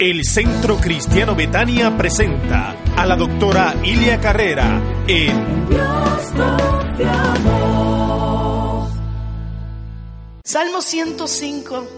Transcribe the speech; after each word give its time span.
El 0.00 0.24
Centro 0.24 0.78
Cristiano 0.78 1.34
Betania 1.34 1.94
presenta 1.94 2.74
a 2.96 3.04
la 3.04 3.16
doctora 3.16 3.74
Ilia 3.84 4.18
Carrera 4.18 4.80
en 5.06 5.68
Dios 5.68 6.32
Salmo 10.42 10.80
105, 10.80 11.88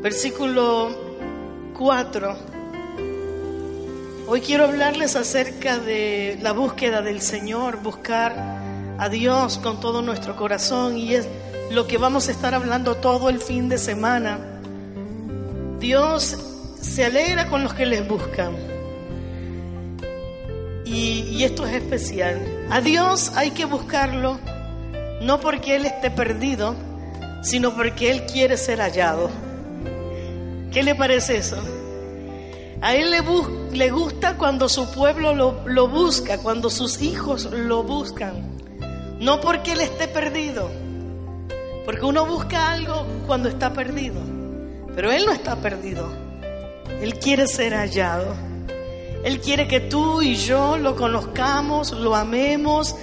versículo 0.00 1.72
4. 1.76 2.38
Hoy 4.28 4.40
quiero 4.40 4.66
hablarles 4.66 5.16
acerca 5.16 5.78
de 5.78 6.38
la 6.40 6.52
búsqueda 6.52 7.02
del 7.02 7.20
Señor, 7.20 7.82
buscar 7.82 8.32
a 8.96 9.08
Dios 9.08 9.58
con 9.58 9.80
todo 9.80 10.02
nuestro 10.02 10.36
corazón 10.36 10.98
y 10.98 11.14
es 11.14 11.26
lo 11.72 11.88
que 11.88 11.98
vamos 11.98 12.28
a 12.28 12.30
estar 12.30 12.54
hablando 12.54 12.94
todo 12.94 13.28
el 13.28 13.40
fin 13.40 13.68
de 13.68 13.78
semana. 13.78 14.53
Dios 15.84 16.38
se 16.80 17.04
alegra 17.04 17.46
con 17.50 17.62
los 17.62 17.74
que 17.74 17.84
les 17.84 18.08
buscan. 18.08 18.56
Y, 20.86 21.44
esto 21.44 21.66
es 21.66 21.74
especial. 21.74 22.40
A 22.70 22.80
Dios 22.80 23.32
hay 23.36 23.50
que 23.50 23.66
buscarlo 23.66 24.38
no 25.20 25.40
porque 25.40 25.76
Él 25.76 25.84
esté 25.84 26.10
perdido, 26.10 26.74
sino 27.42 27.74
porque 27.74 28.10
Él 28.10 28.24
quiere 28.24 28.56
ser 28.56 28.80
hallado. 28.80 29.28
¿Qué 30.72 30.82
le 30.82 30.94
parece 30.94 31.36
eso? 31.36 31.58
A 32.80 32.94
Él 32.94 33.10
le, 33.10 33.20
le 33.76 33.90
gusta 33.90 34.38
cuando 34.38 34.70
su 34.70 34.90
pueblo 34.90 35.34
lo, 35.34 35.68
lo 35.68 35.88
busca, 35.88 36.38
cuando 36.38 36.70
sus 36.70 37.02
hijos 37.02 37.44
lo 37.52 37.82
buscan. 37.82 38.56
No 39.20 39.38
porque 39.38 39.72
Él 39.72 39.82
esté 39.82 40.08
perdido, 40.08 40.70
porque 41.84 42.06
uno 42.06 42.24
busca 42.24 42.72
algo 42.72 43.06
cuando 43.26 43.50
está 43.50 43.74
perdido, 43.74 44.33
pero 44.94 45.12
Él 45.12 45.24
no 45.26 45.32
está 45.32 45.56
perdido. 45.56 46.08
Él 47.00 47.18
quiere 47.18 47.46
ser 47.46 47.74
hallado. 47.74 48.34
Él 49.24 49.40
quiere 49.40 49.66
que 49.66 49.80
tú 49.80 50.20
y 50.20 50.36
yo 50.36 50.76
lo 50.76 50.96
conozcamos, 50.96 51.92
lo 51.92 52.14
amemos, 52.14 52.94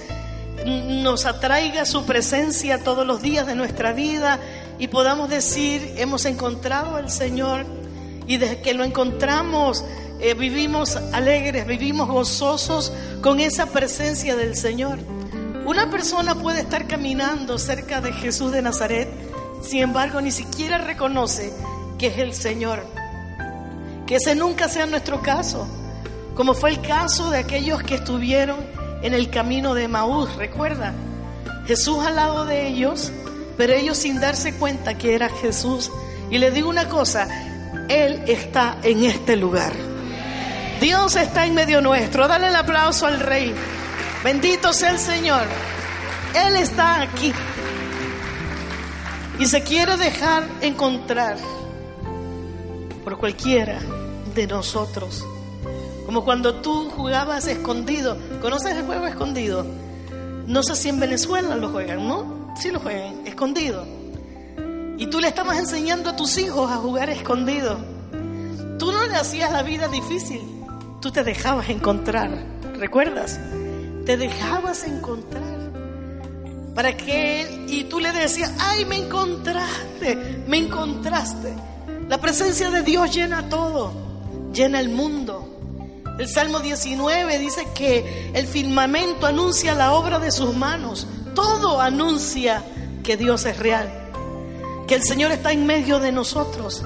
nos 0.64 1.26
atraiga 1.26 1.84
su 1.84 2.04
presencia 2.04 2.84
todos 2.84 3.06
los 3.06 3.22
días 3.22 3.46
de 3.46 3.56
nuestra 3.56 3.92
vida 3.92 4.38
y 4.78 4.86
podamos 4.86 5.28
decir, 5.28 5.94
hemos 5.96 6.24
encontrado 6.24 6.96
al 6.96 7.10
Señor 7.10 7.66
y 8.28 8.36
desde 8.36 8.60
que 8.60 8.72
lo 8.74 8.84
encontramos 8.84 9.84
eh, 10.20 10.34
vivimos 10.34 10.94
alegres, 11.12 11.66
vivimos 11.66 12.08
gozosos 12.08 12.92
con 13.20 13.40
esa 13.40 13.66
presencia 13.66 14.36
del 14.36 14.54
Señor. 14.54 15.00
Una 15.66 15.90
persona 15.90 16.36
puede 16.36 16.60
estar 16.60 16.86
caminando 16.86 17.58
cerca 17.58 18.00
de 18.00 18.12
Jesús 18.12 18.52
de 18.52 18.62
Nazaret, 18.62 19.08
sin 19.62 19.80
embargo 19.80 20.20
ni 20.20 20.30
siquiera 20.30 20.78
reconoce 20.78 21.52
que 22.02 22.08
es 22.08 22.18
el 22.18 22.34
Señor. 22.34 22.84
Que 24.08 24.16
ese 24.16 24.34
nunca 24.34 24.68
sea 24.68 24.86
nuestro 24.86 25.22
caso, 25.22 25.68
como 26.34 26.52
fue 26.52 26.70
el 26.70 26.80
caso 26.80 27.30
de 27.30 27.38
aquellos 27.38 27.80
que 27.84 27.94
estuvieron 27.94 28.56
en 29.02 29.14
el 29.14 29.30
camino 29.30 29.72
de 29.72 29.86
Maús, 29.86 30.34
recuerda. 30.34 30.92
Jesús 31.64 32.04
al 32.04 32.16
lado 32.16 32.44
de 32.44 32.66
ellos, 32.66 33.12
pero 33.56 33.74
ellos 33.74 33.98
sin 33.98 34.18
darse 34.18 34.52
cuenta 34.54 34.98
que 34.98 35.14
era 35.14 35.28
Jesús. 35.28 35.92
Y 36.28 36.38
le 36.38 36.50
digo 36.50 36.68
una 36.68 36.88
cosa, 36.88 37.28
Él 37.88 38.24
está 38.26 38.78
en 38.82 39.04
este 39.04 39.36
lugar. 39.36 39.72
Dios 40.80 41.14
está 41.14 41.46
en 41.46 41.54
medio 41.54 41.80
nuestro. 41.80 42.26
Dale 42.26 42.48
el 42.48 42.56
aplauso 42.56 43.06
al 43.06 43.20
Rey. 43.20 43.54
Bendito 44.24 44.72
sea 44.72 44.90
el 44.90 44.98
Señor. 44.98 45.44
Él 46.34 46.56
está 46.56 47.00
aquí. 47.00 47.32
Y 49.38 49.46
se 49.46 49.62
quiere 49.62 49.96
dejar 49.96 50.48
encontrar 50.62 51.36
por 53.04 53.18
cualquiera 53.18 53.80
de 54.34 54.46
nosotros. 54.46 55.24
Como 56.06 56.24
cuando 56.24 56.56
tú 56.56 56.90
jugabas 56.90 57.46
escondido. 57.46 58.16
¿Conoces 58.40 58.76
el 58.76 58.84
juego 58.84 59.06
escondido? 59.06 59.64
No 60.46 60.62
sé 60.62 60.76
si 60.76 60.88
en 60.88 61.00
Venezuela 61.00 61.56
lo 61.56 61.70
juegan, 61.70 62.06
¿no? 62.06 62.52
Sí 62.60 62.70
lo 62.70 62.80
juegan, 62.80 63.26
escondido. 63.26 63.84
Y 64.98 65.06
tú 65.06 65.20
le 65.20 65.28
estabas 65.28 65.58
enseñando 65.58 66.10
a 66.10 66.16
tus 66.16 66.36
hijos 66.38 66.70
a 66.70 66.76
jugar 66.76 67.10
escondido. 67.10 67.78
Tú 68.78 68.92
no 68.92 69.06
le 69.06 69.14
hacías 69.14 69.52
la 69.52 69.62
vida 69.62 69.88
difícil. 69.88 70.40
Tú 71.00 71.10
te 71.10 71.24
dejabas 71.24 71.68
encontrar. 71.70 72.30
¿Recuerdas? 72.76 73.38
Te 74.04 74.16
dejabas 74.16 74.84
encontrar. 74.84 75.70
Para 76.74 76.96
que 76.96 77.42
él, 77.42 77.66
y 77.68 77.84
tú 77.84 78.00
le 78.00 78.12
decías, 78.12 78.52
ay, 78.58 78.84
me 78.84 78.96
encontraste, 78.96 80.42
me 80.46 80.58
encontraste. 80.58 81.52
La 82.08 82.18
presencia 82.20 82.70
de 82.70 82.82
Dios 82.82 83.14
llena 83.14 83.48
todo, 83.48 83.92
llena 84.52 84.80
el 84.80 84.88
mundo. 84.88 85.48
El 86.18 86.28
Salmo 86.28 86.60
19 86.60 87.38
dice 87.38 87.66
que 87.74 88.30
el 88.34 88.46
firmamento 88.46 89.26
anuncia 89.26 89.74
la 89.74 89.92
obra 89.92 90.18
de 90.18 90.30
sus 90.30 90.54
manos. 90.54 91.06
Todo 91.34 91.80
anuncia 91.80 92.62
que 93.02 93.16
Dios 93.16 93.46
es 93.46 93.58
real, 93.58 93.90
que 94.86 94.94
el 94.94 95.02
Señor 95.02 95.32
está 95.32 95.52
en 95.52 95.66
medio 95.66 95.98
de 96.00 96.12
nosotros. 96.12 96.82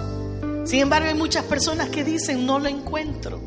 Sin 0.65 0.81
embargo, 0.81 1.09
hay 1.09 1.15
muchas 1.15 1.45
personas 1.45 1.91
que 1.91 2.05
dicen, 2.05 2.47
no 2.47 2.59
lo 2.59 2.69
encuentro. 2.69 3.41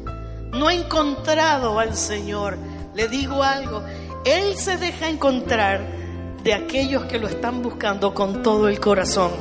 No 0.51 0.69
he 0.69 0.75
encontrado 0.75 1.79
al 1.79 1.95
Señor. 1.95 2.57
Le 2.95 3.07
digo 3.07 3.43
algo, 3.43 3.83
Él 4.25 4.57
se 4.57 4.77
deja 4.77 5.09
encontrar 5.09 5.85
de 6.43 6.53
aquellos 6.53 7.05
que 7.05 7.19
lo 7.19 7.27
están 7.27 7.61
buscando 7.61 8.13
con 8.13 8.41
todo 8.41 8.67
el 8.67 8.79
corazón. 8.79 9.31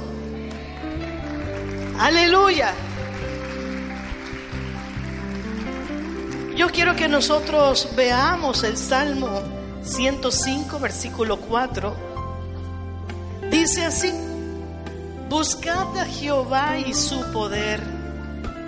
Aleluya. 1.99 2.73
Yo 6.57 6.69
quiero 6.69 6.95
que 6.95 7.09
nosotros 7.09 7.89
veamos 7.97 8.63
el 8.63 8.77
Salmo 8.77 9.43
105, 9.83 10.79
versículo 10.79 11.39
4. 11.39 11.97
Dice 13.51 13.85
así, 13.85 14.13
buscad 15.29 15.99
a 15.99 16.05
Jehová 16.05 16.79
y 16.79 16.95
su 16.95 17.21
poder, 17.33 17.83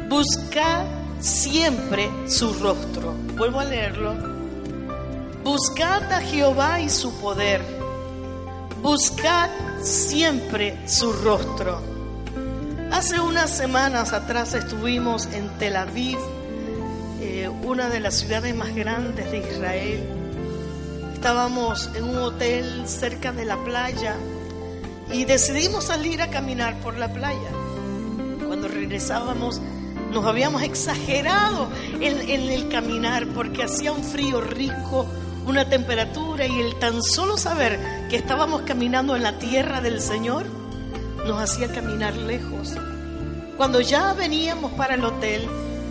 buscad 0.09 0.85
siempre 1.21 2.11
su 2.27 2.53
rostro. 2.55 3.13
Vuelvo 3.37 3.61
a 3.61 3.65
leerlo. 3.65 4.15
Buscad 5.45 6.13
a 6.13 6.21
Jehová 6.21 6.81
y 6.81 6.91
su 6.91 7.13
poder, 7.21 7.63
buscad 8.83 9.49
siempre 9.83 10.77
su 10.89 11.13
rostro. 11.13 11.90
Hace 12.93 13.21
unas 13.21 13.51
semanas 13.51 14.13
atrás 14.13 14.53
estuvimos 14.53 15.27
en 15.33 15.49
Tel 15.59 15.77
Aviv, 15.77 16.19
eh, 17.21 17.49
una 17.63 17.89
de 17.89 18.01
las 18.01 18.15
ciudades 18.15 18.55
más 18.55 18.75
grandes 18.75 19.31
de 19.31 19.39
Israel. 19.39 20.01
Estábamos 21.15 21.89
en 21.95 22.05
un 22.05 22.19
hotel 22.19 22.83
cerca 22.87 23.31
de 23.33 23.45
la 23.45 23.57
playa 23.65 24.17
y 25.13 25.25
decidimos 25.25 25.85
salir 25.85 26.21
a 26.21 26.31
caminar 26.31 26.75
por 26.81 26.99
la 26.99 27.13
playa. 27.13 27.51
Cuando 28.47 28.67
regresábamos 28.67 29.61
nos 30.13 30.27
habíamos 30.27 30.63
exagerado 30.63 31.71
en, 32.01 32.29
en 32.29 32.51
el 32.51 32.69
caminar 32.69 33.29
porque 33.29 33.63
hacía 33.63 33.93
un 33.93 34.03
frío 34.03 34.41
rico, 34.41 35.07
una 35.47 35.69
temperatura 35.69 36.45
y 36.45 36.59
el 36.59 36.77
tan 36.81 37.03
solo 37.05 37.39
saber 37.39 38.09
que 38.11 38.17
estábamos 38.17 38.63
caminando 38.63 39.15
en 39.15 39.23
la 39.23 39.39
tierra 39.39 39.81
del 39.81 40.01
Señor 40.01 40.60
nos 41.27 41.41
hacía 41.41 41.73
caminar 41.73 42.15
lejos. 42.17 42.75
Cuando 43.57 43.81
ya 43.81 44.13
veníamos 44.15 44.73
para 44.73 44.95
el 44.95 45.05
hotel, 45.05 45.47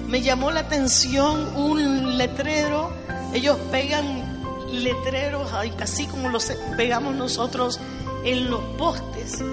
me 0.07 0.21
llamó 0.21 0.51
la 0.51 0.61
atención 0.61 1.55
un 1.55 2.17
letrero. 2.17 2.91
Ellos 3.33 3.57
pegan 3.71 4.29
letreros 4.71 5.51
así 5.79 6.07
como 6.07 6.29
los 6.29 6.51
pegamos 6.77 7.15
nosotros 7.15 7.79
en 8.23 8.49
los 8.49 8.61
postes. 8.77 9.43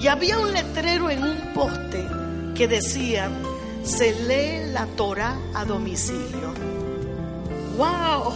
Y 0.00 0.06
había 0.06 0.38
un 0.38 0.52
letrero 0.52 1.10
en 1.10 1.24
un 1.24 1.52
poste 1.52 2.06
que 2.54 2.68
decía, 2.68 3.30
se 3.84 4.14
lee 4.26 4.72
la 4.72 4.86
Torah 4.86 5.36
a 5.54 5.64
domicilio. 5.64 6.54
¡Wow! 7.76 8.34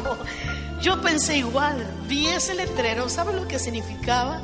Yo 0.80 1.00
pensé 1.00 1.38
igual, 1.38 1.76
vi 2.08 2.26
ese 2.26 2.54
letrero, 2.54 3.08
¿sabe 3.08 3.34
lo 3.34 3.48
que 3.48 3.58
significaba? 3.58 4.40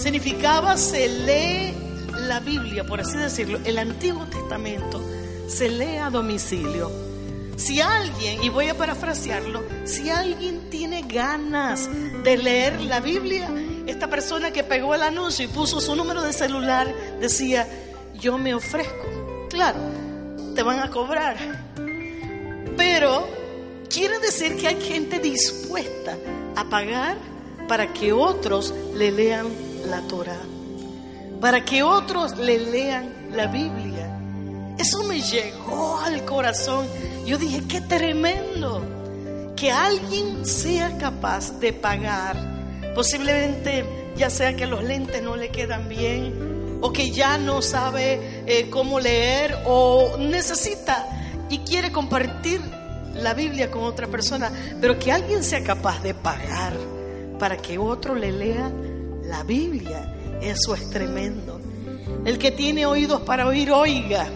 Significaba 0.00 0.78
se 0.78 1.10
lee 1.10 1.74
la 2.26 2.40
Biblia, 2.40 2.84
por 2.84 3.02
así 3.02 3.18
decirlo, 3.18 3.60
el 3.64 3.76
Antiguo 3.76 4.24
Testamento, 4.24 4.98
se 5.46 5.68
lee 5.68 5.98
a 5.98 6.08
domicilio. 6.08 6.90
Si 7.56 7.82
alguien, 7.82 8.42
y 8.42 8.48
voy 8.48 8.68
a 8.68 8.78
parafrasearlo, 8.78 9.62
si 9.84 10.08
alguien 10.08 10.70
tiene 10.70 11.02
ganas 11.02 11.86
de 12.24 12.38
leer 12.38 12.80
la 12.80 13.00
Biblia, 13.00 13.50
esta 13.86 14.08
persona 14.08 14.50
que 14.52 14.64
pegó 14.64 14.94
el 14.94 15.02
anuncio 15.02 15.44
y 15.44 15.48
puso 15.48 15.82
su 15.82 15.94
número 15.94 16.22
de 16.22 16.32
celular 16.32 16.90
decía, 17.20 17.68
yo 18.18 18.38
me 18.38 18.54
ofrezco. 18.54 19.46
Claro, 19.50 19.80
te 20.54 20.62
van 20.62 20.80
a 20.80 20.88
cobrar. 20.88 21.36
Pero 22.74 23.28
quiere 23.90 24.18
decir 24.18 24.56
que 24.56 24.66
hay 24.66 24.80
gente 24.80 25.18
dispuesta 25.18 26.16
a 26.56 26.64
pagar 26.70 27.18
para 27.68 27.92
que 27.92 28.14
otros 28.14 28.72
le 28.94 29.12
lean 29.12 29.69
la 29.86 30.00
Torah, 30.02 30.40
para 31.40 31.64
que 31.64 31.82
otros 31.82 32.36
le 32.38 32.58
lean 32.58 33.12
la 33.32 33.46
Biblia. 33.46 34.16
Eso 34.78 35.02
me 35.04 35.20
llegó 35.20 35.98
al 35.98 36.24
corazón. 36.24 36.86
Yo 37.26 37.38
dije, 37.38 37.62
qué 37.68 37.80
tremendo 37.80 38.82
que 39.56 39.70
alguien 39.70 40.46
sea 40.46 40.96
capaz 40.96 41.60
de 41.60 41.72
pagar. 41.72 42.36
Posiblemente 42.94 43.84
ya 44.16 44.30
sea 44.30 44.56
que 44.56 44.66
los 44.66 44.82
lentes 44.82 45.22
no 45.22 45.36
le 45.36 45.50
quedan 45.50 45.88
bien 45.88 46.78
o 46.80 46.92
que 46.92 47.10
ya 47.10 47.38
no 47.38 47.62
sabe 47.62 48.42
eh, 48.46 48.70
cómo 48.70 49.00
leer 49.00 49.58
o 49.66 50.16
necesita 50.18 51.06
y 51.48 51.58
quiere 51.58 51.92
compartir 51.92 52.60
la 53.14 53.34
Biblia 53.34 53.70
con 53.70 53.82
otra 53.82 54.06
persona, 54.06 54.50
pero 54.80 54.98
que 54.98 55.12
alguien 55.12 55.42
sea 55.44 55.62
capaz 55.62 56.02
de 56.02 56.14
pagar 56.14 56.72
para 57.38 57.56
que 57.56 57.78
otro 57.78 58.14
le 58.14 58.32
lea 58.32 58.70
la 59.30 59.44
Biblia, 59.44 60.12
eso 60.42 60.74
es 60.74 60.90
tremendo. 60.90 61.60
El 62.24 62.36
que 62.36 62.50
tiene 62.50 62.84
oídos 62.84 63.22
para 63.22 63.46
oír, 63.46 63.70
oiga. 63.70 64.28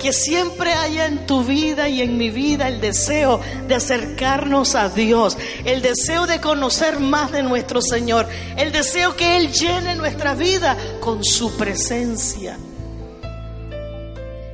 Que 0.00 0.12
siempre 0.12 0.74
haya 0.74 1.06
en 1.06 1.26
tu 1.26 1.42
vida 1.42 1.88
y 1.88 2.02
en 2.02 2.18
mi 2.18 2.28
vida 2.28 2.68
el 2.68 2.82
deseo 2.82 3.40
de 3.66 3.74
acercarnos 3.74 4.74
a 4.74 4.90
Dios, 4.90 5.38
el 5.64 5.80
deseo 5.80 6.26
de 6.26 6.38
conocer 6.38 7.00
más 7.00 7.32
de 7.32 7.42
nuestro 7.42 7.80
Señor, 7.80 8.28
el 8.58 8.72
deseo 8.72 9.16
que 9.16 9.38
Él 9.38 9.50
llene 9.50 9.96
nuestra 9.96 10.34
vida 10.34 10.76
con 11.00 11.24
su 11.24 11.56
presencia. 11.56 12.58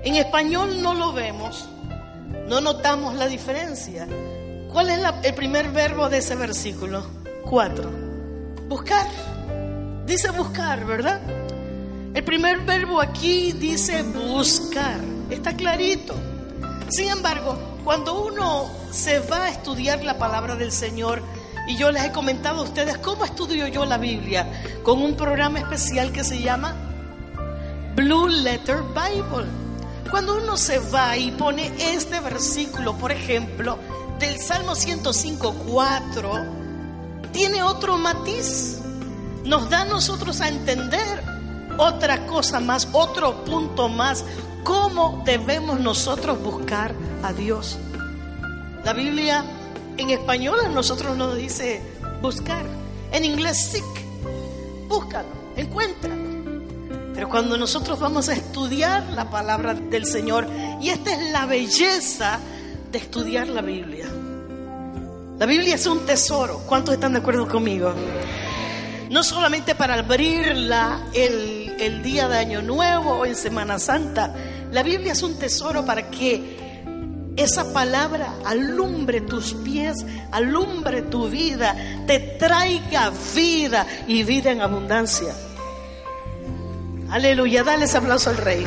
En 0.05 0.14
español 0.14 0.81
no 0.81 0.94
lo 0.94 1.12
vemos, 1.12 1.69
no 2.46 2.61
notamos 2.61 3.17
la 3.17 3.26
diferencia. 3.26 4.06
¿Cuál 4.73 4.90
es 4.90 5.00
el 5.25 5.35
primer 5.35 5.70
verbo 5.73 6.08
de 6.08 6.19
ese 6.19 6.37
versículo? 6.37 7.05
Cuatro. 7.44 7.90
Buscar. 8.69 9.06
Dice 10.12 10.31
buscar, 10.31 10.85
¿verdad? 10.85 11.23
El 12.12 12.23
primer 12.23 12.59
verbo 12.67 13.00
aquí 13.00 13.53
dice 13.53 14.03
buscar. 14.03 15.00
Está 15.31 15.56
clarito. 15.56 16.14
Sin 16.91 17.09
embargo, 17.09 17.56
cuando 17.82 18.26
uno 18.26 18.70
se 18.91 19.20
va 19.20 19.44
a 19.44 19.49
estudiar 19.49 20.05
la 20.05 20.19
palabra 20.19 20.55
del 20.55 20.70
Señor, 20.70 21.23
y 21.67 21.76
yo 21.79 21.91
les 21.91 22.05
he 22.05 22.12
comentado 22.12 22.61
a 22.61 22.64
ustedes 22.64 22.99
cómo 22.99 23.25
estudio 23.25 23.67
yo 23.69 23.87
la 23.87 23.97
Biblia, 23.97 24.53
con 24.82 25.00
un 25.00 25.17
programa 25.17 25.61
especial 25.61 26.12
que 26.12 26.25
se 26.25 26.43
llama 26.43 26.75
Blue 27.97 28.29
Letter 28.29 28.82
Bible. 28.82 29.47
Cuando 30.11 30.37
uno 30.37 30.59
se 30.59 30.79
va 30.79 31.17
y 31.17 31.31
pone 31.31 31.73
este 31.94 32.20
versículo, 32.20 32.99
por 32.99 33.12
ejemplo, 33.12 33.79
del 34.19 34.38
Salmo 34.38 34.75
105, 34.75 35.55
4, 35.67 36.32
tiene 37.32 37.62
otro 37.62 37.97
matiz. 37.97 38.81
Nos 39.44 39.69
da 39.71 39.83
a 39.83 39.85
nosotros 39.85 40.41
a 40.41 40.49
entender 40.49 41.23
otra 41.79 42.27
cosa 42.27 42.61
más, 42.61 42.89
otro 42.93 43.44
punto 43.44 43.89
más, 43.89 44.25
cómo 44.62 45.23
debemos 45.25 45.81
nosotros 45.81 46.41
buscar 46.43 46.94
a 47.23 47.33
Dios. 47.33 47.79
La 48.85 48.93
Biblia 48.93 49.44
en 49.97 50.11
español 50.11 50.59
a 50.65 50.69
nosotros 50.69 51.17
nos 51.17 51.37
dice 51.37 51.83
buscar, 52.21 52.65
en 53.11 53.25
inglés 53.25 53.71
seek, 53.71 53.85
búscalo, 54.89 55.29
encuéntralo. 55.56 56.33
Pero 57.15 57.29
cuando 57.29 57.56
nosotros 57.56 58.00
vamos 58.00 58.29
a 58.29 58.33
estudiar 58.33 59.05
la 59.12 59.31
palabra 59.31 59.75
del 59.75 60.06
Señor, 60.06 60.49
y 60.81 60.88
esta 60.88 61.12
es 61.12 61.31
la 61.31 61.47
belleza 61.47 62.38
de 62.91 62.99
estudiar 62.99 63.49
la 63.49 63.62
Biblia. 63.62 64.06
La 65.38 65.47
Biblia 65.47 65.75
es 65.75 65.87
un 65.87 66.06
tesoro. 66.06 66.59
¿Cuántos 66.67 66.95
están 66.95 67.12
de 67.12 67.19
acuerdo 67.19 67.49
conmigo? 67.49 67.93
No 69.12 69.23
solamente 69.23 69.75
para 69.75 69.97
abrirla 69.97 71.06
el, 71.12 71.76
el 71.79 72.03
día 72.03 72.29
de 72.29 72.38
Año 72.38 72.62
Nuevo 72.62 73.11
o 73.11 73.26
en 73.26 73.37
Semana 73.37 73.79
Santa. 73.79 74.35
La 74.70 74.82
Biblia 74.82 75.12
es 75.12 75.23
un 75.23 75.38
tesoro 75.38 75.85
para 75.85 76.11
que 76.11 77.35
esa 77.37 77.75
palabra 77.75 78.32
alumbre 78.47 79.20
tus 79.20 79.53
pies, 79.53 80.06
alumbre 80.31 81.03
tu 81.03 81.29
vida, 81.29 81.76
te 82.06 82.20
traiga 82.38 83.12
vida 83.35 83.87
y 84.09 84.23
vida 84.23 84.50
en 84.50 84.62
abundancia. 84.62 85.35
Aleluya, 87.11 87.64
dale 87.64 87.85
ese 87.85 87.99
aplauso 87.99 88.31
al 88.31 88.38
rey. 88.38 88.67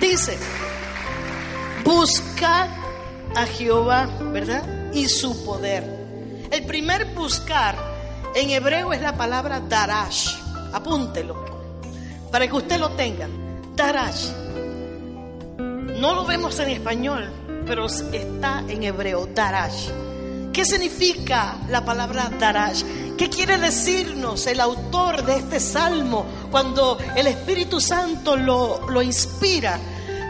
Dice, 0.00 0.38
buscad 1.84 2.68
a 3.36 3.44
Jehová, 3.44 4.08
¿verdad? 4.32 4.64
Y 4.94 5.10
su 5.10 5.44
poder. 5.44 5.93
El 6.54 6.62
primer 6.62 7.06
buscar 7.16 7.74
en 8.32 8.50
hebreo 8.50 8.92
es 8.92 9.02
la 9.02 9.16
palabra 9.16 9.58
darash. 9.58 10.36
Apúntelo, 10.72 11.44
para 12.30 12.46
que 12.46 12.54
usted 12.54 12.78
lo 12.78 12.90
tenga. 12.90 13.28
Darash. 13.74 14.28
No 15.98 16.14
lo 16.14 16.24
vemos 16.24 16.56
en 16.60 16.70
español, 16.70 17.28
pero 17.66 17.86
está 17.86 18.62
en 18.68 18.84
hebreo, 18.84 19.26
darash. 19.34 19.88
¿Qué 20.52 20.64
significa 20.64 21.56
la 21.70 21.84
palabra 21.84 22.30
darash? 22.38 22.84
¿Qué 23.18 23.28
quiere 23.28 23.58
decirnos 23.58 24.46
el 24.46 24.60
autor 24.60 25.24
de 25.24 25.38
este 25.38 25.58
salmo 25.58 26.24
cuando 26.52 26.98
el 27.16 27.26
Espíritu 27.26 27.80
Santo 27.80 28.36
lo, 28.36 28.88
lo 28.88 29.02
inspira 29.02 29.76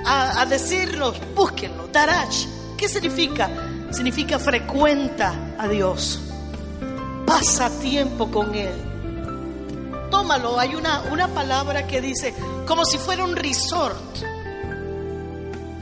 a, 0.07 0.41
a, 0.41 0.47
decirnos, 0.47 1.21
búsquenlo, 1.35 1.89
darash? 1.89 2.47
¿Qué 2.79 2.89
significa? 2.89 3.51
Significa 3.91 4.39
frecuenta 4.39 5.44
a 5.59 5.69
Dios, 5.69 6.21
pasa 7.27 7.71
tiempo 7.81 8.31
con 8.31 8.55
Él. 8.55 8.75
Tómalo, 10.11 10.59
hay 10.59 10.75
una, 10.75 11.03
una 11.11 11.29
palabra 11.29 11.87
que 11.87 12.01
dice, 12.01 12.35
como 12.67 12.85
si 12.85 12.99
fuera 12.99 13.25
un 13.25 13.37
resort 13.37 13.99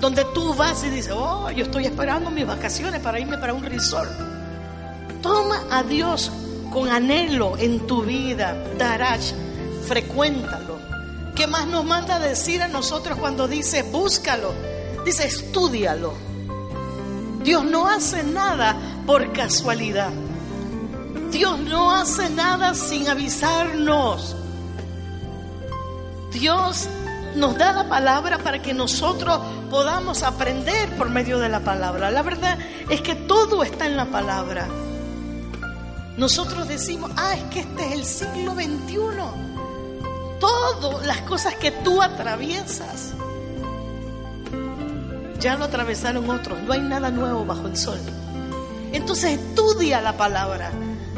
donde 0.02 0.24
tú 0.34 0.52
vas 0.54 0.82
y 0.82 0.90
dices, 0.90 1.12
oh, 1.14 1.48
yo 1.50 1.64
estoy 1.64 1.84
esperando 1.84 2.28
mis 2.30 2.44
vacaciones 2.46 3.00
para 3.00 3.20
irme 3.20 3.38
para 3.38 3.54
un 3.54 3.62
resort. 3.62 4.10
Toma 5.22 5.62
a 5.70 5.84
Dios 5.84 6.32
con 6.72 6.88
anhelo 6.88 7.56
en 7.56 7.86
tu 7.86 8.02
vida, 8.02 8.56
Darash, 8.76 9.32
frecuéntalo. 9.86 10.76
¿Qué 11.36 11.46
más 11.46 11.66
nos 11.68 11.84
manda 11.84 12.18
decir 12.18 12.62
a 12.62 12.68
nosotros 12.68 13.16
cuando 13.18 13.46
dice 13.46 13.84
búscalo? 13.84 14.52
Dice 15.04 15.26
estudialo. 15.26 16.14
Dios 17.44 17.64
no 17.64 17.86
hace 17.86 18.24
nada 18.24 18.76
por 19.06 19.32
casualidad. 19.32 20.10
Dios 21.30 21.58
no 21.60 21.94
hace 21.94 22.28
nada 22.30 22.74
sin 22.74 23.08
avisarnos. 23.08 24.36
Dios 26.30 26.88
nos 27.34 27.56
da 27.56 27.72
la 27.72 27.88
palabra 27.88 28.38
para 28.38 28.60
que 28.60 28.74
nosotros 28.74 29.40
podamos 29.70 30.22
aprender 30.22 30.90
por 30.96 31.10
medio 31.10 31.38
de 31.38 31.48
la 31.48 31.60
palabra. 31.60 32.10
La 32.10 32.22
verdad 32.22 32.58
es 32.90 33.00
que 33.00 33.14
todo 33.14 33.62
está 33.62 33.86
en 33.86 33.96
la 33.96 34.06
palabra. 34.06 34.68
Nosotros 36.16 36.68
decimos, 36.68 37.10
ah, 37.16 37.34
es 37.34 37.42
que 37.44 37.60
este 37.60 37.86
es 37.86 37.92
el 37.92 38.04
siglo 38.04 38.54
XXI. 38.54 38.98
Todas 40.38 41.06
las 41.06 41.18
cosas 41.22 41.54
que 41.54 41.70
tú 41.70 42.02
atraviesas, 42.02 43.14
ya 45.38 45.56
lo 45.56 45.64
atravesaron 45.64 46.28
otros. 46.28 46.60
No 46.62 46.72
hay 46.72 46.80
nada 46.80 47.10
nuevo 47.10 47.44
bajo 47.44 47.66
el 47.66 47.76
sol. 47.76 47.98
Entonces 48.92 49.38
estudia 49.38 50.00
la 50.00 50.16
palabra. 50.16 50.70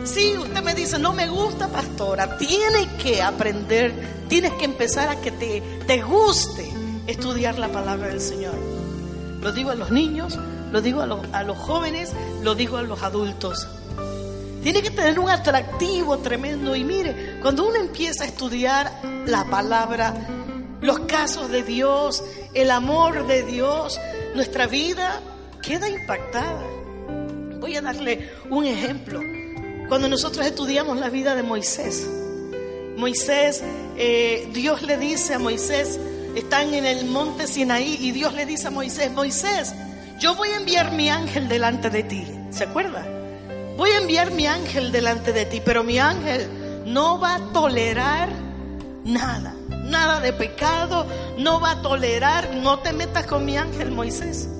Si 0.04 0.36
usted 0.36 0.62
me 0.62 0.74
dice, 0.74 0.98
no 0.98 1.12
me 1.12 1.28
gusta, 1.28 1.68
pastora, 1.68 2.36
tienes 2.36 2.86
que 3.02 3.22
aprender, 3.22 4.24
tienes 4.28 4.52
que 4.52 4.66
empezar 4.66 5.08
a 5.08 5.20
que 5.20 5.30
te, 5.30 5.60
te 5.86 6.02
guste 6.02 6.70
estudiar 7.06 7.58
la 7.58 7.68
palabra 7.68 8.08
del 8.08 8.20
Señor. 8.20 8.54
Lo 9.40 9.52
digo 9.52 9.70
a 9.70 9.74
los 9.74 9.90
niños, 9.90 10.38
lo 10.72 10.80
digo 10.80 11.00
a 11.00 11.06
los, 11.06 11.20
a 11.32 11.42
los 11.42 11.56
jóvenes, 11.56 12.12
lo 12.42 12.54
digo 12.54 12.76
a 12.76 12.82
los 12.82 13.02
adultos. 13.02 13.66
Tiene 14.62 14.82
que 14.82 14.90
tener 14.90 15.18
un 15.18 15.28
atractivo 15.28 16.18
tremendo. 16.18 16.74
Y 16.74 16.84
mire, 16.84 17.38
cuando 17.40 17.66
uno 17.66 17.76
empieza 17.76 18.24
a 18.24 18.26
estudiar 18.26 18.90
la 19.26 19.44
palabra, 19.44 20.14
los 20.80 21.00
casos 21.00 21.50
de 21.50 21.62
Dios, 21.62 22.24
el 22.54 22.70
amor 22.70 23.26
de 23.26 23.42
Dios, 23.42 24.00
nuestra 24.34 24.66
vida 24.66 25.20
queda 25.62 25.88
impactada. 25.88 26.62
Voy 27.64 27.76
a 27.76 27.80
darle 27.80 28.30
un 28.50 28.66
ejemplo. 28.66 29.22
Cuando 29.88 30.06
nosotros 30.06 30.44
estudiamos 30.44 30.98
la 30.98 31.08
vida 31.08 31.34
de 31.34 31.42
Moisés, 31.42 32.06
Moisés, 32.98 33.64
eh, 33.96 34.46
Dios 34.52 34.82
le 34.82 34.98
dice 34.98 35.32
a 35.32 35.38
Moisés, 35.38 35.98
están 36.36 36.74
en 36.74 36.84
el 36.84 37.06
monte 37.06 37.46
Sinaí 37.46 37.96
y 37.98 38.10
Dios 38.10 38.34
le 38.34 38.44
dice 38.44 38.66
a 38.66 38.70
Moisés, 38.70 39.10
Moisés, 39.12 39.74
yo 40.20 40.34
voy 40.34 40.50
a 40.50 40.56
enviar 40.56 40.92
mi 40.92 41.08
ángel 41.08 41.48
delante 41.48 41.88
de 41.88 42.02
ti. 42.02 42.26
¿Se 42.50 42.64
acuerda? 42.64 43.02
Voy 43.78 43.88
a 43.92 43.96
enviar 43.96 44.30
mi 44.32 44.46
ángel 44.46 44.92
delante 44.92 45.32
de 45.32 45.46
ti, 45.46 45.62
pero 45.64 45.82
mi 45.82 45.98
ángel 45.98 46.46
no 46.84 47.18
va 47.18 47.36
a 47.36 47.52
tolerar 47.54 48.28
nada, 49.04 49.54
nada 49.70 50.20
de 50.20 50.34
pecado, 50.34 51.06
no 51.38 51.60
va 51.60 51.70
a 51.70 51.80
tolerar, 51.80 52.56
no 52.56 52.80
te 52.80 52.92
metas 52.92 53.24
con 53.24 53.46
mi 53.46 53.56
ángel 53.56 53.90
Moisés. 53.90 54.50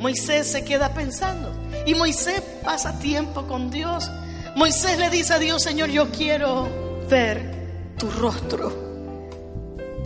Moisés 0.00 0.48
se 0.48 0.64
queda 0.64 0.94
pensando 0.94 1.61
y 1.86 1.94
Moisés 1.94 2.42
pasa 2.64 2.98
tiempo 2.98 3.46
con 3.46 3.70
Dios. 3.70 4.10
Moisés 4.54 4.98
le 4.98 5.10
dice 5.10 5.34
a 5.34 5.38
Dios, 5.38 5.62
Señor, 5.62 5.90
yo 5.90 6.10
quiero 6.10 6.68
ver 7.08 7.94
tu 7.98 8.10
rostro. 8.10 8.72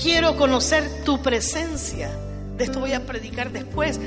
Quiero 0.00 0.36
conocer 0.36 1.04
tu 1.04 1.20
presencia. 1.22 2.10
De 2.56 2.64
esto 2.64 2.80
voy 2.80 2.92
a 2.92 3.04
predicar 3.04 3.50
después. 3.50 3.98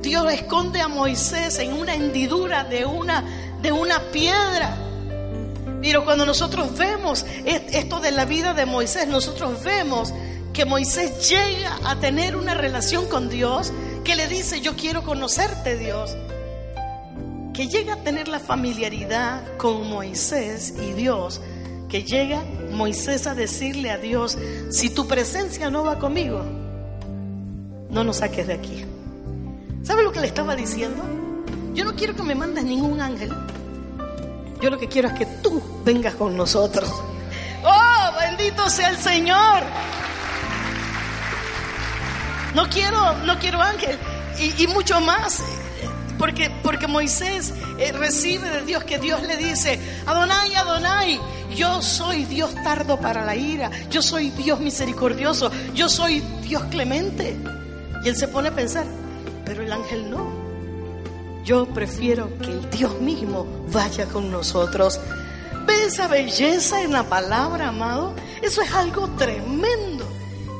Dios 0.00 0.32
esconde 0.32 0.80
a 0.80 0.88
Moisés 0.88 1.58
en 1.58 1.72
una 1.72 1.94
hendidura 1.94 2.64
de 2.64 2.84
una, 2.84 3.24
de 3.60 3.72
una 3.72 4.00
piedra. 4.12 4.76
Pero 5.82 6.04
cuando 6.04 6.26
nosotros 6.26 6.76
vemos 6.76 7.24
esto 7.44 8.00
de 8.00 8.10
la 8.10 8.24
vida 8.24 8.54
de 8.54 8.66
Moisés, 8.66 9.06
nosotros 9.08 9.62
vemos 9.62 10.12
que 10.52 10.64
Moisés 10.64 11.28
llega 11.28 11.78
a 11.84 11.96
tener 11.96 12.36
una 12.36 12.54
relación 12.54 13.06
con 13.08 13.28
Dios, 13.28 13.72
que 14.04 14.16
le 14.16 14.26
dice, 14.26 14.60
yo 14.60 14.74
quiero 14.74 15.02
conocerte 15.02 15.76
Dios. 15.76 16.16
Que 17.58 17.66
llega 17.66 17.94
a 17.94 17.96
tener 17.96 18.28
la 18.28 18.38
familiaridad 18.38 19.42
con 19.56 19.90
Moisés 19.90 20.74
y 20.80 20.92
Dios, 20.92 21.40
que 21.88 22.04
llega 22.04 22.40
Moisés 22.70 23.26
a 23.26 23.34
decirle 23.34 23.90
a 23.90 23.98
Dios, 23.98 24.38
si 24.70 24.90
tu 24.90 25.08
presencia 25.08 25.68
no 25.68 25.82
va 25.82 25.98
conmigo, 25.98 26.44
no 27.90 28.04
nos 28.04 28.18
saques 28.18 28.46
de 28.46 28.52
aquí. 28.54 28.84
¿Sabe 29.82 30.04
lo 30.04 30.12
que 30.12 30.20
le 30.20 30.28
estaba 30.28 30.54
diciendo? 30.54 31.02
Yo 31.74 31.84
no 31.84 31.96
quiero 31.96 32.14
que 32.14 32.22
me 32.22 32.36
mandes 32.36 32.62
ningún 32.62 33.00
ángel. 33.00 33.32
Yo 34.62 34.70
lo 34.70 34.78
que 34.78 34.86
quiero 34.86 35.08
es 35.08 35.14
que 35.14 35.26
tú 35.26 35.60
vengas 35.84 36.14
con 36.14 36.36
nosotros. 36.36 36.88
Oh, 37.64 38.10
bendito 38.20 38.70
sea 38.70 38.90
el 38.90 38.98
Señor. 38.98 39.64
No 42.54 42.68
quiero, 42.68 43.14
no 43.24 43.36
quiero 43.40 43.60
ángel. 43.60 43.98
Y, 44.38 44.62
y 44.62 44.66
mucho 44.68 45.00
más. 45.00 45.42
Porque, 46.18 46.50
porque 46.62 46.86
Moisés 46.86 47.54
eh, 47.78 47.92
recibe 47.92 48.50
de 48.50 48.62
Dios 48.62 48.84
que 48.84 48.98
Dios 48.98 49.22
le 49.22 49.36
dice, 49.36 49.78
Adonai, 50.06 50.54
Adonai, 50.54 51.20
yo 51.54 51.80
soy 51.80 52.24
Dios 52.24 52.54
tardo 52.64 52.98
para 52.98 53.24
la 53.24 53.36
ira, 53.36 53.70
yo 53.90 54.02
soy 54.02 54.30
Dios 54.30 54.60
misericordioso, 54.60 55.50
yo 55.74 55.88
soy 55.88 56.20
Dios 56.42 56.64
clemente. 56.70 57.36
Y 58.04 58.08
él 58.08 58.16
se 58.16 58.28
pone 58.28 58.48
a 58.48 58.54
pensar, 58.54 58.84
pero 59.44 59.62
el 59.62 59.72
ángel 59.72 60.10
no. 60.10 60.48
Yo 61.44 61.66
prefiero 61.66 62.36
que 62.38 62.46
el 62.46 62.70
Dios 62.70 63.00
mismo 63.00 63.46
vaya 63.72 64.06
con 64.06 64.30
nosotros. 64.30 65.00
¿Ve 65.66 65.84
esa 65.86 66.08
belleza 66.08 66.82
en 66.82 66.92
la 66.92 67.04
palabra, 67.04 67.68
amado? 67.68 68.14
Eso 68.42 68.60
es 68.62 68.72
algo 68.72 69.08
tremendo. 69.16 70.06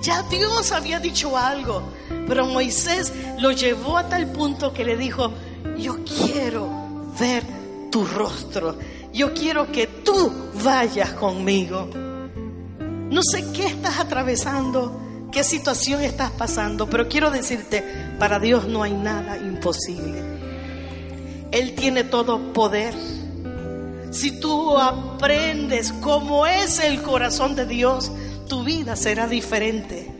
Ya 0.03 0.23
Dios 0.23 0.71
había 0.73 1.01
dicho 1.01 1.37
algo, 1.37 1.83
pero 2.27 2.47
Moisés 2.47 3.13
lo 3.39 3.51
llevó 3.51 3.99
a 3.99 4.09
tal 4.09 4.31
punto 4.31 4.73
que 4.73 4.85
le 4.85 4.97
dijo, 4.97 5.33
yo 5.77 5.99
quiero 6.05 6.69
ver 7.19 7.45
tu 7.91 8.05
rostro. 8.05 8.77
Yo 9.13 9.33
quiero 9.33 9.71
que 9.71 9.87
tú 9.87 10.33
vayas 10.63 11.13
conmigo. 11.13 11.89
No 13.11 13.23
sé 13.23 13.45
qué 13.53 13.67
estás 13.67 13.99
atravesando, 13.99 15.01
qué 15.33 15.43
situación 15.43 16.03
estás 16.03 16.31
pasando, 16.31 16.89
pero 16.89 17.09
quiero 17.09 17.31
decirte, 17.31 17.83
para 18.19 18.39
Dios 18.39 18.69
no 18.69 18.83
hay 18.83 18.93
nada 18.93 19.39
imposible. 19.39 20.23
Él 21.51 21.75
tiene 21.75 22.05
todo 22.05 22.53
poder. 22.53 22.95
Si 24.11 24.39
tú 24.41 24.77
aprendes 24.79 25.93
cómo 26.01 26.47
es 26.47 26.81
el 26.81 27.03
corazón 27.03 27.55
de 27.57 27.67
Dios, 27.67 28.13
tu 28.49 28.65
vida 28.65 28.97
será 28.97 29.27
diferente. 29.27 30.15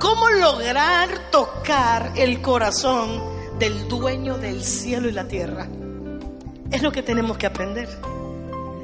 ¿Cómo 0.00 0.28
lograr 0.30 1.30
tocar 1.30 2.12
el 2.16 2.40
corazón 2.40 3.39
del 3.60 3.86
dueño 3.88 4.38
del 4.38 4.64
cielo 4.64 5.08
y 5.08 5.12
la 5.12 5.28
tierra? 5.28 5.68
Es 6.72 6.82
lo 6.82 6.90
que 6.90 7.02
tenemos 7.02 7.36
que 7.36 7.46
aprender. 7.46 7.88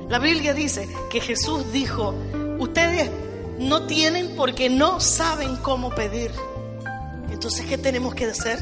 La 0.09 0.19
Biblia 0.19 0.55
dice 0.55 0.87
que 1.11 1.21
Jesús 1.21 1.73
dijo, 1.73 2.15
ustedes 2.59 3.11
no 3.59 3.87
tienen 3.87 4.37
porque 4.37 4.69
no 4.69 5.01
saben 5.01 5.57
cómo 5.57 5.91
pedir. 5.91 6.31
Entonces, 7.33 7.67
¿qué 7.67 7.79
tenemos 7.79 8.15
que 8.15 8.27
hacer? 8.27 8.61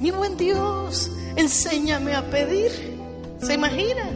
Mi 0.00 0.12
buen 0.12 0.36
Dios, 0.36 1.10
enséñame 1.34 2.14
a 2.14 2.30
pedir. 2.30 2.70
¿Se 3.42 3.54
imagina? 3.54 4.08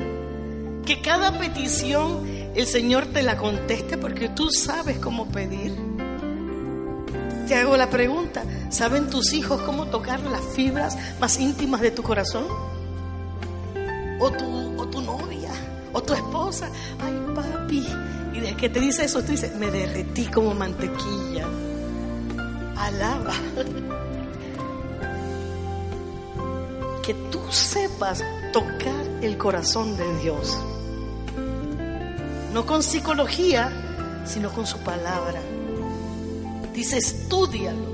Que 0.86 1.02
cada 1.02 1.38
petición 1.38 2.26
el 2.54 2.66
Señor 2.66 3.06
te 3.06 3.22
la 3.22 3.36
conteste 3.36 3.98
porque 3.98 4.28
tú 4.28 4.50
sabes 4.50 4.98
cómo 4.98 5.26
pedir. 5.26 5.89
Te 7.50 7.56
hago 7.56 7.76
la 7.76 7.90
pregunta, 7.90 8.44
¿saben 8.68 9.10
tus 9.10 9.32
hijos 9.32 9.60
cómo 9.62 9.86
tocar 9.86 10.20
las 10.20 10.40
fibras 10.54 10.96
más 11.18 11.40
íntimas 11.40 11.80
de 11.80 11.90
tu 11.90 12.00
corazón? 12.00 12.44
¿O 14.20 14.30
tu, 14.30 14.80
o 14.80 14.86
tu 14.86 15.00
novia? 15.00 15.50
¿O 15.92 16.00
tu 16.00 16.14
esposa? 16.14 16.70
Ay, 17.02 17.20
papi. 17.34 17.84
Y 18.34 18.38
desde 18.38 18.54
que 18.54 18.68
te 18.68 18.78
dice 18.78 19.04
eso, 19.04 19.20
tú 19.24 19.32
dices, 19.32 19.52
me 19.56 19.68
derretí 19.68 20.26
como 20.26 20.54
mantequilla. 20.54 21.48
Alaba. 22.76 23.34
Que 27.02 27.14
tú 27.32 27.40
sepas 27.50 28.22
tocar 28.52 29.04
el 29.22 29.36
corazón 29.36 29.96
de 29.96 30.20
Dios. 30.20 30.56
No 32.54 32.64
con 32.64 32.84
psicología, 32.84 33.72
sino 34.24 34.50
con 34.50 34.68
su 34.68 34.78
palabra. 34.78 35.40
Dice, 36.80 36.96
estudialo. 36.96 37.92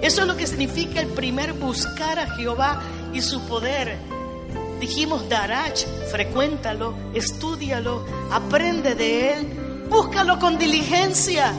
Eso 0.00 0.20
es 0.20 0.28
lo 0.28 0.36
que 0.36 0.46
significa 0.46 1.00
el 1.00 1.08
primer 1.08 1.54
buscar 1.54 2.20
a 2.20 2.36
Jehová 2.36 2.80
y 3.12 3.20
su 3.20 3.40
poder. 3.48 3.98
Dijimos, 4.78 5.28
Darach, 5.28 5.76
frecuéntalo, 6.08 6.94
estudialo, 7.14 8.06
aprende 8.30 8.94
de 8.94 9.32
él, 9.32 9.86
búscalo 9.90 10.38
con 10.38 10.56
diligencia, 10.56 11.52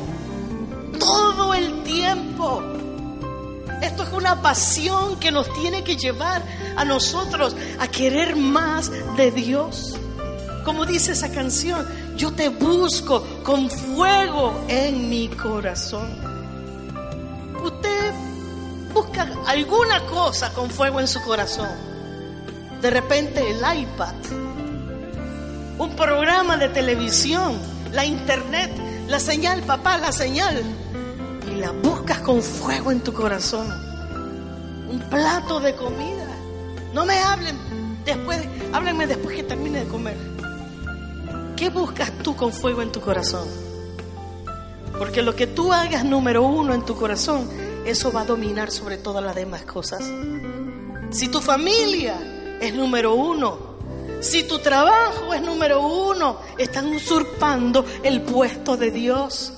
todo 0.98 1.54
el 1.54 1.84
tiempo. 1.84 2.64
Esto 3.82 4.04
es 4.04 4.14
una 4.14 4.42
pasión 4.42 5.20
que 5.20 5.34
nos 5.34 5.52
tiene 5.60 5.84
que 5.84 5.98
llevar 5.98 6.42
a 6.78 6.86
nosotros 6.86 7.58
a 7.78 7.90
querer 7.90 8.38
más 8.38 8.90
de 9.18 9.32
Dios. 9.32 9.98
Como 10.64 10.86
dice 10.86 11.12
esa 11.12 11.30
canción, 11.30 11.86
yo 12.16 12.32
te 12.32 12.48
busco 12.48 13.22
con 13.44 13.70
fuego 13.70 14.64
en 14.70 15.10
mi 15.10 15.28
corazón. 15.28 16.39
Alguna 19.48 20.06
cosa 20.06 20.54
con 20.54 20.70
fuego 20.70 21.00
en 21.00 21.08
su 21.08 21.22
corazón. 21.22 21.70
De 22.82 22.90
repente 22.90 23.42
el 23.50 23.58
iPad, 23.58 24.14
un 25.78 25.96
programa 25.96 26.58
de 26.58 26.70
televisión, 26.70 27.58
la 27.92 28.06
internet, 28.06 28.72
la 29.08 29.20
señal, 29.20 29.62
papá, 29.64 29.98
la 29.98 30.12
señal. 30.12 30.62
Y 31.52 31.56
la 31.56 31.72
buscas 31.72 32.20
con 32.20 32.42
fuego 32.42 32.92
en 32.92 33.02
tu 33.02 33.14
corazón. 33.14 33.68
Un 34.90 35.00
plato 35.10 35.60
de 35.60 35.76
comida. 35.76 36.28
No 36.94 37.06
me 37.06 37.18
hablen 37.20 37.58
después, 38.06 38.40
háblenme 38.74 39.08
después 39.08 39.36
que 39.36 39.44
termine 39.44 39.82
de 39.82 39.88
comer. 39.88 40.18
¿Qué 41.56 41.70
buscas 41.70 42.12
tú 42.24 42.36
con 42.36 42.54
fuego 42.54 42.82
en 42.82 42.92
tu 42.92 43.02
corazón? 43.02 43.48
Porque 44.98 45.22
lo 45.22 45.36
que 45.36 45.48
tú 45.48 45.72
hagas 45.72 46.04
número 46.04 46.44
uno 46.44 46.74
en 46.74 46.84
tu 46.84 46.96
corazón, 46.96 47.50
eso 47.86 48.12
va 48.12 48.22
a 48.22 48.26
dominar 48.26 48.72
sobre 48.72 48.98
todas 48.98 49.24
las 49.24 49.36
demás 49.36 49.64
cosas. 49.64 50.04
Si 51.12 51.28
tu 51.30 51.42
familia 51.42 52.58
es 52.62 52.74
número 52.74 53.16
uno, 53.16 53.70
si 54.22 54.44
tu 54.44 54.60
trabajo 54.60 55.34
es 55.34 55.42
número 55.42 55.82
uno, 55.82 56.40
están 56.58 56.88
usurpando 56.94 57.86
el 58.04 58.22
puesto 58.22 58.76
de 58.76 58.92
Dios. 58.92 59.54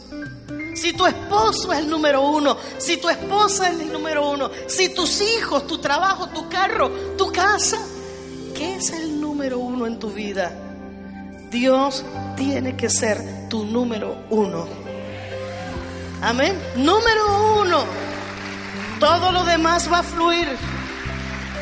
Si 0.75 0.93
tu 0.93 1.05
esposo 1.05 1.73
es 1.73 1.79
el 1.79 1.89
número 1.89 2.21
uno, 2.21 2.55
si 2.77 2.97
tu 2.97 3.09
esposa 3.09 3.69
es 3.69 3.79
el 3.79 3.91
número 3.91 4.29
uno, 4.29 4.49
si 4.67 4.89
tus 4.89 5.21
hijos, 5.21 5.67
tu 5.67 5.79
trabajo, 5.79 6.27
tu 6.29 6.47
carro, 6.47 6.89
tu 7.17 7.31
casa, 7.31 7.83
¿qué 8.55 8.75
es 8.75 8.91
el 8.91 9.19
número 9.19 9.59
uno 9.59 9.85
en 9.87 9.99
tu 9.99 10.11
vida? 10.11 10.51
Dios 11.49 12.05
tiene 12.37 12.77
que 12.77 12.89
ser 12.89 13.49
tu 13.49 13.65
número 13.65 14.15
uno. 14.29 14.65
Amén. 16.21 16.57
Número 16.77 17.61
uno. 17.61 18.10
Todo 19.01 19.31
lo 19.31 19.43
demás 19.43 19.91
va 19.91 19.99
a 19.99 20.03
fluir. 20.03 20.47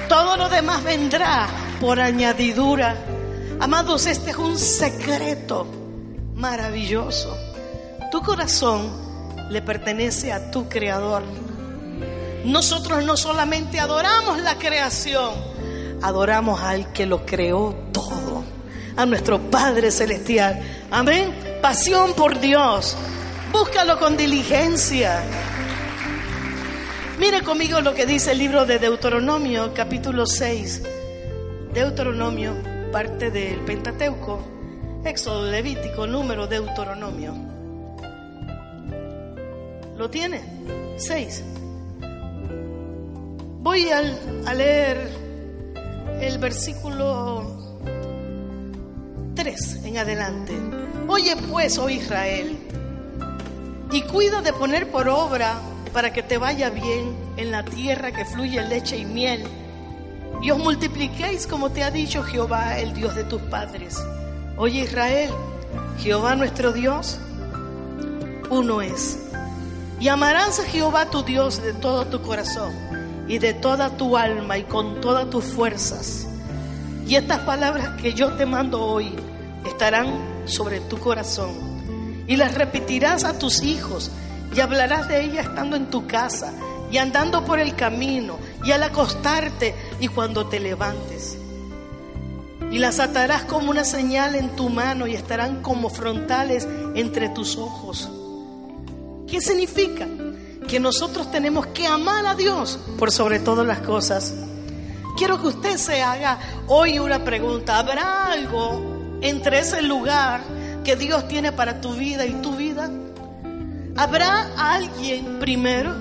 Todo 0.09 0.35
lo 0.35 0.49
demás 0.49 0.83
vendrá 0.83 1.47
por 1.79 2.01
añadidura. 2.01 2.97
Amados, 3.61 4.07
este 4.07 4.31
es 4.31 4.35
un 4.35 4.59
secreto 4.59 5.65
maravilloso. 6.35 7.33
Tu 8.11 8.21
corazón 8.21 8.91
le 9.49 9.61
pertenece 9.61 10.33
a 10.33 10.51
tu 10.51 10.67
creador. 10.67 11.23
Nosotros 12.43 13.05
no 13.05 13.15
solamente 13.15 13.79
adoramos 13.79 14.41
la 14.41 14.57
creación, 14.57 15.31
adoramos 16.01 16.59
al 16.59 16.91
que 16.91 17.05
lo 17.05 17.25
creó 17.25 17.73
todo, 17.93 18.43
a 18.97 19.05
nuestro 19.05 19.39
Padre 19.49 19.91
Celestial. 19.91 20.61
Amén. 20.91 21.33
Pasión 21.61 22.13
por 22.15 22.37
Dios. 22.41 22.97
Búscalo 23.53 23.97
con 23.97 24.17
diligencia. 24.17 25.23
Mire 27.19 27.43
conmigo 27.43 27.81
lo 27.81 27.93
que 27.93 28.05
dice 28.05 28.31
el 28.31 28.37
libro 28.37 28.65
de 28.65 28.79
Deuteronomio, 28.79 29.73
capítulo 29.73 30.25
6. 30.25 30.83
Deuteronomio, 31.73 32.55
parte 32.93 33.29
del 33.29 33.59
Pentateuco, 33.65 34.41
Éxodo, 35.03 35.51
Levítico, 35.51 36.07
número, 36.07 36.47
Deuteronomio. 36.47 37.35
¿Lo 39.97 40.09
tiene? 40.09 40.41
6. 40.95 41.43
Voy 43.63 43.89
a, 43.89 44.53
leer 44.53 45.09
el 46.21 46.37
versículo 46.37 47.81
3 49.35 49.83
en 49.83 49.97
adelante. 49.97 50.53
Oye 51.09 51.35
pues, 51.49 51.77
oh 51.79 51.89
Israel, 51.89 52.57
y 53.91 54.03
cuida 54.03 54.41
de 54.41 54.53
poner 54.53 54.89
por 54.89 55.09
obra 55.09 55.59
para 55.89 56.13
que 56.13 56.23
te 56.23 56.37
vaya 56.37 56.69
bien 56.69 57.15
en 57.37 57.51
la 57.51 57.63
tierra 57.63 58.11
que 58.11 58.25
fluye 58.25 58.61
leche 58.63 58.97
y 58.97 59.05
miel, 59.05 59.43
y 60.41 60.51
os 60.51 60.59
multipliquéis 60.59 61.47
como 61.47 61.69
te 61.71 61.83
ha 61.83 61.91
dicho 61.91 62.23
Jehová, 62.23 62.79
el 62.79 62.93
Dios 62.93 63.15
de 63.15 63.25
tus 63.25 63.41
padres. 63.43 63.97
Oye 64.57 64.81
Israel, 64.81 65.29
Jehová 65.99 66.35
nuestro 66.35 66.71
Dios, 66.71 67.19
uno 68.49 68.81
es. 68.81 69.19
Y 69.99 70.07
amarás 70.07 70.59
a 70.59 70.63
Jehová 70.63 71.09
tu 71.09 71.23
Dios 71.23 71.61
de 71.61 71.73
todo 71.73 72.05
tu 72.05 72.21
corazón 72.21 72.73
y 73.27 73.37
de 73.39 73.53
toda 73.53 73.97
tu 73.97 74.15
alma 74.15 74.57
y 74.57 74.63
con 74.63 75.01
todas 75.01 75.29
tus 75.29 75.43
fuerzas. 75.43 76.25
Y 77.05 77.15
estas 77.15 77.39
palabras 77.39 78.01
que 78.01 78.13
yo 78.13 78.33
te 78.33 78.45
mando 78.45 78.81
hoy 78.81 79.13
estarán 79.65 80.07
sobre 80.45 80.79
tu 80.79 80.97
corazón 80.99 81.69
y 82.27 82.37
las 82.37 82.53
repetirás 82.55 83.23
a 83.23 83.37
tus 83.37 83.61
hijos 83.63 84.11
y 84.55 84.59
hablarás 84.59 85.07
de 85.07 85.23
ella 85.23 85.41
estando 85.41 85.75
en 85.75 85.89
tu 85.89 86.07
casa 86.07 86.53
y 86.91 86.97
andando 86.97 87.45
por 87.45 87.59
el 87.59 87.75
camino 87.75 88.37
y 88.63 88.71
al 88.71 88.83
acostarte 88.83 89.75
y 89.99 90.07
cuando 90.07 90.47
te 90.47 90.59
levantes. 90.59 91.37
Y 92.71 92.77
las 92.77 92.99
atarás 92.99 93.43
como 93.43 93.71
una 93.71 93.83
señal 93.83 94.35
en 94.35 94.55
tu 94.55 94.69
mano 94.69 95.07
y 95.07 95.15
estarán 95.15 95.61
como 95.61 95.89
frontales 95.89 96.67
entre 96.95 97.29
tus 97.29 97.57
ojos. 97.57 98.09
¿Qué 99.27 99.41
significa? 99.41 100.07
Que 100.67 100.79
nosotros 100.79 101.31
tenemos 101.31 101.67
que 101.67 101.87
amar 101.87 102.25
a 102.25 102.35
Dios 102.35 102.79
por 102.97 103.11
sobre 103.11 103.39
todas 103.39 103.65
las 103.65 103.79
cosas. 103.79 104.33
Quiero 105.17 105.41
que 105.41 105.47
usted 105.47 105.77
se 105.77 106.01
haga 106.01 106.39
hoy 106.67 106.99
una 106.99 107.23
pregunta. 107.23 107.77
¿Habrá 107.79 108.31
algo 108.31 109.17
entre 109.21 109.59
ese 109.59 109.81
lugar 109.81 110.41
que 110.83 110.95
Dios 110.95 111.27
tiene 111.27 111.51
para 111.51 111.81
tu 111.81 111.93
vida 111.93 112.25
y 112.25 112.33
tu 112.33 112.55
vida? 112.55 112.89
¿Habrá 113.95 114.49
alguien 114.57 115.39
primero? 115.39 115.95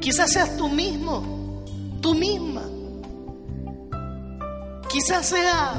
Quizás 0.00 0.32
seas 0.32 0.56
tú 0.56 0.68
mismo, 0.68 1.64
tú 2.00 2.14
misma. 2.14 2.62
Quizás 4.88 5.26
sea 5.26 5.74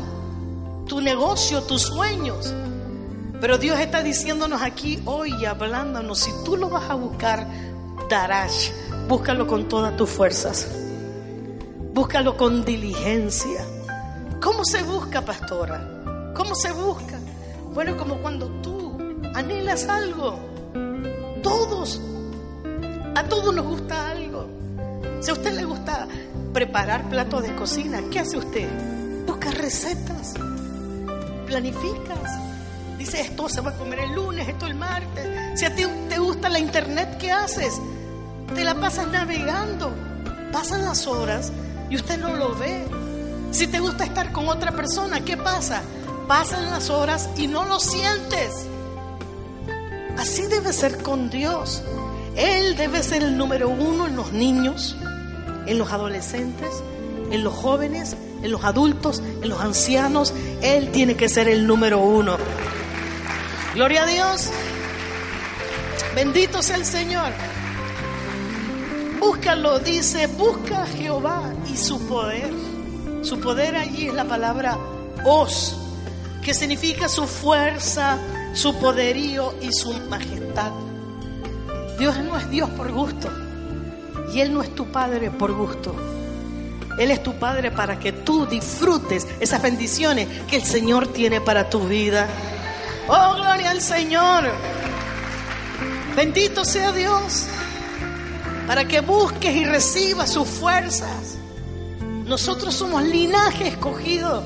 tu 0.88 1.02
negocio, 1.02 1.62
tus 1.64 1.84
sueños. 1.84 2.54
Pero 3.40 3.58
Dios 3.58 3.80
está 3.80 4.04
diciéndonos 4.04 4.62
aquí 4.62 5.00
hoy 5.06 5.46
hablándonos, 5.46 6.20
si 6.20 6.32
tú 6.44 6.58
lo 6.58 6.70
vas 6.70 6.90
a 6.90 6.96
buscar, 6.96 7.48
darás. 8.10 8.72
Búscalo 9.08 9.48
con 9.48 9.68
todas 9.70 9.96
tus 9.96 10.10
fuerzas. 10.10 10.68
Búscalo 11.94 12.36
con 12.36 12.66
diligencia. 12.66 13.66
¿Cómo 14.42 14.66
se 14.66 14.84
busca, 14.84 15.22
pastora? 15.22 16.34
¿Cómo 16.36 16.56
se 16.56 16.72
busca? 16.72 17.18
Bueno, 17.74 17.98
como 17.98 18.22
cuando 18.22 18.48
tú 18.62 18.98
anhelas 19.34 19.88
algo 19.88 20.49
todos, 21.42 22.02
a 23.16 23.24
todos 23.24 23.54
nos 23.54 23.66
gusta 23.66 24.10
algo. 24.10 24.48
Si 25.22 25.30
a 25.30 25.34
usted 25.34 25.54
le 25.54 25.66
gusta 25.66 26.08
preparar 26.54 27.10
platos 27.10 27.44
de 27.44 27.56
cocina, 27.56 28.02
¿qué 28.12 28.20
hace 28.20 28.38
usted? 28.38 28.68
Busca 29.26 29.52
recetas, 29.52 30.34
planificas. 31.46 32.40
Dice, 32.98 33.22
esto 33.22 33.48
se 33.48 33.62
va 33.62 33.72
a 33.72 33.78
comer 33.78 34.00
el 34.00 34.14
lunes, 34.14 34.48
esto 34.48 34.66
el 34.66 34.76
martes. 34.76 35.60
Si 35.60 35.66
a 35.66 35.74
ti 35.74 35.84
te 36.10 36.20
gusta 36.20 36.50
la 36.50 36.60
internet, 36.60 37.18
¿qué 37.18 37.32
haces? 37.32 37.80
Te 38.54 38.64
la 38.64 38.76
pasas 38.76 39.08
navegando. 39.08 39.92
Pasan 40.52 40.84
las 40.84 41.06
horas 41.08 41.52
y 41.90 41.96
usted 41.96 42.18
no 42.20 42.36
lo 42.36 42.56
ve. 42.56 42.86
Si 43.52 43.68
te 43.68 43.80
gusta 43.80 44.04
estar 44.04 44.32
con 44.32 44.48
otra 44.48 44.72
persona, 44.72 45.22
¿qué 45.22 45.38
pasa? 45.38 45.82
Pasan 46.28 46.70
las 46.72 46.90
horas 46.90 47.30
y 47.38 47.48
no 47.48 47.66
lo 47.66 47.80
sientes. 47.80 48.68
Así 50.20 50.48
debe 50.48 50.74
ser 50.74 51.02
con 51.02 51.30
Dios. 51.30 51.82
Él 52.36 52.76
debe 52.76 53.02
ser 53.04 53.24
el 53.24 53.38
número 53.38 53.70
uno 53.70 54.06
en 54.06 54.18
los 54.18 54.34
niños, 54.34 54.98
en 55.66 55.78
los 55.78 55.94
adolescentes, 55.94 56.70
en 57.32 57.42
los 57.42 57.54
jóvenes, 57.54 58.18
en 58.44 58.52
los 58.52 58.66
adultos, 58.66 59.24
en 59.42 59.48
los 59.48 59.62
ancianos. 59.62 60.34
Él 60.62 60.92
tiene 60.92 61.16
que 61.16 61.30
ser 61.30 61.48
el 61.48 61.66
número 61.66 62.00
uno. 62.00 62.36
Gloria 63.76 64.04
a 64.04 64.08
Dios. 64.08 64.50
Bendito 66.16 66.62
sea 66.62 66.76
el 66.76 66.86
Señor. 66.86 67.32
Búscalo, 69.22 69.80
dice, 69.80 70.28
busca 70.28 70.84
a 70.84 70.88
Jehová 70.88 71.54
y 71.72 71.78
su 71.78 71.98
poder. 72.08 72.52
Su 73.22 73.40
poder 73.40 73.78
allí 73.78 74.08
es 74.08 74.14
la 74.14 74.26
palabra 74.26 74.78
os, 75.24 75.78
que 76.44 76.54
significa 76.54 77.08
su 77.08 77.26
fuerza, 77.26 78.18
su 78.60 78.76
poderío 78.76 79.56
y 79.62 79.72
su 79.72 79.94
majestad. 80.10 80.72
Dios 81.98 82.18
no 82.18 82.36
es 82.36 82.50
Dios 82.50 82.70
por 82.72 82.92
gusto 82.92 83.32
y 84.34 84.42
Él 84.42 84.54
no 84.54 84.62
es 84.62 84.76
tu 84.76 84.92
Padre 84.92 85.32
por 85.32 85.54
gusto. 85.54 85.96
Él 86.98 87.12
es 87.12 87.24
tu 87.24 87.36
Padre 87.36 87.72
para 87.72 87.98
que 87.98 88.12
tú 88.12 88.46
disfrutes 88.46 89.26
esas 89.40 89.62
bendiciones 89.62 90.28
que 90.50 90.58
el 90.58 90.66
Señor 90.66 91.08
tiene 91.08 91.40
para 91.40 91.70
tu 91.70 91.88
vida. 91.88 92.28
Oh, 93.08 93.36
gloria 93.36 93.72
al 93.72 93.80
Señor. 93.80 94.52
Bendito 96.18 96.66
sea 96.66 96.92
Dios. 96.92 97.46
Para 98.68 98.86
que 98.86 99.00
busques 99.00 99.56
y 99.56 99.64
recibas 99.64 100.34
sus 100.34 100.50
fuerzas. 100.50 101.38
Nosotros 102.26 102.76
somos 102.76 103.04
linaje 103.04 103.70
escogido. 103.70 104.44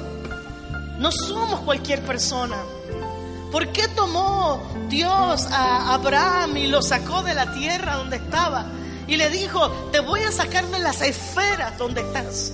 No 0.99 1.11
somos 1.11 1.61
cualquier 1.61 2.03
persona. 2.03 2.57
¿Por 3.53 3.71
qué 3.71 3.87
tomó 3.89 4.67
Dios 4.89 5.45
a 5.51 5.93
Abraham 5.93 6.57
y 6.57 6.65
lo 6.65 6.81
sacó 6.81 7.21
de 7.21 7.35
la 7.35 7.53
tierra 7.53 7.97
donde 7.97 8.15
estaba? 8.15 8.65
Y 9.05 9.15
le 9.15 9.29
dijo, 9.29 9.69
te 9.91 9.99
voy 9.99 10.21
a 10.21 10.31
sacar 10.31 10.65
de 10.69 10.79
las 10.79 11.03
esferas 11.03 11.77
donde 11.77 12.01
estás. 12.01 12.51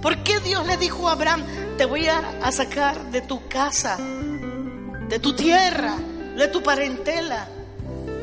¿Por 0.00 0.16
qué 0.22 0.40
Dios 0.40 0.66
le 0.66 0.78
dijo 0.78 1.06
a 1.06 1.12
Abraham, 1.12 1.44
te 1.76 1.84
voy 1.84 2.06
a, 2.06 2.50
sacar 2.50 3.10
de 3.10 3.20
tu 3.20 3.46
casa, 3.46 3.98
de 3.98 5.18
tu 5.18 5.36
tierra, 5.36 5.96
de 6.34 6.48
tu 6.48 6.62
parentela? 6.62 7.46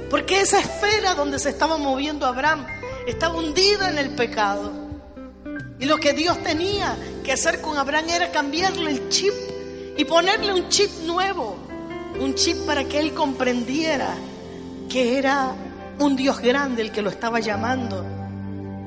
Porque 0.10 0.42
esa 0.42 0.60
esfera 0.60 1.14
donde 1.14 1.38
se 1.38 1.50
estaba 1.50 1.78
moviendo 1.78 2.26
Abraham 2.26 2.66
estaba 3.06 3.36
hundida 3.36 3.92
en 3.92 4.00
el 4.00 4.16
pecado. 4.16 4.74
Y 5.80 5.86
lo 5.86 5.98
que 5.98 6.14
Dios 6.14 6.42
tenía 6.42 6.98
que 7.24 7.34
hacer 7.34 7.62
con 7.62 7.78
Abraham 7.78 8.10
era 8.10 8.32
cambiarle 8.32 8.90
el 8.90 9.10
chip 9.10 9.34
y 9.96 10.06
ponerle 10.06 10.56
un 10.56 10.70
chip 10.70 10.90
nuevo 11.04 11.65
un 12.20 12.36
chip 12.36 12.66
para 12.66 12.84
que 12.84 13.00
él 13.00 13.14
comprendiera 13.14 14.16
que 14.90 15.18
era 15.18 15.54
un 16.00 16.16
Dios 16.16 16.40
grande 16.40 16.82
el 16.82 16.92
que 16.92 17.02
lo 17.02 17.10
estaba 17.10 17.40
llamando. 17.40 18.06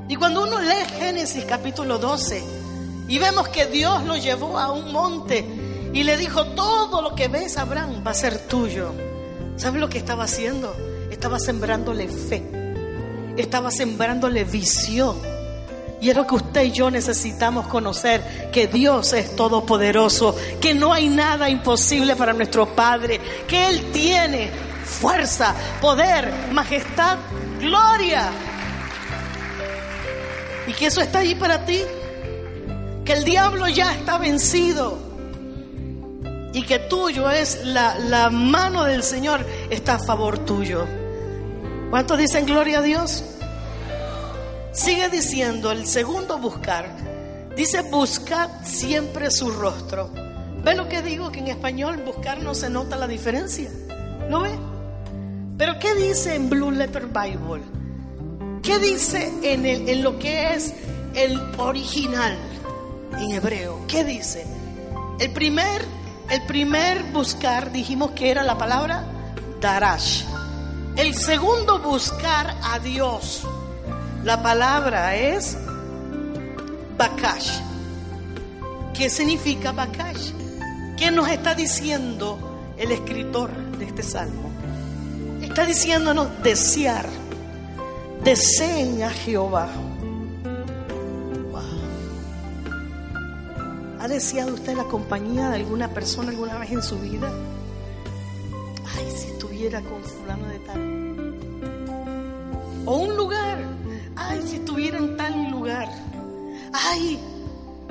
Y 0.08 0.16
cuando 0.16 0.44
uno 0.44 0.60
lee 0.60 0.98
Génesis 0.98 1.44
capítulo 1.44 1.98
12 1.98 2.42
y 3.08 3.18
vemos 3.18 3.48
que 3.48 3.66
Dios 3.66 4.04
lo 4.04 4.16
llevó 4.16 4.58
a 4.58 4.72
un 4.72 4.92
monte 4.92 5.44
y 5.92 6.02
le 6.02 6.16
dijo, 6.16 6.46
todo 6.48 7.02
lo 7.02 7.14
que 7.14 7.28
ves, 7.28 7.56
Abraham, 7.56 8.02
va 8.06 8.10
a 8.10 8.14
ser 8.14 8.38
tuyo. 8.46 8.92
¿Sabes 9.56 9.80
lo 9.80 9.88
que 9.88 9.98
estaba 9.98 10.24
haciendo? 10.24 10.74
Estaba 11.10 11.38
sembrándole 11.38 12.08
fe, 12.08 12.42
estaba 13.36 13.70
sembrándole 13.70 14.44
visión 14.44 15.16
y 16.00 16.10
es 16.10 16.16
lo 16.16 16.26
que 16.26 16.36
usted 16.36 16.64
y 16.64 16.70
yo 16.70 16.90
necesitamos 16.90 17.66
conocer, 17.66 18.50
que 18.52 18.68
Dios 18.68 19.12
es 19.12 19.34
todopoderoso, 19.34 20.36
que 20.60 20.74
no 20.74 20.92
hay 20.92 21.08
nada 21.08 21.50
imposible 21.50 22.14
para 22.14 22.32
nuestro 22.32 22.66
Padre, 22.74 23.20
que 23.48 23.68
Él 23.68 23.90
tiene 23.92 24.50
fuerza, 24.84 25.54
poder, 25.80 26.32
majestad, 26.52 27.18
gloria. 27.60 28.30
Y 30.68 30.72
que 30.72 30.86
eso 30.86 31.00
está 31.00 31.20
ahí 31.20 31.34
para 31.34 31.64
ti, 31.64 31.80
que 33.04 33.12
el 33.14 33.24
diablo 33.24 33.66
ya 33.68 33.92
está 33.92 34.18
vencido 34.18 34.98
y 36.52 36.62
que 36.62 36.78
tuyo 36.78 37.28
es 37.28 37.64
la, 37.64 37.98
la 37.98 38.30
mano 38.30 38.84
del 38.84 39.02
Señor, 39.02 39.44
está 39.70 39.94
a 39.94 39.98
favor 39.98 40.38
tuyo. 40.38 40.86
¿Cuántos 41.90 42.18
dicen 42.18 42.46
gloria 42.46 42.78
a 42.78 42.82
Dios? 42.82 43.24
Sigue 44.78 45.08
diciendo 45.08 45.72
el 45.72 45.88
segundo 45.88 46.38
buscar. 46.38 46.88
Dice 47.56 47.82
buscad 47.82 48.48
siempre 48.62 49.28
su 49.32 49.50
rostro. 49.50 50.08
¿Ve 50.62 50.76
lo 50.76 50.88
que 50.88 51.02
digo? 51.02 51.32
Que 51.32 51.40
en 51.40 51.48
español 51.48 52.00
buscar 52.06 52.40
no 52.40 52.54
se 52.54 52.70
nota 52.70 52.94
la 52.94 53.08
diferencia. 53.08 53.68
¿Lo 54.30 54.42
ve? 54.42 54.56
Pero 55.58 55.80
¿qué 55.80 55.96
dice 55.96 56.36
en 56.36 56.48
Blue 56.48 56.70
Letter 56.70 57.08
Bible? 57.08 57.64
¿Qué 58.62 58.78
dice 58.78 59.32
en, 59.42 59.66
el, 59.66 59.88
en 59.88 60.04
lo 60.04 60.16
que 60.20 60.54
es 60.54 60.72
el 61.14 61.40
original 61.58 62.38
en 63.18 63.32
hebreo? 63.32 63.80
¿Qué 63.88 64.04
dice? 64.04 64.46
El 65.18 65.32
primer, 65.32 65.84
el 66.30 66.42
primer 66.46 67.02
buscar 67.12 67.72
dijimos 67.72 68.12
que 68.12 68.30
era 68.30 68.44
la 68.44 68.56
palabra 68.56 69.04
darash. 69.60 70.22
El 70.96 71.16
segundo 71.16 71.80
buscar 71.80 72.54
a 72.62 72.78
Dios. 72.78 73.44
La 74.24 74.42
palabra 74.42 75.14
es 75.14 75.56
bakash. 76.96 77.60
¿Qué 78.92 79.08
significa 79.08 79.72
bakash? 79.72 80.32
¿Qué 80.96 81.10
nos 81.12 81.28
está 81.28 81.54
diciendo 81.54 82.74
el 82.76 82.90
escritor 82.90 83.50
de 83.78 83.84
este 83.84 84.02
salmo? 84.02 84.50
Está 85.40 85.64
diciéndonos 85.64 86.42
desear. 86.42 87.06
Deseen 88.24 89.04
a 89.04 89.10
Jehová. 89.10 89.68
¿Ha 94.00 94.08
deseado 94.08 94.54
usted 94.54 94.76
la 94.76 94.84
compañía 94.84 95.50
de 95.50 95.56
alguna 95.56 95.88
persona 95.88 96.30
alguna 96.30 96.58
vez 96.58 96.72
en 96.72 96.82
su 96.82 96.98
vida? 96.98 97.30
Ay, 98.96 99.10
si 99.16 99.28
estuviera 99.28 99.80
con 99.82 100.02
fulano 100.02 100.46
de 100.48 100.58
tal. 100.60 101.34
O 102.84 102.96
un 102.96 103.16
lugar. 103.16 103.77
Ay, 104.18 104.42
si 104.46 104.56
estuviera 104.56 104.98
en 104.98 105.16
tal 105.16 105.50
lugar. 105.50 105.88
Ay, 106.72 107.18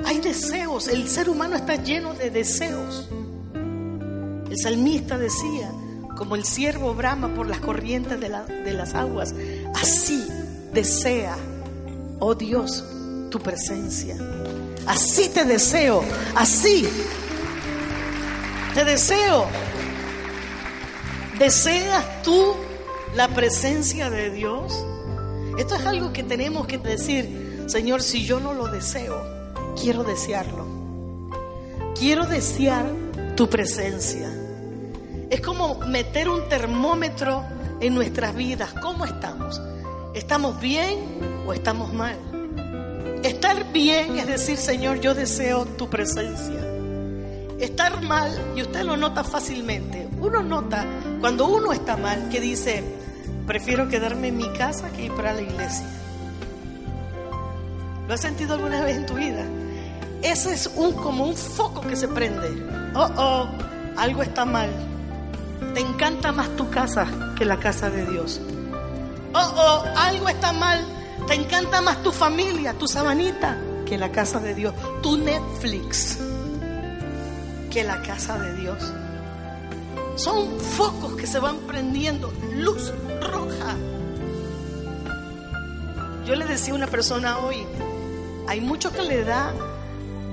hay 0.04 0.20
deseos. 0.20 0.88
El 0.88 1.08
ser 1.08 1.28
humano 1.28 1.56
está 1.56 1.76
lleno 1.76 2.14
de 2.14 2.30
deseos. 2.30 3.08
El 4.50 4.58
salmista 4.58 5.16
decía, 5.18 5.70
como 6.16 6.36
el 6.36 6.44
siervo 6.44 6.94
brama 6.94 7.34
por 7.34 7.46
las 7.46 7.60
corrientes 7.60 8.20
de, 8.20 8.28
las 8.28 8.94
aguas, 8.94 9.34
así 9.74 10.26
desea, 10.72 11.36
oh 12.18 12.34
Dios, 12.34 12.84
tu 13.30 13.38
presencia. 13.40 14.16
Así 14.86 15.28
te 15.28 15.44
deseo, 15.44 16.02
así 16.34 16.88
te 18.74 18.84
deseo. 18.84 19.46
¿Deseas 21.38 22.22
tú 22.22 22.54
la 23.14 23.28
presencia 23.28 24.10
de 24.10 24.30
Dios? 24.30 24.84
Esto 25.58 25.74
es 25.74 25.84
algo 25.84 26.12
que 26.12 26.22
tenemos 26.22 26.68
que 26.68 26.78
decir, 26.78 27.64
Señor, 27.66 28.00
si 28.00 28.24
yo 28.24 28.38
no 28.38 28.54
lo 28.54 28.68
deseo, 28.68 29.20
quiero 29.78 30.04
desearlo. 30.04 30.64
Quiero 31.98 32.26
desear 32.26 32.86
tu 33.34 33.50
presencia. 33.50 34.32
Es 35.30 35.40
como 35.40 35.80
meter 35.80 36.28
un 36.28 36.48
termómetro 36.48 37.44
en 37.80 37.94
nuestras 37.94 38.36
vidas. 38.36 38.72
¿Cómo 38.80 39.04
estamos? 39.04 39.60
¿Estamos 40.14 40.60
bien 40.60 41.44
o 41.44 41.52
estamos 41.52 41.92
mal? 41.92 42.16
Estar 43.24 43.72
bien 43.72 44.16
es 44.16 44.28
decir, 44.28 44.58
Señor, 44.58 45.00
yo 45.00 45.12
deseo 45.12 45.64
tu 45.66 45.90
presencia. 45.90 46.64
Estar 47.58 48.00
mal, 48.02 48.52
y 48.54 48.62
usted 48.62 48.82
lo 48.82 48.96
nota 48.96 49.24
fácilmente, 49.24 50.06
uno 50.20 50.40
nota 50.44 50.86
cuando 51.18 51.48
uno 51.48 51.72
está 51.72 51.96
mal 51.96 52.28
que 52.28 52.40
dice, 52.40 52.84
prefiero 53.48 53.88
quedarme 53.88 54.28
en 54.28 54.36
mi 54.36 54.52
casa 54.52 54.90
que 54.90 55.06
ir 55.06 55.12
para 55.14 55.32
la 55.32 55.40
iglesia. 55.40 55.86
¿Lo 58.06 58.14
has 58.14 58.20
sentido 58.20 58.54
alguna 58.54 58.84
vez 58.84 58.98
en 58.98 59.06
tu 59.06 59.14
vida? 59.14 59.42
Ese 60.22 60.52
es 60.52 60.70
un, 60.76 60.92
como 60.92 61.24
un 61.24 61.34
foco 61.34 61.80
que 61.80 61.96
se 61.96 62.08
prende. 62.08 62.50
Oh, 62.94 63.08
oh, 63.16 63.48
algo 63.96 64.22
está 64.22 64.44
mal. 64.44 64.68
Te 65.74 65.80
encanta 65.80 66.30
más 66.30 66.54
tu 66.56 66.68
casa 66.68 67.06
que 67.36 67.46
la 67.46 67.58
casa 67.58 67.88
de 67.88 68.04
Dios. 68.06 68.38
Oh, 69.32 69.54
oh, 69.56 69.84
algo 69.96 70.28
está 70.28 70.52
mal. 70.52 70.84
Te 71.26 71.34
encanta 71.34 71.80
más 71.80 72.02
tu 72.02 72.12
familia, 72.12 72.74
tu 72.74 72.86
sabanita, 72.86 73.56
que 73.86 73.96
la 73.96 74.12
casa 74.12 74.40
de 74.40 74.54
Dios. 74.54 74.74
Tu 75.02 75.16
Netflix, 75.16 76.18
que 77.70 77.82
la 77.82 78.02
casa 78.02 78.38
de 78.38 78.54
Dios. 78.56 78.92
Son 80.16 80.60
focos 80.60 81.14
que 81.14 81.26
se 81.26 81.38
van 81.38 81.56
prendiendo. 81.60 82.30
Luz 82.54 82.92
roja. 83.20 83.76
Yo 86.26 86.34
le 86.34 86.46
decía 86.46 86.72
a 86.74 86.76
una 86.76 86.86
persona 86.86 87.38
hoy, 87.38 87.66
hay 88.46 88.60
mucho 88.60 88.92
que 88.92 89.02
le 89.02 89.24
da 89.24 89.52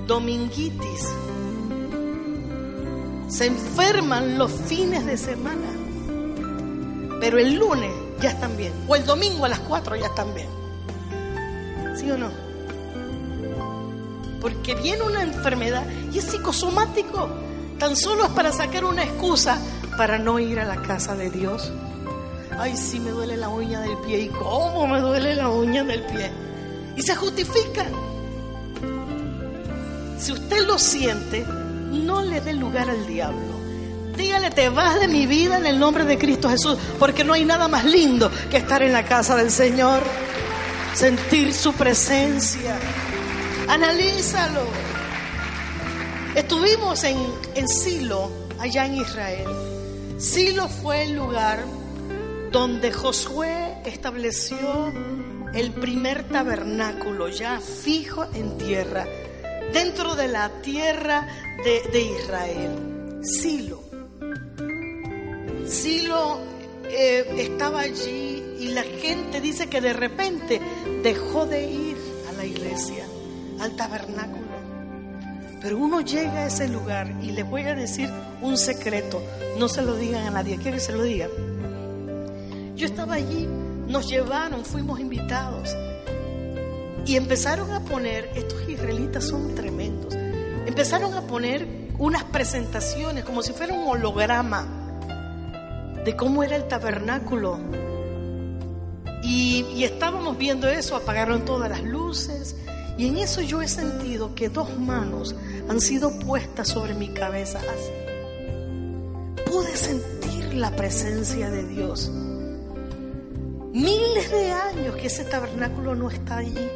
dominguitis. 0.06 1.08
Se 3.28 3.46
enferman 3.46 4.38
los 4.38 4.52
fines 4.52 5.04
de 5.06 5.16
semana. 5.16 5.68
Pero 7.20 7.38
el 7.38 7.54
lunes 7.54 7.90
ya 8.20 8.30
están 8.30 8.56
bien. 8.56 8.72
O 8.88 8.96
el 8.96 9.04
domingo 9.04 9.44
a 9.44 9.48
las 9.48 9.60
4 9.60 9.96
ya 9.96 10.06
están 10.06 10.34
bien. 10.34 10.48
¿Sí 11.96 12.10
o 12.10 12.16
no? 12.16 12.30
Porque 14.40 14.74
viene 14.74 15.02
una 15.02 15.22
enfermedad 15.22 15.84
y 16.12 16.18
es 16.18 16.24
psicosomático. 16.24 17.28
Tan 17.78 17.96
solo 17.96 18.26
es 18.26 18.30
para 18.30 18.52
sacar 18.52 18.84
una 18.84 19.02
excusa 19.02 19.58
para 19.96 20.18
no 20.18 20.38
ir 20.38 20.60
a 20.60 20.64
la 20.64 20.82
casa 20.82 21.14
de 21.14 21.30
Dios. 21.30 21.72
Ay, 22.58 22.76
sí 22.76 23.00
me 23.00 23.10
duele 23.10 23.36
la 23.36 23.48
uña 23.48 23.80
del 23.80 23.96
pie. 23.98 24.20
¿Y 24.20 24.28
cómo 24.28 24.86
me 24.86 25.00
duele 25.00 25.34
la 25.34 25.48
uña 25.48 25.84
del 25.84 26.02
pie? 26.02 26.30
Y 26.96 27.02
se 27.02 27.14
justifican. 27.14 27.88
Si 30.18 30.32
usted 30.32 30.66
lo 30.66 30.78
siente, 30.78 31.44
no 31.90 32.22
le 32.22 32.40
dé 32.40 32.54
lugar 32.54 32.88
al 32.88 33.06
diablo. 33.06 33.56
Dígale, 34.16 34.50
te 34.50 34.70
vas 34.70 34.98
de 34.98 35.08
mi 35.08 35.26
vida 35.26 35.58
en 35.58 35.66
el 35.66 35.78
nombre 35.78 36.04
de 36.04 36.16
Cristo 36.16 36.48
Jesús, 36.48 36.78
porque 36.98 37.22
no 37.22 37.34
hay 37.34 37.44
nada 37.44 37.68
más 37.68 37.84
lindo 37.84 38.30
que 38.50 38.56
estar 38.56 38.82
en 38.82 38.92
la 38.92 39.04
casa 39.04 39.36
del 39.36 39.50
Señor, 39.50 40.02
sentir 40.94 41.52
su 41.52 41.74
presencia. 41.74 42.78
Analízalo. 43.68 44.62
Estuvimos 46.34 47.04
en, 47.04 47.18
en 47.54 47.68
Silo, 47.68 48.30
allá 48.58 48.86
en 48.86 48.96
Israel. 48.96 49.48
Silo 50.18 50.68
fue 50.68 51.02
el 51.02 51.12
lugar 51.14 51.62
donde 52.56 52.90
Josué 52.90 53.82
estableció 53.84 54.90
el 55.52 55.72
primer 55.72 56.26
tabernáculo 56.26 57.28
ya 57.28 57.60
fijo 57.60 58.24
en 58.32 58.56
tierra, 58.56 59.06
dentro 59.74 60.14
de 60.14 60.26
la 60.28 60.48
tierra 60.62 61.28
de, 61.62 62.00
Israel. 62.00 63.20
Silo. 63.22 63.82
Silo 65.66 66.38
eh, 66.88 67.26
estaba 67.36 67.80
allí 67.80 68.42
y 68.58 68.68
la 68.68 68.84
gente 68.84 69.42
dice 69.42 69.66
que 69.66 69.82
de 69.82 69.92
repente 69.92 70.58
dejó 71.02 71.44
de 71.44 71.70
ir 71.70 71.98
a 72.30 72.32
la 72.38 72.46
iglesia, 72.46 73.04
al 73.60 73.76
tabernáculo. 73.76 74.46
Pero 75.60 75.76
uno 75.76 76.00
llega 76.00 76.44
a 76.44 76.46
ese 76.46 76.68
lugar 76.68 77.12
y 77.20 77.32
le 77.32 77.42
voy 77.42 77.64
a 77.64 77.74
decir 77.74 78.08
un 78.40 78.56
secreto, 78.56 79.22
no 79.58 79.68
se 79.68 79.82
lo 79.82 79.94
digan 79.94 80.26
a 80.26 80.30
nadie, 80.30 80.56
quiero 80.56 80.78
que 80.78 80.82
se 80.82 80.92
lo 80.92 81.02
digan. 81.02 81.55
Yo 82.76 82.86
estaba 82.86 83.14
allí, 83.14 83.48
nos 83.88 84.08
llevaron, 84.08 84.64
fuimos 84.64 85.00
invitados 85.00 85.74
y 87.06 87.16
empezaron 87.16 87.72
a 87.72 87.80
poner, 87.80 88.30
estos 88.34 88.68
israelitas 88.68 89.24
son 89.24 89.54
tremendos, 89.54 90.14
empezaron 90.66 91.14
a 91.14 91.22
poner 91.22 91.66
unas 91.98 92.24
presentaciones 92.24 93.24
como 93.24 93.42
si 93.42 93.52
fuera 93.52 93.72
un 93.72 93.88
holograma 93.88 94.66
de 96.04 96.14
cómo 96.14 96.42
era 96.42 96.56
el 96.56 96.68
tabernáculo. 96.68 97.58
Y, 99.22 99.82
estábamos 99.82 100.36
viendo 100.36 100.68
eso, 100.68 100.96
apagaron 100.96 101.44
todas 101.44 101.70
las 101.70 101.82
luces. 101.82 102.56
Y 102.98 103.08
en 103.08 103.18
eso 103.18 103.40
yo 103.40 103.60
he 103.60 103.68
sentido 103.68 104.34
que 104.34 104.48
dos 104.48 104.78
manos 104.78 105.34
han 105.68 105.80
sido 105.80 106.16
puestas 106.20 106.68
sobre 106.68 106.94
mi 106.94 107.08
cabeza 107.08 107.58
así. 107.58 109.50
Pude 109.50 109.76
sentir 109.76 110.54
la 110.54 110.70
presencia 110.76 111.50
de 111.50 111.66
Dios. 111.66 112.10
Miles 113.76 114.30
de 114.30 114.52
años 114.52 114.96
que 114.96 115.08
ese 115.08 115.22
tabernáculo 115.26 115.94
no 115.94 116.08
está 116.08 116.38
allí. 116.38 116.66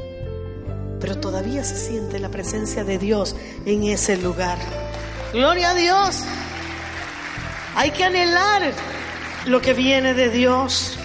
Pero 1.00 1.16
todavía 1.18 1.64
se 1.64 1.74
siente 1.74 2.18
la 2.18 2.28
presencia 2.28 2.84
de 2.84 2.98
Dios 2.98 3.34
en 3.64 3.84
ese 3.84 4.18
lugar. 4.18 4.58
Gloria 5.32 5.70
a 5.70 5.74
Dios. 5.74 6.22
Hay 7.74 7.92
que 7.92 8.04
anhelar 8.04 8.74
lo 9.46 9.62
que 9.62 9.72
viene 9.72 10.12
de 10.12 10.28
Dios. 10.28 10.98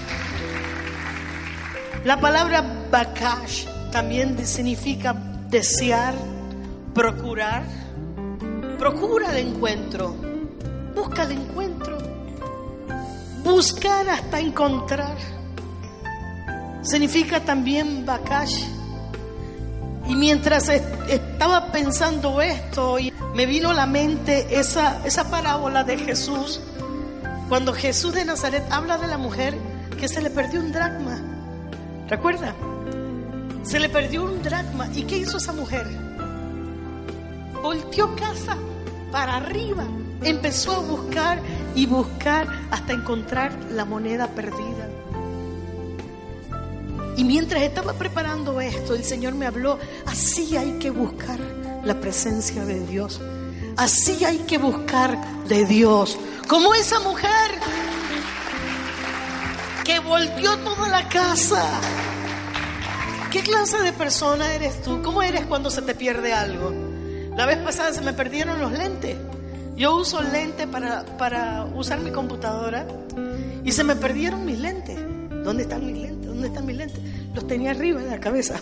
La 2.03 2.19
palabra 2.19 2.62
bakash 2.91 3.65
también 3.93 4.45
significa 4.45 5.13
desear, 5.47 6.13
procurar. 6.93 7.63
Procura 8.77 9.31
el 9.31 9.47
encuentro, 9.47 10.13
busca 10.93 11.23
el 11.23 11.31
encuentro, 11.31 11.97
buscar 13.45 14.10
hasta 14.10 14.41
encontrar. 14.41 15.35
Significa 16.86 17.41
también 17.41 18.06
Bakash. 18.06 18.63
Y 20.08 20.15
mientras 20.15 20.69
estaba 20.69 21.71
pensando 21.71 22.41
esto, 22.41 22.98
me 23.34 23.45
vino 23.45 23.71
a 23.71 23.74
la 23.74 23.88
mente 23.88 24.60
esa, 24.60 25.06
esa 25.06 25.30
parábola 25.30 25.84
de 25.84 25.98
Jesús, 25.98 26.62
cuando 27.50 27.74
Jesús 27.74 28.13
de 28.13 28.24
Nazaret 28.24 28.63
habla 28.69 28.98
de 28.98 29.08
la 29.08 29.17
mujer 29.17 29.56
que 30.00 30.08
se 30.08 30.21
le 30.21 30.30
perdió 30.30 30.60
un 30.60 30.71
dracma. 30.71 31.21
¿Recuerda? 32.08 32.54
Se 33.63 33.80
le 33.80 33.89
perdió 33.89 34.24
un 34.24 34.43
dracma. 34.43 34.88
¿Y 34.93 35.04
qué 35.04 35.17
hizo 35.17 35.38
esa 35.38 35.54
mujer? 35.54 35.88
Volteó 37.63 38.15
casa 38.15 38.58
para 39.12 39.38
arriba. 39.38 39.86
Empezó 40.21 40.74
a 40.74 40.80
buscar 40.80 41.39
y 41.74 41.88
buscar 41.88 42.48
hasta 42.69 42.93
encontrar 42.93 43.52
la 43.71 43.86
moneda 43.86 44.28
perdida. 44.28 44.88
Y 47.17 47.23
mientras 47.23 47.63
estaba 47.63 47.93
preparando 47.93 48.60
esto, 48.60 48.93
el 48.93 49.04
Señor 49.04 49.36
me 49.36 49.45
habló, 49.45 49.80
así 50.06 50.58
hay 50.58 50.73
que 50.80 50.89
buscar 50.89 51.39
la 51.84 51.99
presencia 51.99 52.65
de 52.65 52.86
Dios. 52.86 53.21
Así 53.78 54.23
hay 54.25 54.39
que 54.39 54.58
buscar 54.58 55.17
de 55.47 55.65
Dios. 55.65 56.17
Como 56.47 56.73
esa 56.73 56.99
mujer 56.99 57.60
que 59.84 59.99
volteó 59.99 60.58
toda 60.60 60.89
la 60.89 61.08
casa. 61.08 61.63
¿Qué 63.32 63.41
clase 63.41 63.82
de 63.82 63.93
persona 63.93 64.54
eres 64.54 64.82
tú? 64.82 65.01
¿Cómo 65.01 65.21
eres 65.21 65.45
cuando 65.45 65.69
se 65.69 65.82
te 65.82 65.93
pierde 65.93 66.34
algo? 66.34 66.73
La 67.36 67.45
vez 67.45 67.58
pasada 67.58 67.93
se 67.93 68.01
me 68.01 68.13
perdieron 68.13 68.60
los 68.60 68.71
lentes. 68.71 69.17
Yo 69.75 69.95
uso 69.95 70.21
lentes 70.21 70.67
para, 70.67 71.06
para 71.17 71.65
usar 71.65 71.99
mi 71.99 72.12
computadora 72.12 72.88
y 73.63 73.71
se 73.71 73.84
me 73.84 73.95
perdieron 73.95 74.45
mis 74.45 74.58
lentes. 74.58 75.14
¿Dónde 75.45 75.62
están 75.62 75.86
mis 75.86 75.95
lentes? 75.95 76.27
¿Dónde 76.27 76.47
están 76.47 76.65
mis 76.65 76.75
lentes? 76.75 76.99
Los 77.36 77.45
tenía 77.45 77.69
arriba 77.69 78.01
de 78.01 78.10
la 78.10 78.19
cabeza. 78.19 78.55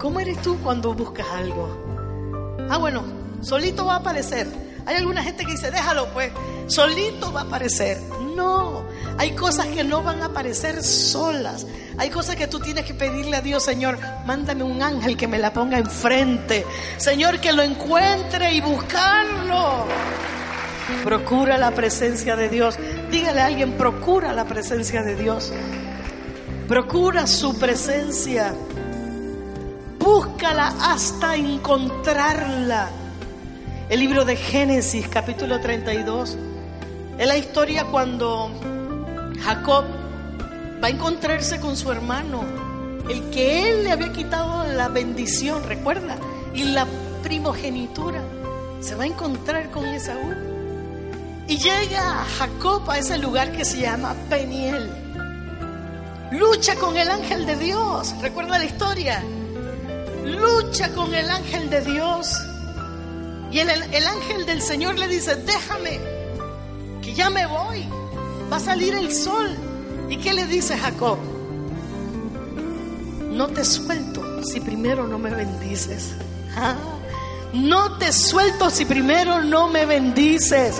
¿Cómo 0.00 0.18
eres 0.18 0.42
tú 0.42 0.58
cuando 0.58 0.92
buscas 0.94 1.28
algo? 1.30 2.66
Ah, 2.68 2.76
bueno, 2.76 3.04
solito 3.40 3.86
va 3.86 3.94
a 3.94 3.98
aparecer. 3.98 4.48
Hay 4.84 4.96
alguna 4.96 5.22
gente 5.22 5.44
que 5.44 5.52
dice, 5.52 5.70
déjalo 5.70 6.08
pues, 6.12 6.32
solito 6.66 7.32
va 7.32 7.42
a 7.42 7.44
aparecer. 7.44 8.00
No, 8.34 8.82
hay 9.16 9.30
cosas 9.36 9.66
que 9.68 9.84
no 9.84 10.02
van 10.02 10.22
a 10.22 10.26
aparecer 10.26 10.82
solas. 10.82 11.64
Hay 11.96 12.10
cosas 12.10 12.34
que 12.34 12.48
tú 12.48 12.58
tienes 12.58 12.84
que 12.84 12.94
pedirle 12.94 13.36
a 13.36 13.42
Dios, 13.42 13.62
Señor, 13.62 13.96
mándame 14.26 14.64
un 14.64 14.82
ángel 14.82 15.16
que 15.16 15.28
me 15.28 15.38
la 15.38 15.52
ponga 15.52 15.78
enfrente. 15.78 16.66
Señor, 16.96 17.38
que 17.38 17.52
lo 17.52 17.62
encuentre 17.62 18.54
y 18.54 18.60
buscarlo. 18.60 19.86
Procura 21.04 21.58
la 21.58 21.70
presencia 21.72 22.34
de 22.34 22.48
Dios. 22.48 22.78
Dígale 23.10 23.40
a 23.40 23.46
alguien, 23.46 23.72
procura 23.72 24.32
la 24.32 24.44
presencia 24.46 25.02
de 25.02 25.16
Dios. 25.16 25.52
Procura 26.66 27.26
su 27.26 27.58
presencia. 27.58 28.54
Búscala 29.98 30.74
hasta 30.80 31.36
encontrarla. 31.36 32.88
El 33.88 34.00
libro 34.00 34.24
de 34.24 34.36
Génesis, 34.36 35.08
capítulo 35.08 35.60
32, 35.60 36.36
es 37.18 37.26
la 37.26 37.36
historia 37.36 37.84
cuando 37.84 38.50
Jacob 39.42 39.84
va 40.82 40.86
a 40.88 40.90
encontrarse 40.90 41.60
con 41.60 41.76
su 41.76 41.90
hermano, 41.90 42.44
el 43.08 43.30
que 43.30 43.70
él 43.70 43.84
le 43.84 43.92
había 43.92 44.12
quitado 44.12 44.70
la 44.72 44.88
bendición, 44.88 45.64
recuerda, 45.64 46.16
y 46.54 46.64
la 46.64 46.86
primogenitura. 47.22 48.22
Se 48.80 48.94
va 48.94 49.04
a 49.04 49.06
encontrar 49.06 49.70
con 49.70 49.84
Esaú. 49.86 50.47
Y 51.48 51.56
llega 51.56 52.26
Jacob 52.38 52.90
a 52.90 52.98
ese 52.98 53.16
lugar 53.16 53.52
que 53.52 53.64
se 53.64 53.80
llama 53.80 54.14
Peniel. 54.28 54.90
Lucha 56.30 56.74
con 56.74 56.94
el 56.98 57.10
ángel 57.10 57.46
de 57.46 57.56
Dios. 57.56 58.14
¿Recuerda 58.20 58.58
la 58.58 58.66
historia? 58.66 59.24
Lucha 60.24 60.90
con 60.90 61.14
el 61.14 61.30
ángel 61.30 61.70
de 61.70 61.80
Dios. 61.80 62.38
Y 63.50 63.60
el, 63.60 63.70
el, 63.70 64.06
ángel 64.06 64.44
del 64.44 64.60
Señor 64.60 64.98
le 64.98 65.08
dice, 65.08 65.36
déjame, 65.36 65.98
que 67.00 67.14
ya 67.14 67.30
me 67.30 67.46
voy. 67.46 67.88
Va 68.52 68.58
a 68.58 68.60
salir 68.60 68.94
el 68.94 69.10
sol. 69.10 69.48
¿Y 70.10 70.18
qué 70.18 70.34
le 70.34 70.44
dice 70.44 70.76
Jacob? 70.76 71.18
No 73.30 73.48
te 73.48 73.64
suelto 73.64 74.42
si 74.44 74.60
primero 74.60 75.06
no 75.06 75.18
me 75.18 75.30
bendices. 75.30 76.12
Ah, 76.54 76.76
no 77.54 77.96
te 77.96 78.12
suelto 78.12 78.68
si 78.68 78.84
primero 78.84 79.42
no 79.42 79.68
me 79.68 79.86
bendices. 79.86 80.76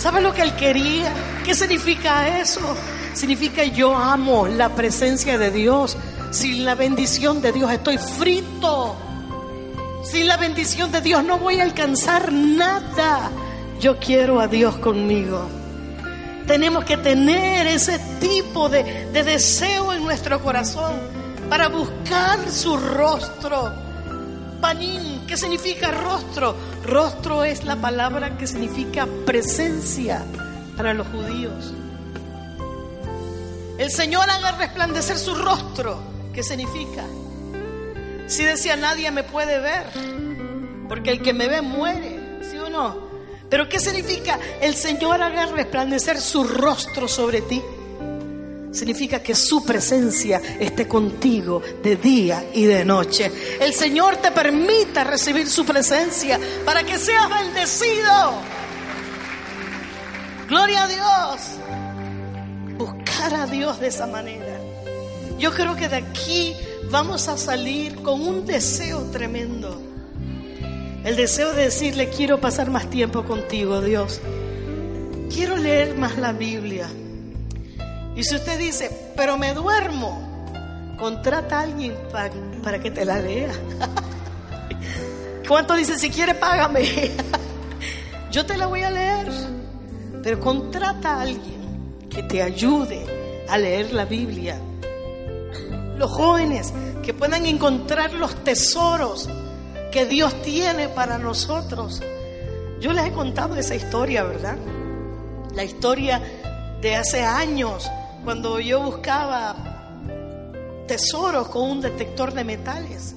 ¿Sabe 0.00 0.22
lo 0.22 0.32
que 0.32 0.40
él 0.40 0.56
quería? 0.56 1.12
¿Qué 1.44 1.54
significa 1.54 2.38
eso? 2.40 2.74
Significa 3.12 3.64
yo 3.64 3.94
amo 3.94 4.46
la 4.46 4.70
presencia 4.70 5.36
de 5.36 5.50
Dios. 5.50 5.94
Sin 6.30 6.64
la 6.64 6.74
bendición 6.74 7.42
de 7.42 7.52
Dios 7.52 7.70
estoy 7.70 7.98
frito. 7.98 8.96
Sin 10.02 10.26
la 10.26 10.38
bendición 10.38 10.90
de 10.90 11.02
Dios 11.02 11.22
no 11.22 11.38
voy 11.38 11.60
a 11.60 11.64
alcanzar 11.64 12.32
nada. 12.32 13.30
Yo 13.78 13.98
quiero 13.98 14.40
a 14.40 14.46
Dios 14.46 14.76
conmigo. 14.76 15.46
Tenemos 16.46 16.86
que 16.86 16.96
tener 16.96 17.66
ese 17.66 17.98
tipo 18.20 18.70
de, 18.70 19.06
de 19.12 19.22
deseo 19.22 19.92
en 19.92 20.02
nuestro 20.02 20.40
corazón 20.40 20.94
para 21.50 21.68
buscar 21.68 22.50
su 22.50 22.74
rostro 22.78 23.89
Panín, 24.60 25.26
¿qué 25.26 25.36
significa 25.36 25.90
rostro? 25.90 26.54
Rostro 26.84 27.44
es 27.44 27.64
la 27.64 27.76
palabra 27.76 28.36
que 28.36 28.46
significa 28.46 29.06
presencia 29.24 30.24
para 30.76 30.94
los 30.94 31.06
judíos. 31.08 31.72
El 33.78 33.90
Señor 33.90 34.28
haga 34.28 34.52
resplandecer 34.52 35.18
su 35.18 35.34
rostro, 35.34 35.98
¿qué 36.34 36.42
significa? 36.42 37.04
Si 38.26 38.44
decía 38.44 38.76
nadie 38.76 39.10
me 39.10 39.22
puede 39.22 39.58
ver, 39.58 39.86
porque 40.88 41.10
el 41.10 41.22
que 41.22 41.32
me 41.32 41.48
ve 41.48 41.62
muere, 41.62 42.40
¿sí 42.42 42.58
o 42.58 42.68
no? 42.68 43.08
Pero 43.48 43.68
¿qué 43.68 43.80
significa? 43.80 44.38
El 44.60 44.74
Señor 44.74 45.22
haga 45.22 45.46
resplandecer 45.46 46.20
su 46.20 46.44
rostro 46.44 47.08
sobre 47.08 47.40
ti 47.40 47.62
significa 48.72 49.22
que 49.22 49.34
su 49.34 49.64
presencia 49.64 50.40
esté 50.58 50.86
contigo 50.86 51.62
de 51.82 51.96
día 51.96 52.44
y 52.54 52.64
de 52.64 52.84
noche. 52.84 53.30
El 53.60 53.74
Señor 53.74 54.16
te 54.16 54.30
permita 54.30 55.04
recibir 55.04 55.48
su 55.48 55.64
presencia 55.64 56.38
para 56.64 56.84
que 56.84 56.98
seas 56.98 57.28
bendecido. 57.28 58.32
Gloria 60.48 60.84
a 60.84 60.88
Dios. 60.88 61.40
Buscar 62.78 63.34
a 63.34 63.46
Dios 63.46 63.80
de 63.80 63.88
esa 63.88 64.06
manera. 64.06 64.58
Yo 65.38 65.52
creo 65.52 65.76
que 65.76 65.88
de 65.88 65.96
aquí 65.96 66.54
vamos 66.90 67.28
a 67.28 67.36
salir 67.36 67.96
con 68.02 68.20
un 68.20 68.46
deseo 68.46 69.02
tremendo. 69.10 69.80
El 71.04 71.16
deseo 71.16 71.54
de 71.54 71.64
decirle, 71.64 72.10
quiero 72.10 72.40
pasar 72.40 72.70
más 72.70 72.90
tiempo 72.90 73.24
contigo, 73.24 73.80
Dios. 73.80 74.20
Quiero 75.32 75.56
leer 75.56 75.96
más 75.96 76.18
la 76.18 76.32
Biblia. 76.32 76.88
Y 78.20 78.22
si 78.22 78.34
usted 78.34 78.58
dice, 78.58 78.90
pero 79.16 79.38
me 79.38 79.54
duermo, 79.54 80.20
contrata 80.98 81.58
a 81.58 81.62
alguien 81.62 81.96
para, 82.12 82.78
que 82.78 82.90
te 82.90 83.06
la 83.06 83.18
lea. 83.18 83.50
¿Cuánto 85.48 85.72
dice? 85.74 85.98
Si 85.98 86.10
quiere, 86.10 86.34
págame. 86.34 86.82
Yo 88.30 88.44
te 88.44 88.58
la 88.58 88.66
voy 88.66 88.82
a 88.82 88.90
leer. 88.90 89.32
Pero 90.22 90.38
contrata 90.38 91.14
a 91.14 91.22
alguien 91.22 91.96
que 92.10 92.22
te 92.24 92.42
ayude 92.42 93.46
a 93.48 93.56
leer 93.56 93.94
la 93.94 94.04
Biblia. 94.04 94.60
Los 95.96 96.10
jóvenes 96.10 96.74
que 97.02 97.14
puedan 97.14 97.46
encontrar 97.46 98.12
los 98.12 98.44
tesoros 98.44 99.30
que 99.90 100.04
Dios 100.04 100.42
tiene 100.42 100.90
para 100.90 101.16
nosotros. 101.16 102.02
Yo 102.82 102.92
les 102.92 103.06
he 103.06 103.12
contado 103.12 103.56
esa 103.56 103.74
historia, 103.74 104.24
¿verdad? 104.24 104.58
La 105.54 105.64
historia 105.64 106.20
de 106.82 106.96
hace 106.96 107.22
años 107.22 107.90
cuando 108.24 108.60
yo 108.60 108.80
buscaba 108.82 109.56
tesoros 110.86 111.48
con 111.48 111.70
un 111.70 111.80
detector 111.80 112.34
de 112.34 112.44
metales. 112.44 113.14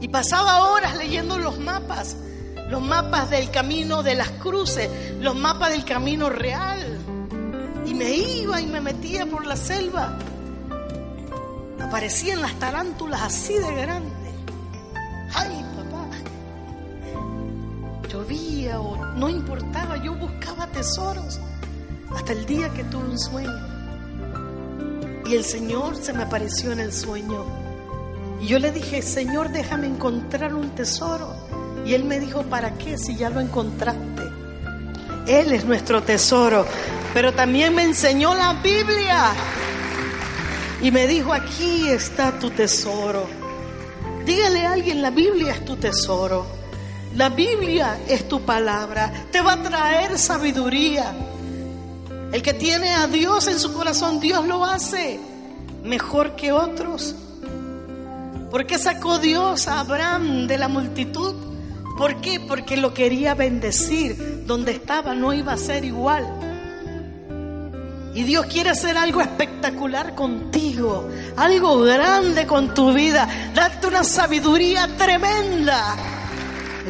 Y 0.00 0.08
pasaba 0.08 0.70
horas 0.70 0.96
leyendo 0.96 1.38
los 1.38 1.58
mapas, 1.58 2.16
los 2.70 2.80
mapas 2.80 3.30
del 3.30 3.50
camino 3.50 4.02
de 4.02 4.14
las 4.14 4.30
cruces, 4.30 4.88
los 5.20 5.34
mapas 5.34 5.70
del 5.70 5.84
camino 5.84 6.30
real. 6.30 6.98
Y 7.86 7.94
me 7.94 8.10
iba 8.14 8.60
y 8.60 8.66
me 8.66 8.80
metía 8.80 9.26
por 9.26 9.46
la 9.46 9.56
selva. 9.56 10.16
Aparecían 11.80 12.40
las 12.40 12.54
tarántulas 12.58 13.22
así 13.22 13.54
de 13.54 13.74
grandes. 13.74 14.34
¡Ay, 15.34 15.64
papá! 15.76 16.06
Llovía 18.08 18.80
o 18.80 19.04
no 19.14 19.28
importaba, 19.28 19.96
yo 20.02 20.14
buscaba 20.14 20.66
tesoros 20.68 21.40
hasta 22.14 22.32
el 22.32 22.46
día 22.46 22.68
que 22.70 22.84
tuve 22.84 23.08
un 23.10 23.18
sueño. 23.18 23.73
Y 25.26 25.34
el 25.34 25.44
Señor 25.44 25.96
se 25.96 26.12
me 26.12 26.22
apareció 26.22 26.72
en 26.72 26.80
el 26.80 26.92
sueño. 26.92 27.44
Y 28.40 28.46
yo 28.46 28.58
le 28.58 28.72
dije, 28.72 29.00
Señor, 29.00 29.50
déjame 29.50 29.86
encontrar 29.86 30.54
un 30.54 30.70
tesoro. 30.70 31.34
Y 31.86 31.94
Él 31.94 32.04
me 32.04 32.20
dijo, 32.20 32.42
¿para 32.42 32.74
qué 32.74 32.98
si 32.98 33.16
ya 33.16 33.30
lo 33.30 33.40
encontraste? 33.40 34.22
Él 35.26 35.52
es 35.52 35.64
nuestro 35.64 36.02
tesoro. 36.02 36.66
Pero 37.14 37.32
también 37.32 37.74
me 37.74 37.84
enseñó 37.84 38.34
la 38.34 38.54
Biblia. 38.54 39.32
y 40.82 40.90
me 40.90 41.06
dijo, 41.06 41.32
aquí 41.32 41.88
está 41.88 42.38
tu 42.38 42.50
tesoro. 42.50 43.26
Dígale 44.26 44.66
a 44.66 44.72
alguien, 44.72 45.00
la 45.00 45.10
Biblia 45.10 45.52
es 45.52 45.64
tu 45.64 45.76
tesoro. 45.76 46.46
La 47.14 47.30
Biblia 47.30 47.98
es 48.08 48.28
tu 48.28 48.42
palabra. 48.42 49.10
Te 49.30 49.40
va 49.40 49.52
a 49.52 49.62
traer 49.62 50.18
sabiduría. 50.18 51.14
El 52.34 52.42
que 52.42 52.52
tiene 52.52 52.92
a 52.92 53.06
Dios 53.06 53.46
en 53.46 53.60
su 53.60 53.72
corazón, 53.72 54.18
Dios 54.18 54.44
lo 54.44 54.64
hace 54.64 55.20
mejor 55.84 56.34
que 56.34 56.50
otros. 56.50 57.14
¿Por 58.50 58.66
qué 58.66 58.76
sacó 58.76 59.20
Dios 59.20 59.68
a 59.68 59.78
Abraham 59.78 60.48
de 60.48 60.58
la 60.58 60.66
multitud? 60.66 61.36
¿Por 61.96 62.20
qué? 62.20 62.40
Porque 62.40 62.76
lo 62.76 62.92
quería 62.92 63.36
bendecir. 63.36 64.42
Donde 64.46 64.72
estaba 64.72 65.14
no 65.14 65.32
iba 65.32 65.52
a 65.52 65.56
ser 65.56 65.84
igual. 65.84 66.26
Y 68.14 68.24
Dios 68.24 68.46
quiere 68.46 68.70
hacer 68.70 68.98
algo 68.98 69.20
espectacular 69.20 70.16
contigo, 70.16 71.08
algo 71.36 71.82
grande 71.82 72.48
con 72.48 72.74
tu 72.74 72.92
vida, 72.92 73.28
darte 73.54 73.86
una 73.86 74.02
sabiduría 74.02 74.88
tremenda. 74.96 75.94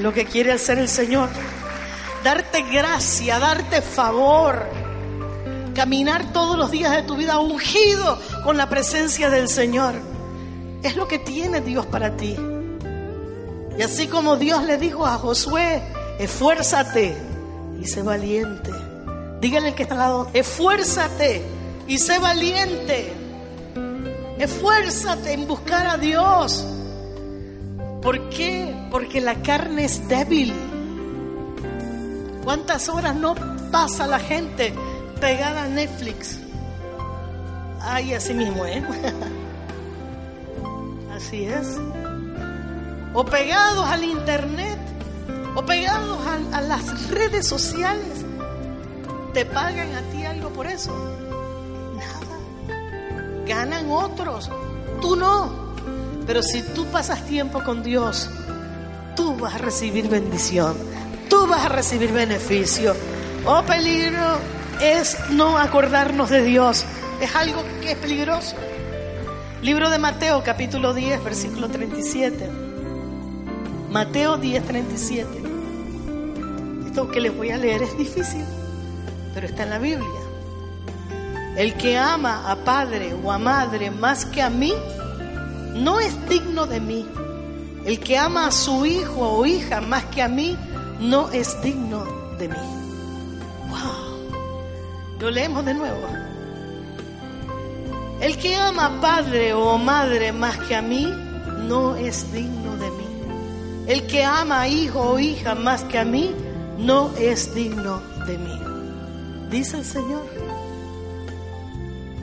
Lo 0.01 0.11
que 0.11 0.25
quiere 0.25 0.53
hacer 0.53 0.79
el 0.79 0.89
Señor, 0.89 1.29
darte 2.25 2.63
gracia, 2.63 3.39
darte 3.39 3.83
favor, 3.83 4.84
caminar 5.75 6.33
todos 6.33 6.57
los 6.57 6.71
días 6.71 6.93
de 6.93 7.03
tu 7.03 7.17
vida 7.17 7.39
ungido 7.39 8.19
con 8.43 8.57
la 8.57 8.69
presencia 8.69 9.29
del 9.29 9.49
Señor. 9.49 9.95
Es 10.83 10.97
lo 10.97 11.09
que 11.09 11.19
tiene 11.19 11.61
Dios 11.61 11.85
para 11.87 12.17
ti. 12.17 12.37
Y 13.77 13.83
así 13.83 14.07
como 14.07 14.37
Dios 14.37 14.63
le 14.65 14.79
dijo 14.79 15.05
a 15.05 15.19
Josué, 15.19 15.83
esfuérzate 16.19 17.17
y 17.81 17.87
sé 17.87 18.03
valiente. 18.03 18.71
Dígale 19.41 19.69
al 19.69 19.75
que 19.75 19.83
está 19.83 19.95
al 19.95 20.01
lado, 20.01 20.31
esfuérzate 20.33 21.43
y 21.87 21.99
sé 21.99 22.19
valiente. 22.19 23.13
Esfuérzate 24.39 25.33
en 25.33 25.47
buscar 25.47 25.87
a 25.87 25.99
Dios. 25.99 26.65
¿Por 28.01 28.29
qué? 28.31 28.75
Porque 28.91 29.21
la 29.21 29.43
carne 29.43 29.85
es 29.85 30.07
débil. 30.09 30.53
¿Cuántas 32.45 32.89
horas 32.89 33.17
no 33.17 33.35
pasa 33.71 34.07
la 34.07 34.21
gente 34.21 34.73
pegada 35.21 35.65
a 35.65 35.69
Netflix? 35.69 36.39
Ay, 37.81 38.15
así 38.15 38.35
mismo, 38.35 38.65
¿eh? 38.65 38.83
Así 41.15 41.45
es. 41.45 41.79
O 43.13 43.25
pegados 43.25 43.87
al 43.87 44.03
internet, 44.03 44.79
o 45.55 45.65
pegados 45.65 46.19
a, 46.27 46.59
a 46.59 46.61
las 46.61 47.11
redes 47.11 47.47
sociales. 47.47 48.25
¿Te 49.33 49.45
pagan 49.45 49.95
a 49.95 50.01
ti 50.11 50.25
algo 50.25 50.51
por 50.51 50.67
eso? 50.67 50.93
Nada. 51.97 53.45
Ganan 53.47 53.89
otros, 53.91 54.51
tú 55.01 55.15
no. 55.15 55.75
Pero 56.27 56.43
si 56.43 56.63
tú 56.63 56.87
pasas 56.87 57.25
tiempo 57.27 57.63
con 57.63 57.83
Dios, 57.83 58.29
tú 59.15 59.37
vas 59.37 59.55
a 59.55 59.59
recibir 59.59 60.09
bendición, 60.09 60.75
tú 61.29 61.47
vas 61.47 61.67
a 61.67 61.69
recibir 61.69 62.13
beneficio. 62.13 62.95
Oh, 63.47 63.63
peligro 63.63 64.39
es 64.81 65.17
no 65.31 65.59
acordarnos 65.59 66.31
de 66.31 66.43
Dios. 66.43 66.85
Es 67.21 67.35
algo 67.35 67.63
que 67.81 67.93
es 67.93 67.99
peligroso. 67.99 68.57
Libro 69.63 69.91
de 69.91 69.99
Mateo, 69.99 70.43
capítulo 70.45 70.93
10, 70.93 71.25
versículo 71.25 71.69
37. 71.69 72.51
Mateo 73.91 74.37
10, 74.37 74.65
37. 74.65 75.43
Esto 76.87 77.11
que 77.11 77.21
les 77.21 77.35
voy 77.35 77.51
a 77.51 77.57
leer 77.57 77.83
es 77.83 77.97
difícil, 77.97 78.45
pero 79.33 79.47
está 79.47 79.63
en 79.63 79.71
la 79.71 79.79
Biblia. 79.79 80.21
El 81.57 81.75
que 81.75 81.97
ama 81.97 82.51
a 82.51 82.57
padre 82.57 83.15
o 83.15 83.31
a 83.31 83.39
madre 83.39 83.91
más 83.91 84.27
que 84.27 84.43
a 84.43 84.51
mí, 84.51 84.73
no 85.75 86.01
es 86.01 86.29
digno 86.29 86.67
de 86.67 86.81
mí. 86.81 87.07
El 87.85 88.01
que 88.01 88.19
ama 88.19 88.49
a 88.49 88.53
su 88.53 88.85
hijo 88.87 89.21
o 89.21 89.47
hija 89.47 89.81
más 89.81 90.05
que 90.07 90.23
a 90.23 90.29
mí, 90.29 90.57
no 91.01 91.31
es 91.31 91.61
digno 91.63 92.05
de 92.39 92.49
mí. 92.49 92.74
Lo 95.21 95.31
leemos 95.31 95.65
de 95.65 95.75
nuevo. 95.75 96.09
El 98.21 98.39
que 98.39 98.57
ama 98.57 99.01
padre 99.01 99.53
o 99.53 99.77
madre 99.79 100.33
más 100.33 100.57
que 100.59 100.75
a 100.75 100.83
mí, 100.83 101.13
no 101.69 101.97
es 101.97 102.33
digno 102.33 102.77
de 102.77 102.91
mí. 102.91 103.07
El 103.87 104.07
que 104.07 104.25
ama 104.25 104.67
hijo 104.69 105.01
o 105.01 105.19
hija 105.19 105.55
más 105.55 105.83
que 105.85 105.99
a 105.99 106.05
mí, 106.05 106.35
no 106.79 107.11
es 107.19 107.55
digno 107.55 108.01
de 108.27 108.39
mí. 108.39 108.61
Dice 109.51 109.79
el 109.79 109.85
Señor. 109.85 110.23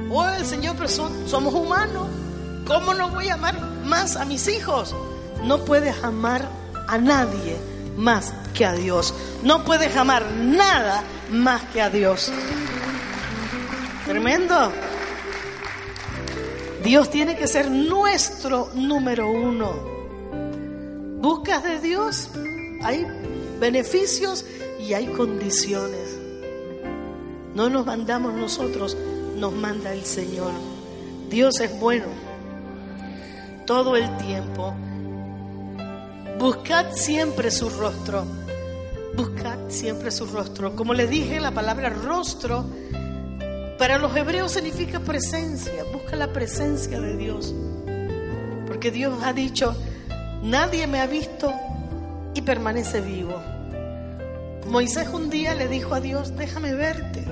Oh, 0.10 0.28
el 0.28 0.46
Señor, 0.46 0.76
pero 0.76 0.90
somos 0.90 1.54
humanos. 1.54 2.08
¿Cómo 2.68 2.94
no 2.94 3.10
voy 3.10 3.30
a 3.30 3.36
amar 3.36 3.60
más 3.86 4.16
a 4.16 4.26
mis 4.26 4.48
hijos? 4.48 4.96
No 5.44 5.64
puedes 5.66 6.04
amar 6.04 6.50
a 6.88 6.98
nadie 6.98 7.58
más 7.96 8.34
que 8.54 8.66
a 8.66 8.74
Dios. 8.74 9.14
No 9.44 9.64
puedes 9.64 9.96
amar 9.96 10.26
nada 10.32 11.04
más 11.32 11.62
que 11.74 11.82
a 11.82 11.90
Dios. 11.90 12.32
Tremendo. 14.06 14.72
Dios 16.84 17.10
tiene 17.12 17.36
que 17.36 17.48
ser 17.48 17.70
nuestro 17.70 18.70
número 18.74 19.30
uno. 19.30 19.74
Buscas 21.20 21.64
de 21.64 21.80
Dios, 21.80 22.30
hay 22.84 23.06
beneficios 23.60 24.46
y 24.80 24.94
hay 24.94 25.06
condiciones. 25.08 26.18
No 27.54 27.70
nos 27.70 27.86
mandamos 27.86 28.34
nosotros, 28.34 28.98
nos 29.38 29.54
manda 29.54 29.94
el 29.94 30.04
Señor. 30.04 30.52
Dios 31.30 31.60
es 31.60 31.80
bueno 31.80 32.08
todo 33.68 33.96
el 33.96 34.18
tiempo. 34.18 34.74
Buscad 36.40 36.88
siempre 36.94 37.52
su 37.52 37.70
rostro. 37.70 38.26
Buscad 39.16 39.60
siempre 39.70 40.10
su 40.10 40.26
rostro. 40.26 40.76
Como 40.76 40.96
les 40.96 41.10
dije, 41.10 41.40
la 41.40 41.52
palabra 41.52 41.90
rostro 41.90 42.66
para 43.82 43.98
los 43.98 44.16
hebreos 44.16 44.52
significa 44.52 45.00
presencia. 45.00 45.84
Busca 45.92 46.16
la 46.16 46.32
presencia 46.32 47.02
de 47.02 47.18
Dios. 47.18 47.52
Porque 48.68 48.92
Dios 48.92 49.18
ha 49.24 49.34
dicho, 49.34 49.76
nadie 50.44 50.86
me 50.86 51.00
ha 51.00 51.08
visto 51.08 51.52
y 52.36 52.42
permanece 52.44 53.02
vivo. 53.02 53.42
Moisés 54.68 55.08
un 55.08 55.32
día 55.32 55.56
le 55.56 55.68
dijo 55.68 55.96
a 55.96 56.00
Dios, 56.00 56.38
déjame 56.38 56.76
verte. 56.76 57.26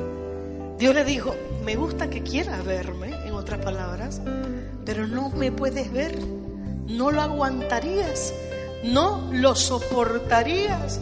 Dios 0.80 0.96
le 0.96 1.06
dijo, 1.06 1.36
me 1.64 1.76
gusta 1.76 2.10
que 2.10 2.24
quieras 2.24 2.66
verme, 2.66 3.10
en 3.28 3.36
otras 3.36 3.64
palabras, 3.64 4.20
pero 4.86 5.06
no 5.06 5.30
me 5.30 5.52
puedes 5.52 5.92
ver, 5.92 6.18
no 6.88 7.12
lo 7.12 7.22
aguantarías, 7.22 8.34
no 8.84 9.30
lo 9.32 9.54
soportarías. 9.54 11.00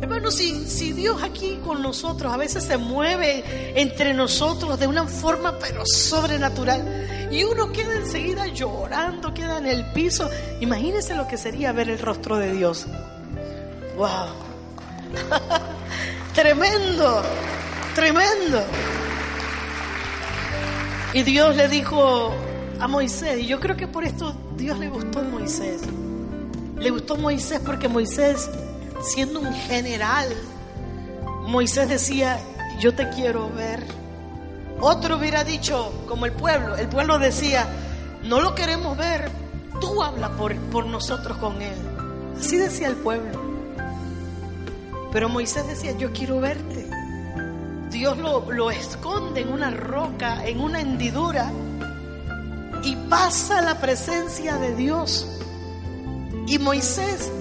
Hermano, 0.00 0.30
si, 0.30 0.66
si 0.66 0.92
Dios 0.92 1.22
aquí 1.22 1.58
con 1.64 1.82
nosotros 1.82 2.32
a 2.32 2.36
veces 2.36 2.64
se 2.64 2.76
mueve 2.76 3.42
entre 3.80 4.14
nosotros 4.14 4.78
de 4.78 4.86
una 4.86 5.06
forma 5.06 5.58
pero 5.58 5.82
sobrenatural 5.84 7.28
y 7.30 7.44
uno 7.44 7.72
queda 7.72 7.96
enseguida 7.96 8.46
llorando, 8.46 9.34
queda 9.34 9.58
en 9.58 9.66
el 9.66 9.84
piso, 9.92 10.30
imagínese 10.60 11.14
lo 11.14 11.26
que 11.26 11.36
sería 11.36 11.72
ver 11.72 11.90
el 11.90 11.98
rostro 11.98 12.36
de 12.36 12.52
Dios. 12.52 12.86
¡Wow! 13.96 14.28
tremendo, 16.34 17.22
tremendo. 17.94 18.62
Y 21.12 21.22
Dios 21.22 21.56
le 21.56 21.68
dijo 21.68 22.32
a 22.78 22.86
Moisés, 22.86 23.40
y 23.40 23.46
yo 23.46 23.60
creo 23.60 23.76
que 23.76 23.88
por 23.88 24.04
esto 24.04 24.34
Dios 24.56 24.78
le 24.78 24.88
gustó 24.88 25.20
a 25.20 25.22
Moisés. 25.22 25.82
Le 26.78 26.90
gustó 26.90 27.14
a 27.14 27.18
Moisés 27.18 27.60
porque 27.64 27.88
Moisés, 27.88 28.48
siendo 29.00 29.40
un 29.40 29.52
general, 29.52 30.28
Moisés 31.46 31.88
decía, 31.88 32.40
yo 32.78 32.94
te 32.94 33.08
quiero 33.10 33.50
ver. 33.50 33.82
Otro 34.80 35.16
hubiera 35.16 35.44
dicho, 35.44 35.92
como 36.06 36.26
el 36.26 36.32
pueblo, 36.32 36.76
el 36.76 36.88
pueblo 36.88 37.18
decía, 37.18 37.68
no 38.22 38.40
lo 38.40 38.54
queremos 38.54 38.96
ver, 38.96 39.30
tú 39.80 40.02
habla 40.02 40.30
por, 40.30 40.54
por 40.70 40.86
nosotros 40.86 41.38
con 41.38 41.60
él. 41.62 41.76
Así 42.38 42.56
decía 42.56 42.88
el 42.88 42.96
pueblo. 42.96 43.40
Pero 45.12 45.28
Moisés 45.28 45.66
decía, 45.66 45.92
yo 45.92 46.12
quiero 46.12 46.40
verte. 46.40 46.88
Dios 47.90 48.18
lo, 48.18 48.52
lo, 48.52 48.70
esconde 48.70 49.40
en 49.40 49.52
una 49.52 49.70
roca, 49.70 50.44
en 50.46 50.60
una 50.60 50.80
hendidura, 50.80 51.50
y 52.84 52.94
pasa 53.08 53.62
la 53.62 53.80
presencia 53.80 54.56
de 54.56 54.76
Dios. 54.76 55.26
Y 56.46 56.58
Moisés 56.58 57.32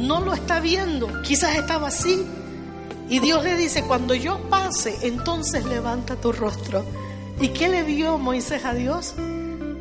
no 0.00 0.20
lo 0.20 0.34
está 0.34 0.60
viendo, 0.60 1.22
quizás 1.22 1.56
estaba 1.56 1.88
así. 1.88 2.26
Y 3.08 3.18
Dios 3.18 3.42
le 3.42 3.56
dice, 3.56 3.82
cuando 3.84 4.14
yo 4.14 4.38
pase, 4.48 4.96
entonces 5.02 5.64
levanta 5.64 6.16
tu 6.16 6.32
rostro. 6.32 6.84
¿Y 7.40 7.48
qué 7.48 7.68
le 7.68 7.82
vio 7.82 8.18
Moisés 8.18 8.64
a 8.64 8.74
Dios? 8.74 9.14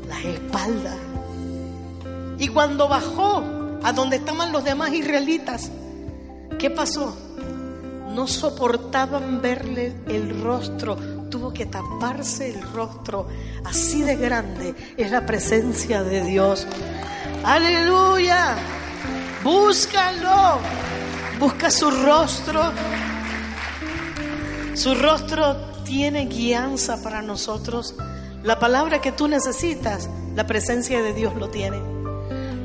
La 0.07 0.19
espalda. 0.21 0.95
Y 2.39 2.47
cuando 2.47 2.87
bajó 2.87 3.43
a 3.83 3.93
donde 3.93 4.17
estaban 4.17 4.51
los 4.51 4.63
demás 4.63 4.93
israelitas, 4.93 5.71
¿qué 6.57 6.69
pasó? 6.69 7.15
no 8.09 8.27
soportaban 8.27 9.39
verle 9.39 9.93
el 10.07 10.41
rostro 10.41 10.97
tuvo 11.29 11.53
que 11.53 11.67
taparse 11.67 12.49
el 12.49 12.61
rostro. 12.73 13.27
Así 13.63 14.01
de 14.01 14.15
grande 14.15 14.75
es 14.97 15.11
la 15.11 15.25
presencia 15.25 16.03
de 16.03 16.23
Dios. 16.23 16.67
Aleluya. 17.43 18.57
Búscalo. 19.43 20.59
Busca 21.39 21.71
su 21.71 21.89
rostro. 21.89 22.73
Su 24.73 24.95
rostro 24.95 25.55
tiene 25.85 26.25
guianza 26.25 27.01
para 27.01 27.21
nosotros. 27.21 27.95
La 28.43 28.59
palabra 28.59 28.99
que 29.01 29.11
tú 29.11 29.27
necesitas, 29.27 30.09
la 30.35 30.45
presencia 30.45 31.01
de 31.01 31.13
Dios 31.13 31.35
lo 31.35 31.49
tiene. 31.49 31.81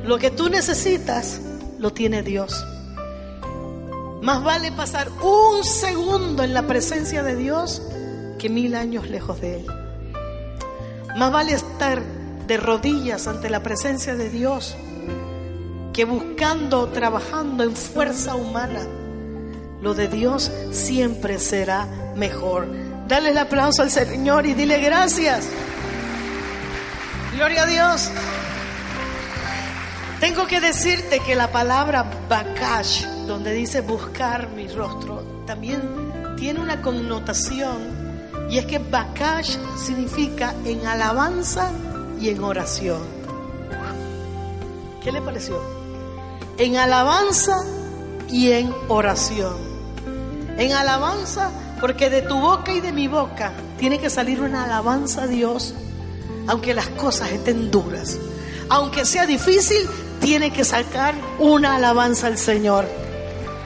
Lo 0.05 0.19
que 0.19 0.31
tú 0.31 0.49
necesitas, 0.49 1.41
lo 1.79 1.93
tiene 1.93 2.23
Dios. 2.23 2.65
Más 4.21 4.43
vale 4.43 4.73
pasar 4.73 5.09
un 5.23 5.63
segundo 5.65 6.43
en 6.43 6.55
la 6.55 6.63
presencia 6.67 7.23
de 7.23 7.37
Dios 7.37 7.83
que 8.39 8.49
mil 8.49 8.75
años 8.75 9.09
lejos 9.09 9.41
de 9.41 9.61
Él. 9.61 9.67
Más 11.17 11.31
vale 11.31 11.53
estar 11.53 12.03
de 12.47 12.57
rodillas 12.57 13.29
ante 13.29 13.49
la 13.49 13.63
presencia 13.63 14.17
de 14.17 14.29
Dios 14.29 14.77
que 15.95 16.05
buscando, 16.05 16.89
trabajando 16.89 17.63
en 17.63 17.75
fuerza 17.75 18.35
humana. 18.35 18.81
Lo 19.81 19.95
de 19.95 20.09
Dios 20.09 20.51
siempre 20.73 21.39
será 21.39 21.87
mejor. 22.17 22.67
Dale 23.07 23.31
el 23.31 23.39
aplauso 23.39 23.83
al 23.83 23.91
Señor 23.91 24.45
y 24.45 24.55
dile 24.55 24.79
gracias. 24.81 25.47
Gloria 27.37 27.63
a 27.63 27.67
Dios. 27.67 28.11
Tengo 30.19 30.47
que 30.47 30.61
decirte 30.61 31.21
que 31.21 31.37
la 31.37 31.53
palabra 31.53 32.11
bakash, 32.29 33.05
donde 33.27 33.53
dice 33.53 33.81
buscar 33.81 34.49
mi 34.49 34.67
rostro, 34.67 35.23
también 35.47 35.81
tiene 36.37 36.61
una 36.61 36.83
connotación 36.83 38.05
y 38.51 38.59
es 38.59 38.67
que 38.67 38.79
bakash 38.79 39.57
significa 39.77 40.55
en 40.65 40.85
alabanza 40.87 41.71
y 42.21 42.31
en 42.31 42.43
oración. 42.43 43.03
¿Qué 45.03 45.13
le 45.13 45.21
pareció? 45.21 45.84
En 46.59 46.77
alabanza 46.77 47.65
y 48.29 48.53
en 48.53 48.75
oración. 48.89 49.55
En 50.57 50.73
alabanza 50.73 51.51
porque 51.81 52.11
de 52.11 52.23
tu 52.23 52.39
boca 52.41 52.73
y 52.73 52.81
de 52.81 52.93
mi 52.93 53.09
boca 53.09 53.53
tiene 53.79 53.99
que 53.99 54.09
salir 54.09 54.41
una 54.41 54.65
alabanza 54.65 55.25
a 55.25 55.27
Dios, 55.27 55.75
aunque 56.47 56.75
las 56.75 56.89
cosas 56.89 57.33
estén 57.33 57.71
duras. 57.71 58.19
Aunque 58.69 59.05
sea 59.05 59.27
difícil, 59.27 59.87
tiene 60.21 60.51
que 60.53 60.65
sacar 60.65 61.15
una 61.39 61.75
alabanza 61.75 62.29
al 62.29 62.39
Señor. 62.39 62.87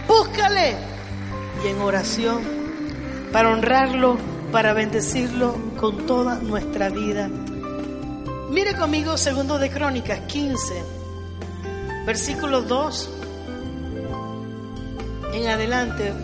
Búscale. 0.08 0.76
Y 1.64 1.68
en 1.68 1.80
oración, 1.80 2.40
para 3.32 3.50
honrarlo, 3.50 4.16
para 4.50 4.72
bendecirlo 4.72 5.56
con 5.78 6.06
toda 6.06 6.36
nuestra 6.36 6.88
vida. 6.88 7.28
Mire 8.50 8.76
conmigo 8.76 9.16
segundo 9.18 9.58
de 9.58 9.70
Crónicas 9.70 10.20
15, 10.20 10.97
versículo 12.08 12.62
2 12.62 13.10
en 15.34 15.46
adelante. 15.46 16.14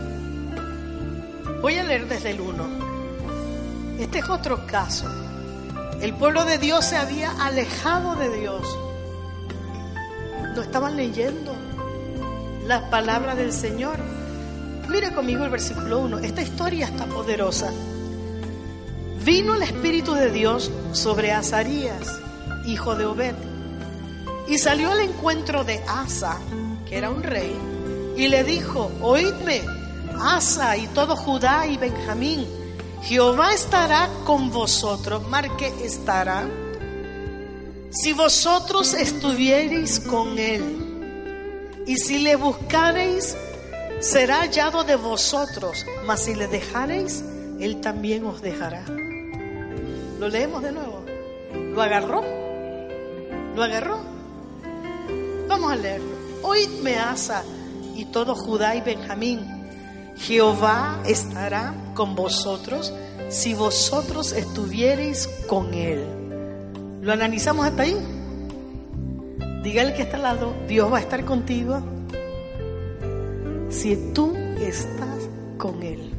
Voy 1.61 1.77
a 1.77 1.85
leer 1.85 2.09
desde 2.09 2.31
el 2.31 2.41
1. 2.41 2.65
Este 3.99 4.21
es 4.21 4.31
otro 4.31 4.67
caso. 4.67 5.05
El 6.01 6.15
pueblo 6.15 6.47
de 6.47 6.57
Dios 6.57 6.87
se 6.87 6.97
había 6.97 7.33
alejado 7.33 8.17
de 8.17 8.35
Dios. 8.35 8.67
No 10.57 10.63
estaban 10.63 10.97
leyendo 10.97 11.55
las 12.67 12.85
palabras 12.85 13.37
del 13.37 13.53
Señor. 13.53 13.99
Mire 14.89 15.13
conmigo 15.13 15.45
el 15.45 15.51
versículo 15.51 15.99
1. 16.01 16.21
Esta 16.21 16.41
historia 16.41 16.87
está 16.87 17.05
poderosa. 17.05 17.71
Vino 19.23 19.55
el 19.55 19.63
Espíritu 19.63 20.15
de 20.15 20.31
Dios 20.31 20.71
sobre 20.93 21.33
Azarías, 21.33 22.23
hijo 22.65 22.95
de 22.95 23.05
Obed, 23.05 23.35
y 24.49 24.59
salió 24.59 24.91
al 24.91 25.01
encuentro 25.01 25.65
de 25.65 25.83
Asa, 25.87 26.39
que 26.87 26.97
era 26.97 27.11
un 27.11 27.23
rey, 27.23 27.57
y 28.17 28.29
le 28.29 28.45
dijo, 28.45 28.91
oídme, 29.01 29.63
Asa 30.21 30.77
y 30.77 30.87
todo 30.89 31.17
Judá 31.17 31.67
y 31.67 31.77
Benjamín, 31.77 32.47
Jehová 33.03 33.53
estará 33.53 34.09
con 34.25 34.51
vosotros, 34.51 35.27
marque 35.29 35.73
estará, 35.83 36.49
si 37.91 38.13
vosotros 38.13 38.95
estuviereis 38.95 40.01
con 40.01 40.39
él, 40.39 41.83
y 41.87 41.97
si 41.97 42.19
le 42.19 42.37
buscareis, 42.37 43.37
será 44.01 44.41
hallado 44.41 44.85
de 44.85 44.97
vosotros, 44.97 45.87
mas 46.07 46.25
si 46.25 46.35
le 46.35 46.47
dejareis, 46.49 47.25
él 47.61 47.81
también 47.81 48.27
os 48.27 48.43
dejará. 48.43 48.85
Lo 50.19 50.29
leemos 50.29 50.63
de 50.63 50.73
nuevo. 50.73 51.05
¿Lo 51.75 51.83
agarró? 51.83 52.23
¿Lo 53.55 53.63
agarró? 53.63 54.14
Vamos 55.49 55.73
a 55.73 55.77
leerlo. 55.77 56.15
Oídme 56.43 56.97
Asa 56.97 57.43
y 57.95 58.07
todo 58.07 58.35
Judá 58.35 58.75
y 58.77 58.81
Benjamín. 58.81 59.41
Jehová 60.17 61.01
estará 61.07 61.75
con 61.95 62.15
vosotros 62.15 62.93
si 63.29 63.55
vosotros 63.55 64.33
estuviereis 64.33 65.29
con 65.47 65.75
él. 65.75 66.05
¿Lo 67.03 67.13
analizamos 67.13 67.67
hasta 67.67 67.83
ahí? 67.83 67.97
Dígale 69.63 69.95
que 69.95 70.03
está 70.03 70.17
al 70.17 70.23
lado, 70.23 70.55
Dios 70.69 70.93
va 70.93 70.99
a 70.99 71.01
estar 71.01 71.25
contigo 71.25 71.83
si 73.71 73.97
tú 74.13 74.37
estás 74.61 75.29
con 75.59 75.83
él. 75.83 76.13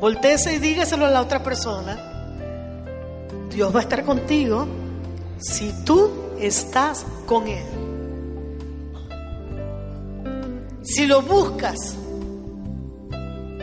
Voltéese 0.00 0.54
y 0.54 0.58
dígaselo 0.58 1.06
a 1.06 1.10
la 1.10 1.20
otra 1.20 1.42
persona. 1.42 1.98
Dios 3.50 3.74
va 3.74 3.80
a 3.80 3.82
estar 3.82 4.04
contigo 4.04 4.66
si 5.38 5.72
tú 5.84 6.10
estás 6.38 7.06
con 7.26 7.48
Él. 7.48 7.64
Si 10.82 11.06
lo 11.06 11.22
buscas, 11.22 11.96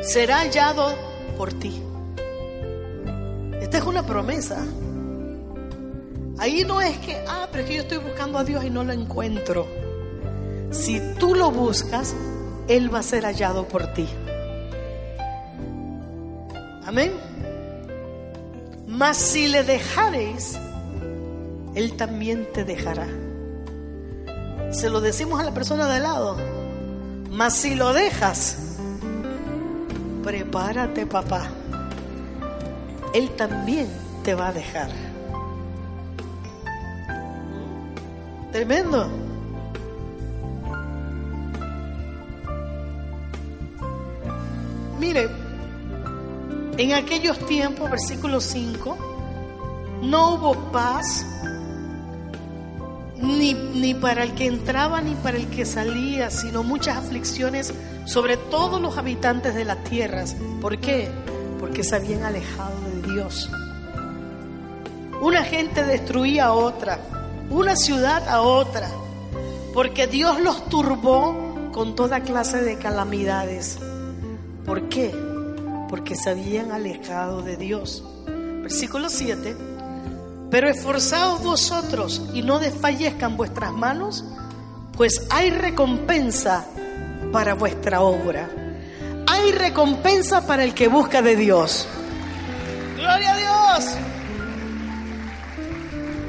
será 0.02 0.40
hallado 0.40 0.94
por 1.38 1.54
ti. 1.54 1.82
Esta 3.62 3.78
es 3.78 3.84
una 3.84 4.06
promesa. 4.06 4.66
Ahí 6.40 6.64
no 6.66 6.82
es 6.82 6.98
que, 6.98 7.24
ah, 7.28 7.48
pero 7.52 7.64
es 7.64 7.70
que 7.70 7.76
yo 7.76 7.82
estoy 7.84 8.00
buscando 8.00 8.40
a 8.40 8.44
Dios 8.44 8.66
y 8.66 8.70
no 8.70 8.84
lo 8.84 8.94
encuentro. 8.94 9.68
Si 10.72 11.00
tú 11.20 11.36
lo 11.36 11.52
buscas, 11.52 12.16
Él 12.68 12.94
va 12.94 13.00
a 13.00 13.04
ser 13.04 13.24
hallado 13.26 13.68
por 13.68 13.94
ti. 13.94 14.08
Amén. 16.86 17.12
Mas 18.88 19.18
si 19.18 19.48
le 19.48 19.64
dejareis, 19.64 20.58
Él 21.76 21.94
también 21.94 22.48
te 22.54 22.64
dejará. 22.64 23.08
Se 24.72 24.90
lo 24.90 25.02
decimos 25.02 25.40
a 25.40 25.44
la 25.44 25.54
persona 25.54 25.88
de 25.88 26.00
lado. 26.00 26.38
Mas 27.30 27.54
si 27.54 27.76
lo 27.76 27.94
dejas, 27.94 28.58
prepárate 30.24 31.06
papá. 31.06 31.50
Él 33.14 33.32
también 33.32 33.88
te 34.24 34.36
va 34.36 34.50
a 34.50 34.54
dejar. 34.54 34.90
Tremendo. 38.52 39.10
Mire, 45.00 45.30
en 46.78 46.94
aquellos 46.94 47.40
tiempos, 47.48 47.90
versículo 47.90 48.40
5, 48.40 48.98
no 50.04 50.36
hubo 50.36 50.54
paz 50.72 51.26
ni, 53.22 53.54
ni, 53.54 53.94
para 53.94 54.24
el 54.24 54.34
que 54.34 54.48
entraba 54.48 55.02
ni 55.02 55.16
para 55.16 55.38
el 55.38 55.48
que 55.48 55.66
salía, 55.66 56.30
sino 56.30 56.64
muchas 56.64 56.98
aflicciones 56.98 57.74
sobre 58.06 58.38
todos 58.38 58.82
los 58.82 58.98
habitantes 58.98 59.56
de 59.56 59.66
las 59.66 59.84
tierras. 59.84 60.36
¿Por 60.60 60.80
qué? 60.80 61.10
Porque 61.60 61.84
se 61.84 61.96
habían 61.96 62.24
alejado 62.24 62.80
de 62.82 63.14
Dios. 63.14 63.50
Una 65.22 65.44
gente 65.44 65.84
destruía 65.84 66.46
a 66.46 66.54
otra, 66.54 67.00
una 67.50 67.76
ciudad 67.76 68.28
a 68.28 68.42
otra, 68.42 68.90
porque 69.74 70.08
Dios 70.08 70.40
los 70.42 70.68
turbó 70.68 71.70
con 71.72 71.96
toda 71.96 72.22
clase 72.22 72.62
de 72.62 72.78
calamidades. 72.78 73.78
¿Por 74.66 74.90
qué? 74.90 75.16
Porque 75.90 76.16
se 76.16 76.32
habían 76.32 76.72
alejado 76.72 77.42
de 77.42 77.58
Dios. 77.58 78.04
Versículo 78.62 79.10
7. 79.10 79.71
Pero 80.52 80.68
esforzaos 80.68 81.42
vosotros 81.42 82.22
y 82.34 82.42
no 82.42 82.60
desfallezcan 82.60 83.38
vuestras 83.38 83.72
manos, 83.72 84.26
pues 84.98 85.26
hay 85.30 85.50
recompensa 85.50 86.66
para 87.32 87.54
vuestra 87.54 88.02
obra. 88.02 88.50
Hay 89.28 89.54
recompensa 89.54 90.46
para 90.46 90.66
el 90.66 90.74
que 90.74 90.90
busca 90.90 91.22
de 91.22 91.38
Dios. 91.38 91.88
Gloria 92.98 93.32
a 93.32 93.38
Dios. 93.38 93.96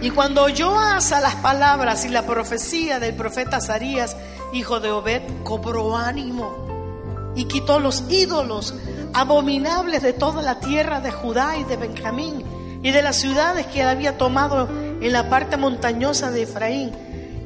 Y 0.03 0.11
cuando 0.11 0.45
oyó 0.45 0.79
Asa 0.79 1.21
las 1.21 1.35
palabras 1.37 2.05
y 2.05 2.09
la 2.09 2.25
profecía 2.25 3.01
del 3.01 3.17
profeta 3.17 3.57
Azarías, 3.57 4.17
hijo 4.53 4.79
de 4.79 4.93
Obed, 4.93 5.23
cobró 5.43 5.97
ánimo 5.97 7.33
y 7.35 7.47
quitó 7.47 7.81
los 7.81 8.05
ídolos 8.09 8.73
abominables 9.15 10.01
de 10.01 10.13
toda 10.13 10.43
la 10.43 10.61
tierra 10.61 11.01
de 11.01 11.11
Judá 11.11 11.57
y 11.57 11.65
de 11.65 11.77
Benjamín 11.77 12.62
y 12.83 12.91
de 12.91 13.03
las 13.03 13.17
ciudades 13.17 13.67
que 13.67 13.83
había 13.83 14.19
tomado 14.19 14.69
en 15.01 15.13
la 15.13 15.29
parte 15.29 15.57
montañosa 15.57 16.31
de 16.31 16.43
Efraín. 16.43 16.93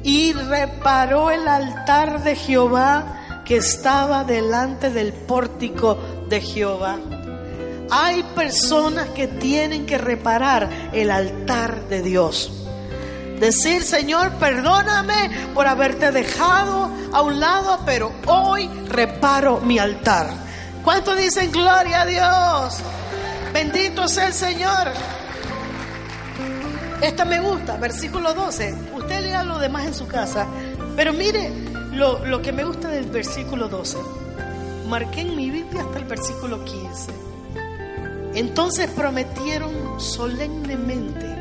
Y 0.03 0.33
reparó 0.33 1.31
el 1.31 1.47
altar 1.47 2.23
de 2.23 2.35
Jehová 2.35 3.43
que 3.45 3.57
estaba 3.57 4.23
delante 4.23 4.89
del 4.89 5.13
pórtico 5.13 5.97
de 6.27 6.41
Jehová. 6.41 6.97
Hay 7.89 8.23
personas 8.35 9.09
que 9.09 9.27
tienen 9.27 9.85
que 9.85 9.97
reparar 9.97 10.69
el 10.91 11.09
altar 11.09 11.87
de 11.87 12.01
Dios. 12.01 12.51
Decir, 13.39 13.83
Señor, 13.83 14.31
perdóname 14.33 15.31
por 15.53 15.67
haberte 15.67 16.11
dejado 16.11 16.91
a 17.13 17.21
un 17.21 17.39
lado, 17.39 17.79
pero 17.85 18.11
hoy 18.25 18.67
reparo 18.89 19.61
mi 19.61 19.77
altar. 19.77 20.29
¿Cuánto 20.83 21.15
dicen 21.15 21.51
gloria 21.51 22.01
a 22.01 22.05
Dios? 22.05 22.83
Bendito 23.53 24.07
sea 24.07 24.27
el 24.27 24.33
Señor. 24.33 24.91
Esta 27.01 27.25
me 27.25 27.39
gusta, 27.39 27.77
versículo 27.77 28.33
12. 28.33 28.75
Usted 28.95 29.21
lea 29.21 29.43
lo 29.43 29.59
demás 29.59 29.85
en 29.85 29.93
su 29.93 30.07
casa, 30.07 30.47
pero 30.95 31.13
mire 31.13 31.51
lo, 31.91 32.25
lo 32.25 32.41
que 32.41 32.51
me 32.51 32.63
gusta 32.63 32.87
del 32.87 33.05
versículo 33.05 33.67
12. 33.67 33.97
Marqué 34.87 35.21
en 35.21 35.35
mi 35.35 35.51
Biblia 35.51 35.83
hasta 35.83 35.99
el 35.99 36.05
versículo 36.05 36.65
15. 36.65 37.11
Entonces 38.33 38.89
prometieron 38.89 39.99
solemnemente 39.99 41.35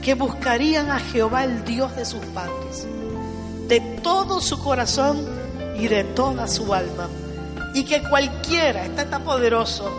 que 0.00 0.14
buscarían 0.14 0.90
a 0.90 1.00
Jehová, 1.00 1.44
el 1.44 1.64
Dios 1.64 1.96
de 1.96 2.04
sus 2.04 2.24
padres, 2.26 2.86
de 3.66 3.80
todo 4.02 4.40
su 4.40 4.62
corazón 4.62 5.26
y 5.76 5.88
de 5.88 6.04
toda 6.04 6.46
su 6.46 6.72
alma. 6.72 7.08
Y 7.74 7.84
que 7.84 8.00
cualquiera, 8.02 8.84
está 8.84 9.10
tan 9.10 9.24
poderoso, 9.24 9.90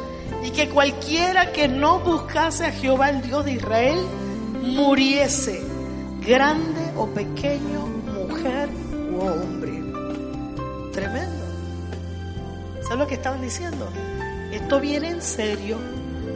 y 0.42 0.52
que 0.52 0.70
cualquiera 0.70 1.52
que 1.52 1.68
no 1.68 2.00
buscase 2.00 2.66
a 2.66 2.72
Jehová, 2.72 3.10
el 3.10 3.22
Dios 3.22 3.44
de 3.44 3.54
Israel, 3.54 4.00
muriese, 4.66 5.62
grande 6.26 6.92
o 6.96 7.08
pequeño, 7.08 7.88
mujer 8.14 8.70
o 9.14 9.26
hombre. 9.26 9.84
Tremendo. 10.92 11.46
¿Sabes 12.84 13.00
lo 13.00 13.08
que 13.08 13.16
estaban 13.16 13.42
diciendo? 13.42 13.88
Esto 14.52 14.80
viene 14.80 15.10
en 15.10 15.22
serio 15.22 15.78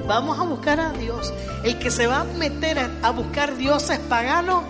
Vamos 0.10 0.40
a 0.40 0.44
buscar 0.44 0.80
a 0.80 0.92
Dios. 0.92 1.32
El 1.64 1.78
que 1.78 1.92
se 1.92 2.08
va 2.08 2.22
a 2.22 2.24
meter 2.24 2.80
a 3.04 3.12
buscar 3.12 3.56
dioses 3.58 4.00
paganos, 4.00 4.64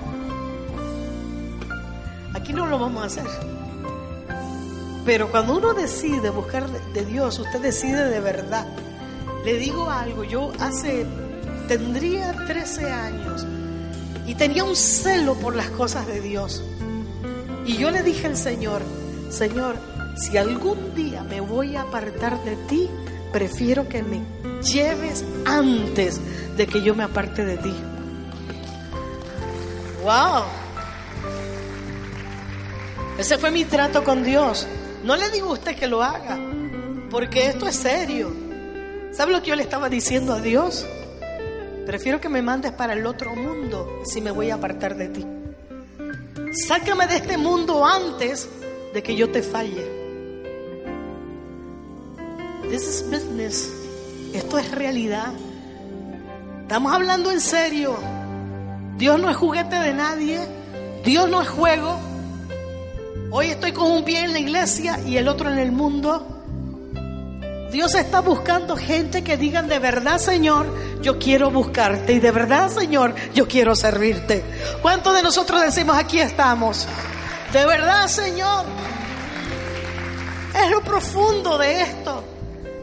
aquí 2.34 2.52
no 2.52 2.66
lo 2.66 2.78
vamos 2.78 3.04
a 3.04 3.06
hacer. 3.06 3.26
Pero 5.06 5.32
cuando 5.32 5.58
uno 5.58 5.74
decide 5.74 6.30
buscar 6.30 6.70
de 6.70 7.06
Dios, 7.06 7.40
usted 7.40 7.62
decide 7.62 8.10
de 8.10 8.20
verdad. 8.20 8.68
Le 9.46 9.54
digo 9.54 9.90
algo, 9.90 10.26
yo 10.26 10.52
hace, 10.60 11.06
tendría 11.70 12.34
13 12.48 12.92
años 12.92 13.46
y 14.26 14.34
tenía 14.34 14.64
un 14.64 14.76
celo 14.76 15.36
por 15.36 15.56
las 15.56 15.70
cosas 15.70 16.08
de 16.08 16.20
Dios. 16.20 16.64
Y 17.64 17.78
yo 17.78 17.92
le 17.92 18.02
dije 18.02 18.26
al 18.26 18.36
Señor, 18.36 18.82
Señor, 19.30 19.76
si 20.18 20.36
algún 20.38 20.96
día 20.96 21.22
me 21.24 21.42
voy 21.42 21.76
a 21.76 21.84
apartar 21.84 22.44
de 22.44 22.56
ti, 22.68 22.90
prefiero 23.32 23.88
que 23.88 24.02
me 24.02 24.24
lleves 24.64 25.24
antes 25.46 26.20
de 26.58 26.66
que 26.66 26.82
yo 26.82 26.96
me 26.96 27.04
aparte 27.04 27.46
de 27.46 27.58
ti. 27.58 27.74
¡Wow! 30.04 30.46
Ese 33.20 33.38
fue 33.38 33.52
mi 33.52 33.64
trato 33.66 34.04
con 34.04 34.24
Dios. 34.24 34.66
No 35.04 35.16
le 35.16 35.30
digo 35.30 35.50
a 35.50 35.54
usted 35.54 35.76
que 35.76 35.86
lo 35.86 36.02
haga, 36.02 36.40
porque 37.12 37.46
esto 37.46 37.68
es 37.68 37.76
serio. 37.76 38.34
¿Sabe 39.12 39.34
lo 39.34 39.44
que 39.44 39.50
yo 39.50 39.56
le 39.56 39.64
estaba 39.64 39.88
diciendo 39.88 40.34
a 40.34 40.42
Dios? 40.42 40.88
Prefiero 41.90 42.22
que 42.22 42.30
me 42.30 42.44
mandes 42.44 42.72
para 42.72 42.94
el 42.94 43.04
otro 43.08 43.36
mundo 43.36 44.04
si 44.06 44.22
me 44.22 44.30
voy 44.30 44.52
a 44.52 44.54
apartar 44.54 44.96
de 44.96 45.08
ti. 45.08 45.26
Sácame 46.68 47.08
de 47.08 47.16
este 47.16 47.36
mundo 47.36 47.84
antes 47.84 48.48
de 48.94 49.02
que 49.02 49.16
yo 49.16 49.32
te 49.32 49.42
falle. 49.42 49.90
This 52.70 52.84
is 52.84 53.06
business. 53.10 53.74
Esto 54.36 54.60
es 54.60 54.70
realidad. 54.70 55.34
Estamos 56.62 56.94
hablando 56.94 57.32
en 57.32 57.42
serio. 57.42 57.98
Dios 58.98 59.20
no 59.20 59.28
es 59.32 59.38
juguete 59.38 59.78
de 59.78 59.92
nadie. 59.92 60.42
Dios 61.04 61.28
no 61.28 61.42
es 61.42 61.50
juego. 61.50 61.98
Hoy 63.32 63.48
estoy 63.48 63.72
con 63.72 63.90
un 63.90 64.06
pie 64.06 64.26
en 64.26 64.34
la 64.34 64.40
iglesia 64.40 65.00
y 65.08 65.18
el 65.18 65.28
otro 65.28 65.50
en 65.50 65.58
el 65.58 65.72
mundo. 65.72 66.39
Dios 67.72 67.94
está 67.94 68.22
buscando 68.22 68.76
gente 68.76 69.24
que 69.24 69.38
digan 69.38 69.68
de 69.68 69.78
verdad, 69.78 70.18
Señor, 70.18 70.66
yo 71.02 71.20
quiero 71.20 71.52
buscarte 71.52 72.14
y 72.14 72.20
de 72.20 72.32
verdad, 72.32 72.70
Señor, 72.70 73.14
yo 73.36 73.48
quiero 73.48 73.76
servirte. 73.76 74.44
¿Cuántos 74.82 75.16
de 75.16 75.22
nosotros 75.22 75.62
decimos 75.62 75.96
aquí 75.98 76.20
estamos? 76.20 76.88
De 77.54 77.66
verdad, 77.66 78.08
Señor. 78.08 78.66
Es 80.56 80.72
lo 80.72 80.82
profundo 80.82 81.60
de 81.60 81.82
esto. 81.82 82.24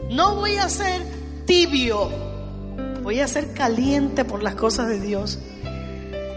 No 0.09 0.35
voy 0.35 0.55
a 0.55 0.69
ser 0.69 1.01
tibio, 1.45 2.09
voy 3.03 3.19
a 3.19 3.27
ser 3.27 3.53
caliente 3.53 4.23
por 4.23 4.41
las 4.41 4.55
cosas 4.55 4.87
de 4.87 5.01
Dios. 5.01 5.37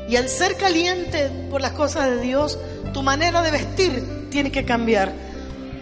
Y 0.09 0.17
al 0.17 0.29
ser 0.29 0.57
caliente 0.57 1.31
por 1.51 1.61
las 1.61 1.73
cosas 1.73 2.11
de 2.11 2.21
Dios, 2.21 2.59
tu 2.93 3.05
manera 3.05 3.43
de 3.43 3.53
vestir 3.53 4.29
tiene 4.29 4.51
que 4.51 4.65
cambiar. 4.65 5.30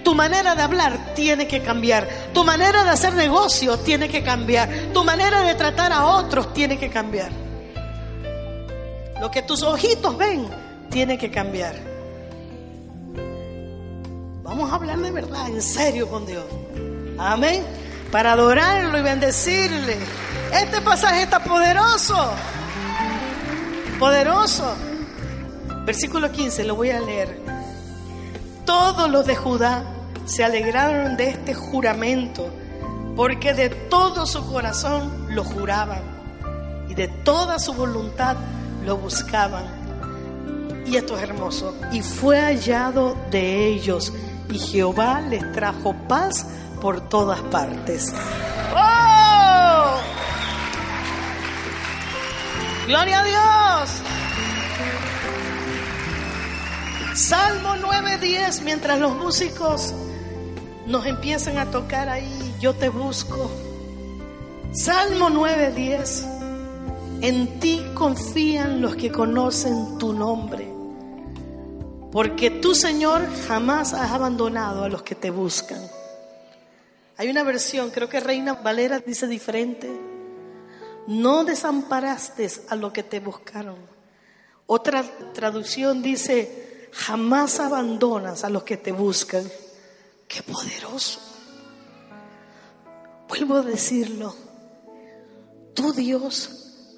Tu 0.08 0.14
manera 0.14 0.54
de 0.54 0.62
hablar 0.62 1.12
tiene 1.14 1.46
que 1.46 1.60
cambiar. 1.60 2.08
Tu 2.32 2.42
manera 2.42 2.82
de 2.82 2.88
hacer 2.88 3.12
negocio 3.12 3.78
tiene 3.80 4.08
que 4.08 4.22
cambiar. 4.22 4.66
Tu 4.94 5.04
manera 5.04 5.42
de 5.42 5.54
tratar 5.54 5.92
a 5.92 6.06
otros 6.06 6.54
tiene 6.54 6.78
que 6.78 6.88
cambiar. 6.88 7.30
Lo 9.20 9.30
que 9.30 9.42
tus 9.42 9.62
ojitos 9.62 10.16
ven 10.16 10.48
tiene 10.88 11.18
que 11.18 11.30
cambiar. 11.30 11.74
Vamos 14.42 14.72
a 14.72 14.76
hablar 14.76 14.96
de 14.96 15.10
verdad, 15.10 15.46
en 15.46 15.60
serio 15.60 16.08
con 16.08 16.24
Dios. 16.24 16.46
Amén. 17.18 17.62
Para 18.10 18.32
adorarlo 18.32 18.96
y 18.98 19.02
bendecirle. 19.02 19.98
Este 20.54 20.80
pasaje 20.80 21.24
está 21.24 21.44
poderoso. 21.44 22.32
Poderoso. 23.98 24.74
Versículo 25.84 26.32
15, 26.32 26.64
lo 26.64 26.76
voy 26.76 26.92
a 26.92 27.00
leer. 27.00 27.42
Todos 28.64 29.10
los 29.10 29.26
de 29.26 29.36
Judá 29.36 29.96
se 30.28 30.44
alegraron 30.44 31.16
de 31.16 31.30
este 31.30 31.54
juramento, 31.54 32.50
porque 33.16 33.54
de 33.54 33.70
todo 33.70 34.26
su 34.26 34.46
corazón 34.46 35.34
lo 35.34 35.42
juraban 35.42 36.02
y 36.88 36.94
de 36.94 37.08
toda 37.08 37.58
su 37.58 37.72
voluntad 37.72 38.36
lo 38.84 38.98
buscaban. 38.98 39.64
Y 40.86 40.96
esto 40.96 41.16
es 41.16 41.22
hermoso. 41.22 41.74
Y 41.92 42.02
fue 42.02 42.40
hallado 42.40 43.16
de 43.30 43.68
ellos, 43.68 44.12
y 44.50 44.58
Jehová 44.58 45.22
les 45.22 45.50
trajo 45.52 45.94
paz 46.06 46.46
por 46.80 47.00
todas 47.08 47.40
partes. 47.42 48.12
¡Oh! 48.76 49.96
Gloria 52.86 53.20
a 53.20 53.24
Dios. 53.24 53.90
Salmo 57.14 57.76
9:10, 57.76 58.62
mientras 58.62 58.98
los 58.98 59.14
músicos 59.16 59.94
nos 60.88 61.04
empiezan 61.06 61.58
a 61.58 61.70
tocar 61.70 62.08
ahí, 62.08 62.54
yo 62.58 62.74
te 62.74 62.88
busco. 62.88 63.50
Salmo 64.72 65.28
9:10, 65.28 66.26
en 67.20 67.60
ti 67.60 67.84
confían 67.94 68.80
los 68.80 68.96
que 68.96 69.12
conocen 69.12 69.98
tu 69.98 70.14
nombre, 70.14 70.72
porque 72.10 72.50
tú, 72.50 72.74
Señor, 72.74 73.28
jamás 73.46 73.92
has 73.92 74.10
abandonado 74.10 74.84
a 74.84 74.88
los 74.88 75.02
que 75.02 75.14
te 75.14 75.30
buscan. 75.30 75.80
Hay 77.18 77.28
una 77.28 77.42
versión, 77.42 77.90
creo 77.90 78.08
que 78.08 78.20
Reina 78.20 78.54
Valera 78.54 79.00
dice 79.00 79.26
diferente. 79.26 79.90
No 81.06 81.44
desamparaste 81.44 82.48
a 82.68 82.76
lo 82.76 82.92
que 82.92 83.02
te 83.02 83.18
buscaron. 83.18 83.76
Otra 84.66 85.02
traducción 85.32 86.02
dice, 86.02 86.88
jamás 86.92 87.60
abandonas 87.60 88.44
a 88.44 88.50
los 88.50 88.62
que 88.62 88.76
te 88.76 88.92
buscan. 88.92 89.42
Qué 90.28 90.42
poderoso. 90.42 91.20
Vuelvo 93.26 93.56
a 93.56 93.62
decirlo. 93.62 94.34
Tu 95.74 95.92
Dios 95.92 96.50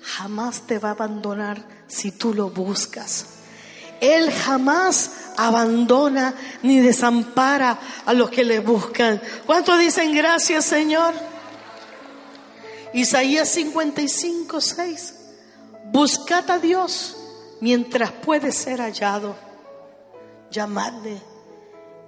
jamás 0.03 0.66
te 0.66 0.78
va 0.78 0.91
a 0.91 0.93
abandonar 0.93 1.64
si 1.87 2.12
tú 2.12 2.35
lo 2.35 2.51
buscas. 2.51 3.26
Él 4.01 4.33
jamás 4.33 5.12
abandona 5.37 6.35
ni 6.62 6.81
desampara 6.81 7.78
a 8.05 8.12
los 8.14 8.31
que 8.31 8.45
le 8.45 8.61
buscan. 8.61 9.20
¿Cuántos 9.47 9.78
dicen 9.78 10.14
gracias, 10.14 10.64
Señor? 10.64 11.14
Isaías 12.95 13.49
55, 13.51 14.61
6. 14.61 15.14
Buscad 15.93 16.51
a 16.51 16.59
Dios 16.59 17.16
mientras 17.61 18.11
puede 18.11 18.51
ser 18.53 18.81
hallado. 18.81 19.37
Llamadle 20.51 21.30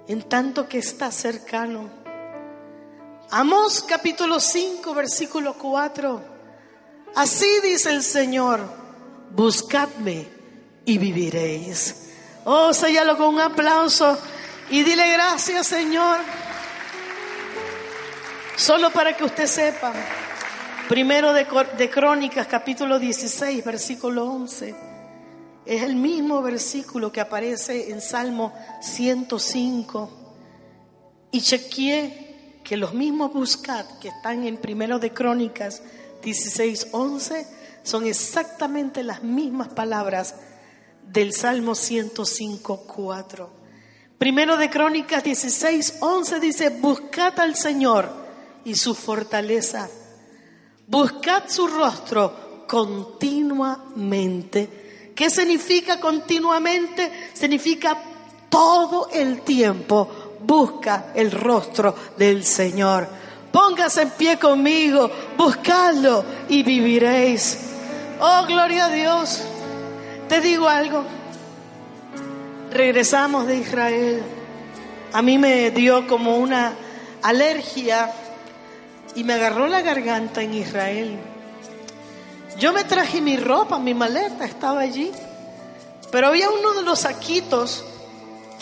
en 0.07 0.23
tanto 0.23 0.67
que 0.67 0.79
está 0.79 1.11
cercano. 1.11 1.89
Amós 3.31 3.83
capítulo 3.87 4.39
5, 4.39 4.93
versículo 4.93 5.53
4. 5.55 6.21
Así 7.15 7.59
dice 7.61 7.91
el 7.91 8.03
Señor, 8.03 8.59
buscadme 9.31 10.27
y 10.85 10.97
viviréis. 10.97 12.09
Oh, 12.45 12.73
sellalo 12.73 13.17
con 13.17 13.35
un 13.35 13.41
aplauso 13.41 14.17
y 14.69 14.83
dile 14.83 15.13
gracias, 15.13 15.67
Señor. 15.67 16.19
Solo 18.55 18.91
para 18.91 19.15
que 19.15 19.23
usted 19.23 19.47
sepa, 19.47 19.93
primero 20.87 21.33
de, 21.33 21.47
de 21.77 21.89
Crónicas, 21.89 22.45
capítulo 22.47 22.99
16, 22.99 23.63
versículo 23.63 24.25
11, 24.25 24.75
es 25.65 25.81
el 25.81 25.95
mismo 25.95 26.41
versículo 26.41 27.11
que 27.11 27.21
aparece 27.21 27.91
en 27.91 28.01
Salmo 28.01 28.53
105. 28.81 30.09
Y 31.31 31.41
chequeé 31.41 32.59
que 32.63 32.77
los 32.77 32.93
mismos 32.93 33.33
buscat 33.33 33.99
que 33.99 34.09
están 34.09 34.45
en 34.45 34.57
primero 34.57 34.99
de 34.99 35.11
Crónicas 35.11 35.81
16, 36.21 36.89
11 36.91 37.47
son 37.83 38.05
exactamente 38.05 39.03
las 39.03 39.23
mismas 39.23 39.69
palabras 39.69 40.35
del 41.07 41.33
Salmo 41.33 41.75
105, 41.75 42.83
4. 42.87 43.63
Primero 44.17 44.57
de 44.57 44.69
Crónicas 44.69 45.23
16, 45.23 45.97
11 45.99 46.39
dice, 46.39 46.69
buscad 46.69 47.39
al 47.39 47.55
Señor 47.55 48.09
y 48.63 48.75
su 48.75 48.95
fortaleza. 48.95 49.89
Buscad 50.87 51.49
su 51.49 51.67
rostro 51.67 52.65
continuamente. 52.67 54.82
¿Qué 55.15 55.29
significa 55.29 55.99
continuamente? 55.99 57.29
Significa 57.33 57.97
todo 58.49 59.09
el 59.11 59.41
tiempo. 59.41 60.09
Busca 60.39 61.11
el 61.13 61.31
rostro 61.31 61.95
del 62.17 62.43
Señor. 62.43 63.07
Póngase 63.51 64.01
en 64.01 64.09
pie 64.11 64.39
conmigo, 64.39 65.09
buscadlo 65.37 66.25
y 66.49 66.63
viviréis. 66.63 67.59
Oh, 68.19 68.45
gloria 68.47 68.85
a 68.85 68.89
Dios. 68.89 69.43
Te 70.27 70.41
digo 70.41 70.67
algo. 70.67 71.03
Regresamos 72.71 73.45
de 73.45 73.57
Israel. 73.57 74.23
A 75.13 75.21
mí 75.21 75.37
me 75.37 75.69
dio 75.69 76.07
como 76.07 76.37
una 76.37 76.73
alergia 77.21 78.11
y 79.15 79.23
me 79.23 79.33
agarró 79.33 79.67
la 79.67 79.81
garganta 79.81 80.41
en 80.41 80.55
Israel. 80.55 81.19
Yo 82.57 82.73
me 82.73 82.83
traje 82.83 83.21
mi 83.21 83.37
ropa, 83.37 83.79
mi 83.79 83.93
maleta 83.93 84.45
estaba 84.45 84.81
allí, 84.81 85.11
pero 86.11 86.27
había 86.27 86.49
uno 86.49 86.73
de 86.73 86.83
los 86.83 86.99
saquitos 86.99 87.83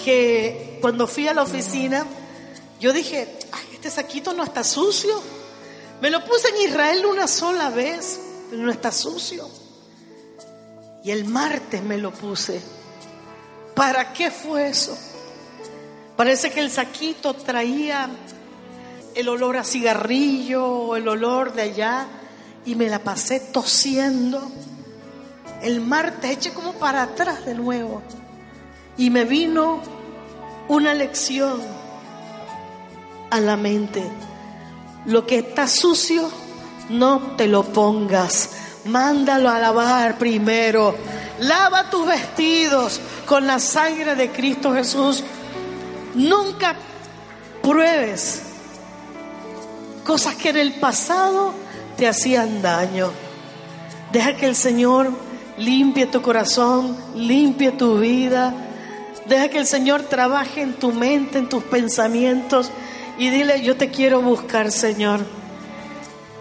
que 0.03 0.77
cuando 0.81 1.07
fui 1.07 1.27
a 1.27 1.33
la 1.33 1.43
oficina, 1.43 2.05
yo 2.79 2.93
dije, 2.93 3.37
Ay, 3.51 3.65
este 3.73 3.89
saquito 3.89 4.33
no 4.33 4.43
está 4.43 4.63
sucio. 4.63 5.21
Me 6.01 6.09
lo 6.09 6.23
puse 6.25 6.49
en 6.49 6.69
Israel 6.69 7.05
una 7.05 7.27
sola 7.27 7.69
vez, 7.69 8.19
pero 8.49 8.63
no 8.63 8.71
está 8.71 8.91
sucio. 8.91 9.47
Y 11.03 11.11
el 11.11 11.25
martes 11.25 11.83
me 11.83 11.97
lo 11.97 12.11
puse. 12.11 12.61
¿Para 13.75 14.13
qué 14.13 14.31
fue 14.31 14.69
eso? 14.69 14.97
Parece 16.15 16.51
que 16.51 16.59
el 16.59 16.71
saquito 16.71 17.33
traía 17.33 18.09
el 19.15 19.29
olor 19.29 19.57
a 19.57 19.63
cigarrillo, 19.63 20.95
el 20.95 21.07
olor 21.07 21.53
de 21.53 21.63
allá, 21.63 22.07
y 22.65 22.75
me 22.75 22.87
la 22.87 22.99
pasé 22.99 23.39
tosiendo. 23.39 24.51
El 25.61 25.81
martes 25.81 26.31
eché 26.31 26.53
como 26.53 26.73
para 26.73 27.03
atrás 27.03 27.45
de 27.45 27.55
nuevo. 27.55 28.01
Y 28.97 29.09
me 29.09 29.25
vino 29.25 29.81
una 30.67 30.93
lección 30.93 31.61
a 33.29 33.39
la 33.39 33.57
mente. 33.57 34.03
Lo 35.05 35.25
que 35.25 35.39
está 35.39 35.67
sucio, 35.67 36.29
no 36.89 37.35
te 37.35 37.47
lo 37.47 37.63
pongas. 37.63 38.49
Mándalo 38.85 39.49
a 39.49 39.59
lavar 39.59 40.17
primero. 40.17 40.95
Lava 41.39 41.89
tus 41.89 42.05
vestidos 42.05 42.99
con 43.25 43.47
la 43.47 43.59
sangre 43.59 44.15
de 44.15 44.31
Cristo 44.31 44.73
Jesús. 44.73 45.23
Nunca 46.13 46.75
pruebes 47.63 48.43
cosas 50.03 50.35
que 50.35 50.49
en 50.49 50.57
el 50.57 50.73
pasado 50.73 51.53
te 52.01 52.07
hacían 52.07 52.63
daño. 52.63 53.11
Deja 54.11 54.35
que 54.35 54.47
el 54.47 54.55
Señor 54.55 55.11
limpie 55.59 56.07
tu 56.07 56.23
corazón, 56.23 56.97
limpie 57.13 57.69
tu 57.73 57.99
vida. 57.99 58.55
Deja 59.27 59.49
que 59.49 59.59
el 59.59 59.67
Señor 59.67 60.01
trabaje 60.09 60.61
en 60.61 60.73
tu 60.73 60.93
mente, 60.93 61.37
en 61.37 61.47
tus 61.47 61.63
pensamientos 61.63 62.71
y 63.19 63.29
dile, 63.29 63.61
yo 63.61 63.77
te 63.77 63.91
quiero 63.91 64.19
buscar, 64.19 64.71
Señor. 64.71 65.19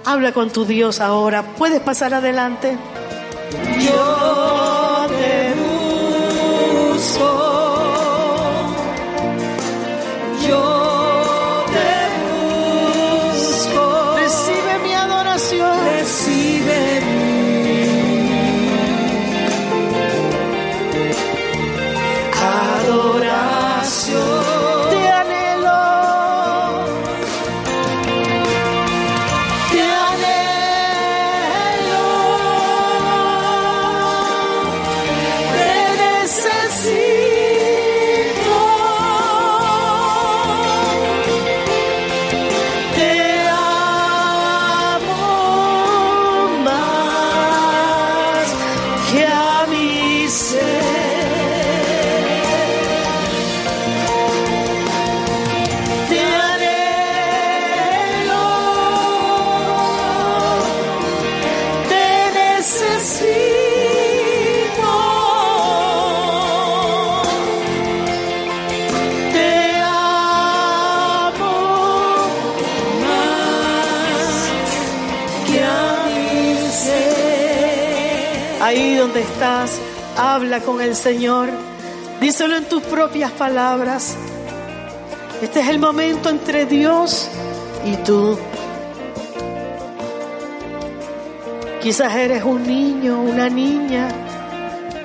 Habla 0.07 0.33
con 0.33 0.49
tu 0.49 0.65
Dios 0.65 0.99
ahora. 0.99 1.43
¿Puedes 1.43 1.81
pasar 1.81 2.15
adelante? 2.15 2.79
Yo 3.81 5.07
te 5.11 5.53
busco. 6.95 7.50
Habla 80.41 80.61
con 80.61 80.81
el 80.81 80.97
Señor. 80.97 81.51
Díselo 82.19 82.57
en 82.57 82.65
tus 82.65 82.83
propias 82.85 83.31
palabras. 83.31 84.17
Este 85.43 85.61
es 85.61 85.69
el 85.69 85.79
momento 85.79 86.31
entre 86.31 86.65
Dios 86.65 87.29
y 87.85 87.97
tú. 87.97 88.39
Quizás 91.83 92.15
eres 92.17 92.43
un 92.43 92.67
niño, 92.67 93.21
una 93.21 93.51
niña. 93.51 94.09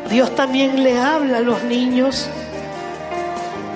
Dios 0.10 0.34
también 0.36 0.82
le 0.82 0.98
habla 0.98 1.40
a 1.40 1.42
los 1.42 1.64
niños. 1.64 2.30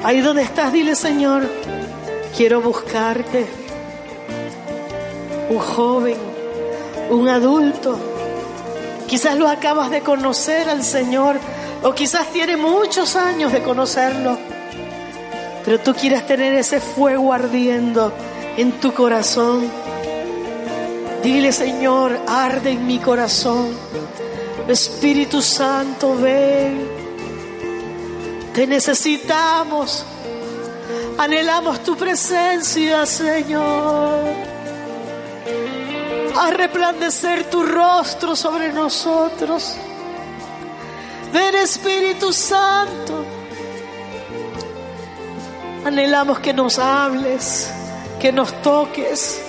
Ahí 0.05 0.21
donde 0.21 0.43
estás, 0.43 0.71
dile 0.71 0.95
Señor, 0.95 1.43
quiero 2.37 2.61
buscarte. 2.61 3.47
Un 5.49 5.59
joven, 5.59 6.15
un 7.09 7.27
adulto 7.27 8.08
Quizás 9.09 9.35
lo 9.39 9.47
acabas 9.47 9.89
de 9.89 10.01
conocer 10.01 10.69
al 10.69 10.83
Señor 10.83 11.39
o 11.81 11.95
quizás 11.95 12.27
tiene 12.27 12.57
muchos 12.57 13.15
años 13.15 13.51
de 13.51 13.63
conocerlo. 13.63 14.37
Pero 15.65 15.79
tú 15.79 15.95
quieres 15.95 16.27
tener 16.27 16.53
ese 16.53 16.79
fuego 16.79 17.33
ardiendo 17.33 18.13
en 18.55 18.73
tu 18.73 18.93
corazón. 18.93 19.67
Dile, 21.23 21.51
Señor, 21.51 22.19
arde 22.27 22.69
en 22.69 22.85
mi 22.85 22.99
corazón. 22.99 23.69
Espíritu 24.67 25.41
Santo, 25.41 26.15
ven. 26.15 26.87
Te 28.53 28.67
necesitamos. 28.67 30.05
Anhelamos 31.17 31.83
tu 31.83 31.97
presencia, 31.97 33.07
Señor 33.07 34.58
a 36.37 36.51
resplandecer 36.51 37.49
tu 37.49 37.63
rostro 37.63 38.35
sobre 38.35 38.71
nosotros. 38.71 39.75
Ven 41.31 41.55
Espíritu 41.55 42.33
Santo. 42.33 43.25
Anhelamos 45.85 46.39
que 46.39 46.53
nos 46.53 46.77
hables, 46.79 47.71
que 48.19 48.31
nos 48.31 48.51
toques. 48.61 49.41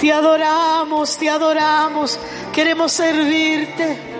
Te 0.00 0.12
adoramos, 0.12 1.16
te 1.16 1.30
adoramos. 1.30 2.18
Queremos 2.52 2.92
servirte. 2.92 4.14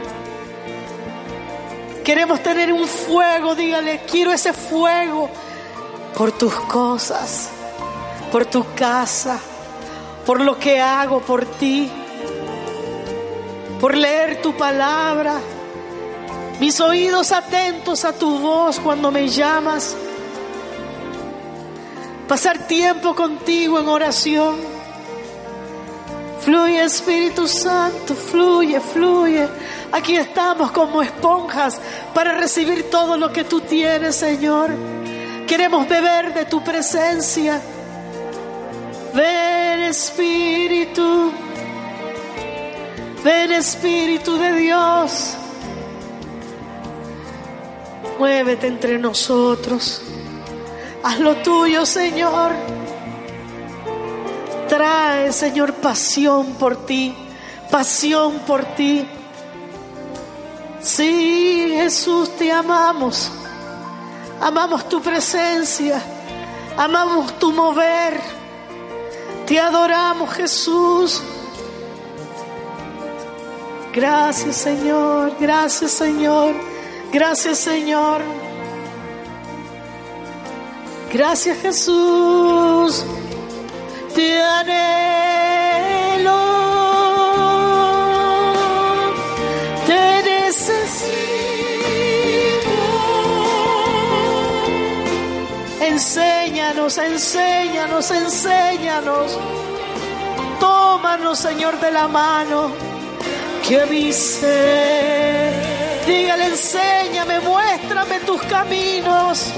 Queremos 2.05 2.43
tener 2.43 2.70
un 2.70 2.87
fuego, 2.87 3.55
dígale, 3.55 4.03
quiero 4.11 4.31
ese 4.31 4.53
fuego 4.53 5.31
por 6.14 6.33
tus 6.33 6.55
cosas, 6.55 7.49
por 8.31 8.45
tu 8.45 8.62
casa, 8.75 9.41
por 10.27 10.41
lo 10.41 10.59
que 10.59 10.81
hago 10.81 11.20
por 11.20 11.45
ti, 11.45 11.91
por 13.81 13.97
leer 13.97 14.41
tu 14.41 14.57
palabra, 14.57 15.39
mis 16.61 16.81
oídos 16.81 17.33
atentos 17.33 18.05
a 18.05 18.12
tu 18.12 18.39
voz 18.39 18.79
cuando 18.81 19.11
me 19.11 19.29
llamas, 19.29 19.97
pasar 22.27 22.66
tiempo 22.66 23.14
contigo 23.14 23.79
en 23.81 23.89
oración. 23.89 24.75
Fluye 26.41 26.85
Espíritu 26.85 27.49
Santo, 27.49 28.14
fluye, 28.14 28.79
fluye. 28.79 29.49
Aquí 29.93 30.14
estamos 30.14 30.70
como 30.72 31.01
esponjas 31.01 31.81
para 32.12 32.35
recibir 32.35 32.91
todo 32.91 33.16
lo 33.16 33.33
que 33.33 33.45
tú 33.45 33.62
tienes, 33.62 34.16
Señor. 34.16 34.70
Queremos 35.47 35.89
beber 35.89 36.35
de 36.35 36.45
tu 36.45 36.62
presencia. 36.62 37.62
Ven 39.15 39.81
Espíritu, 39.85 41.33
ven 43.23 43.53
Espíritu 43.53 44.37
de 44.37 44.53
Dios. 44.55 45.37
Muévete 48.19 48.67
entre 48.67 48.99
nosotros. 48.99 50.03
Haz 51.05 51.21
lo 51.21 51.37
tuyo, 51.37 51.87
Señor. 51.87 52.53
Trae, 54.69 55.31
Señor, 55.33 55.75
pasión 55.75 56.55
por 56.55 56.85
ti, 56.85 57.15
pasión 57.71 58.41
por 58.41 58.65
ti. 58.75 59.07
Sí, 60.81 61.69
Jesús, 61.73 62.37
te 62.37 62.51
amamos. 62.51 63.31
Amamos 64.41 64.89
tu 64.89 65.01
presencia. 65.01 66.03
Amamos 66.77 67.39
tu 67.39 67.53
mover. 67.53 68.43
Te 69.47 69.61
adoramos, 69.61 70.32
Jesús. 70.32 71.22
Gracias, 73.92 74.57
Señor. 74.57 75.36
Gracias, 75.38 75.92
Señor. 75.92 76.55
Gracias, 77.12 77.59
Señor. 77.59 78.22
Gracias, 81.12 81.59
Jesús. 81.59 83.05
Te 84.14 84.42
anhelo. 84.42 84.72
Te 89.86 90.22
necesito. 90.22 91.14
Enséñanos, 96.85 96.99
enséñanos, 96.99 98.11
enséñanos. 98.11 99.39
Tómanos, 100.61 101.39
Señor, 101.39 101.80
de 101.80 101.91
la 101.91 102.09
mano. 102.09 102.72
Que 103.66 104.12
ser 104.12 105.53
Dígale, 106.07 106.45
enséñame, 106.45 107.41
muéstrame 107.41 108.20
tus 108.26 108.43
caminos. 108.43 109.51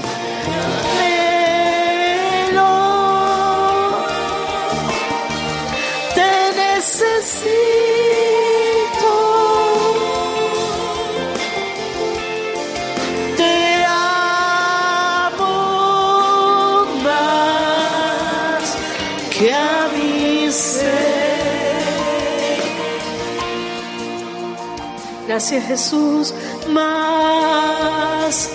Gracias 25.37 25.65
Jesús, 25.65 26.33
más 26.73 28.49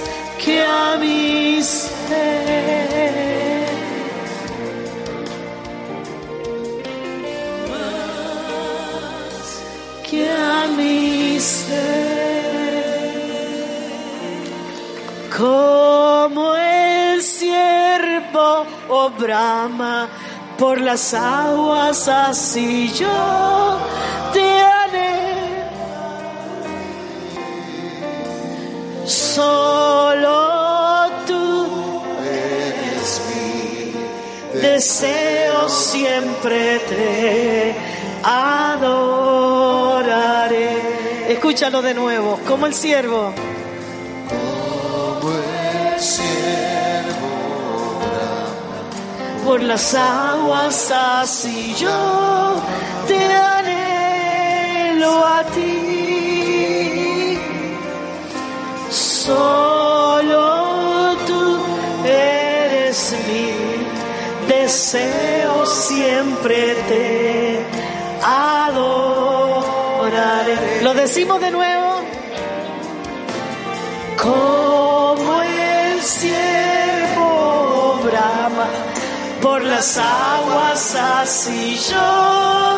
que 0.44 0.64
a 0.64 0.96
mi 0.98 1.62
ser. 1.62 3.68
Más 7.70 9.62
que 10.10 10.28
a 10.28 10.66
mi 10.76 11.38
ser. 11.38 12.82
Como 15.38 16.56
el 16.56 17.22
siervo 17.22 18.66
o 18.88 19.08
brama 19.10 20.08
por 20.58 20.80
las 20.80 21.14
aguas, 21.14 22.08
así 22.08 22.92
yo 22.92 23.78
Solo 29.34 31.10
tú 31.26 32.02
eres 32.22 33.22
mi 33.30 33.94
deseo, 34.60 35.68
siempre 35.70 36.78
te 36.80 37.74
adoraré. 38.22 39.32
Escúchalo 41.32 41.80
de 41.80 41.94
nuevo, 41.94 42.40
como 42.46 42.66
el 42.66 42.74
siervo. 42.74 43.32
Por 49.46 49.62
las 49.62 49.94
aguas 49.94 50.90
así 50.90 51.74
yo 51.78 52.60
te 53.08 53.34
anhelo 53.34 55.26
a 55.26 55.42
ti. 55.44 55.91
Solo 59.24 61.16
tú 61.28 61.42
eres 62.04 63.14
mi 63.28 63.54
deseo, 64.48 65.64
siempre 65.64 66.74
te 66.88 67.64
adoraré. 68.20 68.82
Lo 70.82 70.92
decimos 70.94 71.40
de 71.40 71.52
nuevo. 71.52 72.02
Como 74.20 75.42
el 75.42 76.02
siervo 76.02 78.00
brama 78.02 78.66
por 79.40 79.62
las 79.62 79.98
aguas, 79.98 80.96
así 80.96 81.78
yo 81.88 82.71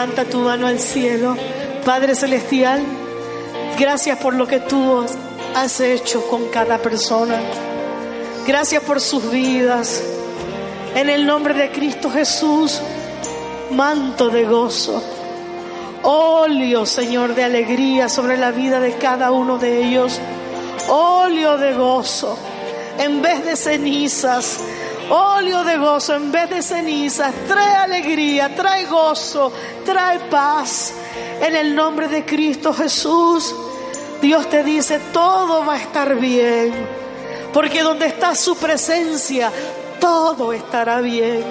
Levanta 0.00 0.24
tu 0.24 0.38
mano 0.38 0.66
al 0.66 0.78
cielo, 0.78 1.36
Padre 1.84 2.14
Celestial. 2.14 2.80
Gracias 3.78 4.16
por 4.16 4.32
lo 4.32 4.46
que 4.46 4.58
tú 4.58 5.04
has 5.54 5.78
hecho 5.80 6.26
con 6.26 6.48
cada 6.48 6.78
persona. 6.78 7.38
Gracias 8.46 8.82
por 8.82 9.02
sus 9.02 9.30
vidas. 9.30 10.02
En 10.94 11.10
el 11.10 11.26
nombre 11.26 11.52
de 11.52 11.70
Cristo 11.70 12.10
Jesús, 12.10 12.80
manto 13.72 14.30
de 14.30 14.46
gozo. 14.46 15.02
Óleo, 16.02 16.86
Señor, 16.86 17.34
de 17.34 17.44
alegría 17.44 18.08
sobre 18.08 18.38
la 18.38 18.52
vida 18.52 18.80
de 18.80 18.94
cada 18.94 19.32
uno 19.32 19.58
de 19.58 19.84
ellos. 19.84 20.18
Óleo 20.88 21.58
de 21.58 21.74
gozo 21.74 22.38
en 22.98 23.20
vez 23.20 23.44
de 23.44 23.54
cenizas. 23.54 24.60
Óleo 25.10 25.64
de 25.64 25.76
gozo 25.76 26.14
en 26.14 26.30
vez 26.30 26.48
de 26.48 26.62
cenizas. 26.62 27.34
Trae 27.48 27.74
alegría, 27.74 28.54
trae 28.54 28.86
gozo, 28.86 29.52
trae 29.84 30.20
paz. 30.30 30.94
En 31.40 31.56
el 31.56 31.74
nombre 31.74 32.06
de 32.06 32.24
Cristo 32.24 32.72
Jesús, 32.72 33.52
Dios 34.22 34.48
te 34.48 34.62
dice, 34.62 35.00
todo 35.12 35.66
va 35.66 35.74
a 35.74 35.78
estar 35.78 36.14
bien. 36.14 36.72
Porque 37.52 37.82
donde 37.82 38.06
está 38.06 38.36
su 38.36 38.56
presencia, 38.56 39.50
todo 39.98 40.52
estará 40.52 41.00
bien. 41.00 41.44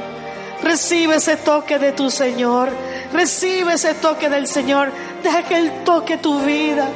Recibe 0.64 1.16
ese 1.16 1.36
toque 1.36 1.80
de 1.80 1.92
tu 1.92 2.10
Señor. 2.10 2.70
Recibe 3.12 3.74
ese 3.74 3.94
toque 3.94 4.30
del 4.30 4.48
Señor. 4.48 4.90
Deja 5.22 5.44
que 5.44 5.58
Él 5.58 5.84
toque 5.84 6.16
tu 6.16 6.40
vida. 6.40 6.88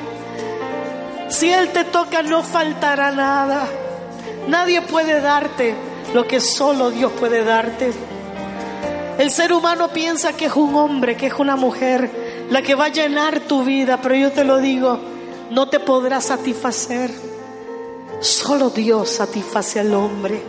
Si 1.27 1.51
Él 1.51 1.73
te 1.73 1.83
toca 1.83 2.21
no 2.21 2.41
faltará 2.41 3.11
nada. 3.11 3.67
Nadie 4.47 4.81
puede 4.81 5.19
darte 5.19 5.92
lo 6.13 6.27
que 6.27 6.39
solo 6.39 6.91
Dios 6.91 7.11
puede 7.13 7.43
darte. 7.43 7.91
El 9.17 9.31
ser 9.31 9.53
humano 9.53 9.89
piensa 9.89 10.33
que 10.33 10.45
es 10.45 10.55
un 10.55 10.75
hombre, 10.75 11.15
que 11.15 11.27
es 11.27 11.33
una 11.33 11.55
mujer, 11.55 12.09
la 12.49 12.61
que 12.61 12.75
va 12.75 12.85
a 12.85 12.89
llenar 12.89 13.41
tu 13.41 13.63
vida, 13.63 13.99
pero 14.01 14.15
yo 14.15 14.31
te 14.31 14.43
lo 14.43 14.57
digo, 14.57 14.99
no 15.51 15.69
te 15.69 15.79
podrá 15.79 16.21
satisfacer. 16.21 17.11
Solo 18.19 18.69
Dios 18.69 19.09
satisface 19.09 19.79
al 19.79 19.93
hombre. 19.93 20.41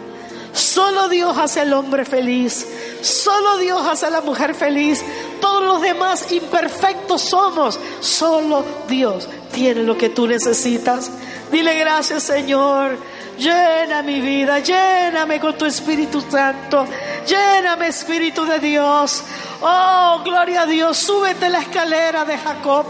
Solo 0.52 1.08
Dios 1.08 1.36
hace 1.36 1.60
al 1.60 1.72
hombre 1.72 2.04
feliz. 2.04 2.66
Solo 3.02 3.58
Dios 3.58 3.82
hace 3.86 4.06
a 4.06 4.10
la 4.10 4.20
mujer 4.20 4.54
feliz. 4.54 5.02
Todos 5.40 5.64
los 5.64 5.82
demás 5.82 6.30
imperfectos 6.30 7.22
somos. 7.22 7.78
Solo 8.00 8.64
Dios 8.88 9.28
tiene 9.52 9.82
lo 9.82 9.98
que 9.98 10.10
tú 10.10 10.28
necesitas. 10.28 11.10
Dile 11.50 11.74
gracias 11.74 12.22
Señor. 12.22 12.96
Llena 13.38 14.02
mi 14.02 14.20
vida, 14.20 14.60
lléname 14.60 15.40
con 15.40 15.58
tu 15.58 15.64
Espíritu 15.64 16.20
Santo. 16.20 16.86
Lléname 17.26 17.88
Espíritu 17.88 18.44
de 18.44 18.60
Dios. 18.60 19.22
Oh, 19.60 20.20
gloria 20.24 20.62
a 20.62 20.66
Dios. 20.66 20.96
Súbete 20.96 21.48
la 21.48 21.58
escalera 21.58 22.24
de 22.24 22.38
Jacob. 22.38 22.86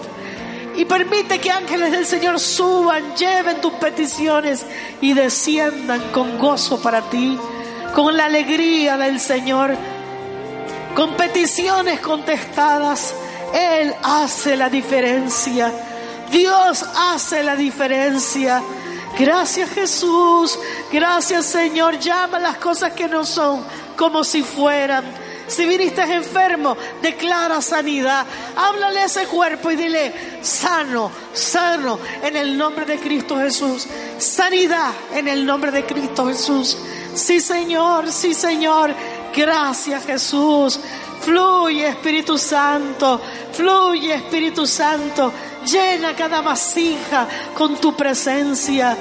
Y 0.77 0.85
permite 0.85 1.39
que 1.39 1.51
ángeles 1.51 1.93
del 1.93 2.05
Señor 2.05 2.41
suban, 2.41 3.15
lleven 3.17 3.61
tus 3.61 3.73
peticiones 3.75 4.67
y 5.01 5.15
desciendan 5.15 6.11
con 6.11 6.37
gozo 6.37 6.83
para 6.83 7.03
ti, 7.03 7.39
con 7.95 8.17
la 8.17 8.25
alegría 8.25 8.97
del 8.97 9.21
Señor, 9.21 9.77
con 10.97 11.15
peticiones 11.15 12.01
contestadas. 12.01 13.15
Él 13.55 13.95
hace 14.03 14.57
la 14.57 14.69
diferencia. 14.69 15.73
Dios 16.33 16.85
hace 16.97 17.45
la 17.45 17.55
diferencia. 17.55 18.61
Gracias 19.19 19.71
Jesús, 19.71 20.59
gracias 20.93 21.47
Señor. 21.47 21.99
Llama 21.99 22.39
las 22.39 22.57
cosas 22.57 22.93
que 22.93 23.09
no 23.09 23.25
son 23.25 23.65
como 23.97 24.25
si 24.25 24.43
fueran. 24.43 25.05
Si 25.47 25.67
viniste 25.67 26.03
enfermo, 26.03 26.77
declara 27.03 27.61
sanidad. 27.61 28.27
Háblale 28.57 29.01
a 29.01 29.05
ese 29.05 29.27
cuerpo 29.27 29.71
y 29.71 29.77
dile, 29.77 30.41
sano, 30.41 31.11
sano, 31.33 31.99
en 32.23 32.37
el 32.37 32.57
nombre 32.57 32.87
de 32.87 32.99
Cristo 32.99 33.37
Jesús. 33.39 33.87
Sanidad 34.19 34.93
en 35.13 35.29
el 35.29 35.45
nombre 35.45 35.71
de 35.71 35.85
Cristo 35.85 36.27
Jesús. 36.27 36.79
Sí, 37.15 37.41
Señor, 37.41 38.11
sí, 38.11 38.33
Señor. 38.33 38.95
Gracias, 39.35 40.05
Jesús. 40.07 40.81
Fluye, 41.21 41.89
Espíritu 41.89 42.39
Santo. 42.39 43.21
Fluye, 43.53 44.15
Espíritu 44.15 44.67
Santo. 44.67 45.33
Llena 45.65 46.15
cada 46.15 46.41
vasija 46.41 47.27
con 47.55 47.77
tu 47.77 47.97
presencia. 47.97 48.97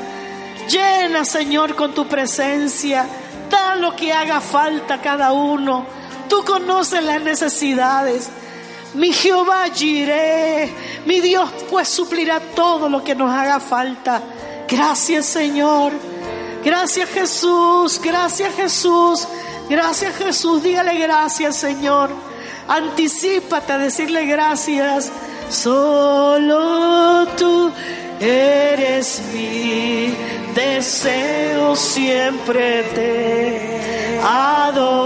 Llena, 0.69 1.25
Señor, 1.25 1.75
con 1.75 1.93
tu 1.93 2.07
presencia. 2.07 3.05
Da 3.49 3.75
lo 3.75 3.95
que 3.95 4.13
haga 4.13 4.39
falta 4.41 5.01
cada 5.01 5.31
uno. 5.33 5.85
Tú 6.29 6.43
conoces 6.43 7.03
las 7.03 7.21
necesidades. 7.21 8.29
Mi 8.93 9.11
Jehová 9.11 9.65
giré, 9.73 10.71
mi 11.05 11.19
Dios 11.19 11.49
pues 11.69 11.89
suplirá 11.89 12.39
todo 12.39 12.89
lo 12.89 13.03
que 13.03 13.15
nos 13.15 13.33
haga 13.33 13.59
falta. 13.59 14.21
Gracias 14.67 15.25
Señor, 15.25 15.93
gracias 16.63 17.09
Jesús, 17.09 17.99
gracias 18.03 18.53
Jesús, 18.55 19.27
gracias 19.67 20.15
Jesús. 20.15 20.61
Dígale 20.61 20.95
gracias 20.99 21.55
Señor. 21.55 22.11
Anticípate 22.67 23.73
a 23.73 23.77
decirle 23.79 24.25
gracias. 24.25 25.11
Solo 25.49 27.27
tú 27.37 27.71
eres 28.19 29.21
mi 29.33 30.13
deseo, 30.55 31.75
siempre 31.75 32.83
te 32.95 33.79
adoraré. 34.23 35.03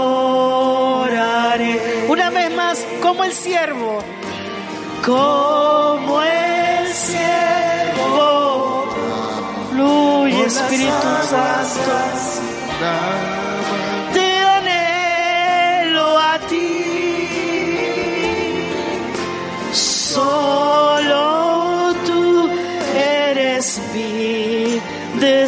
Una 2.08 2.30
vez 2.30 2.54
más, 2.54 2.84
como 3.02 3.24
el 3.24 3.32
siervo, 3.32 3.98
como 5.04 6.22
el 6.22 6.92
siervo, 6.92 8.84
fluye 9.70 10.44
Espíritu 10.46 11.08
Santo. 11.28 11.48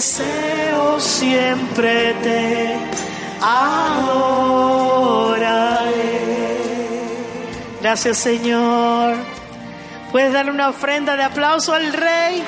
Deseo, 0.00 0.98
siempre 0.98 2.14
te 2.22 2.74
adoraré. 3.42 4.30
Gracias 7.82 8.16
Señor. 8.16 9.16
Puedes 10.10 10.32
darle 10.32 10.52
una 10.52 10.70
ofrenda 10.70 11.16
de 11.16 11.22
aplauso 11.24 11.74
al 11.74 11.92
Rey. 11.92 12.42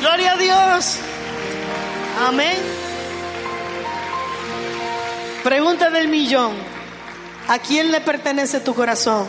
Gloria 0.00 0.32
a 0.32 0.36
Dios. 0.38 0.96
Amén. 2.26 2.56
Pregunta 5.44 5.90
del 5.90 6.08
millón. 6.08 6.54
¿A 7.46 7.58
quién 7.58 7.92
le 7.92 8.00
pertenece 8.00 8.60
tu 8.60 8.74
corazón? 8.74 9.26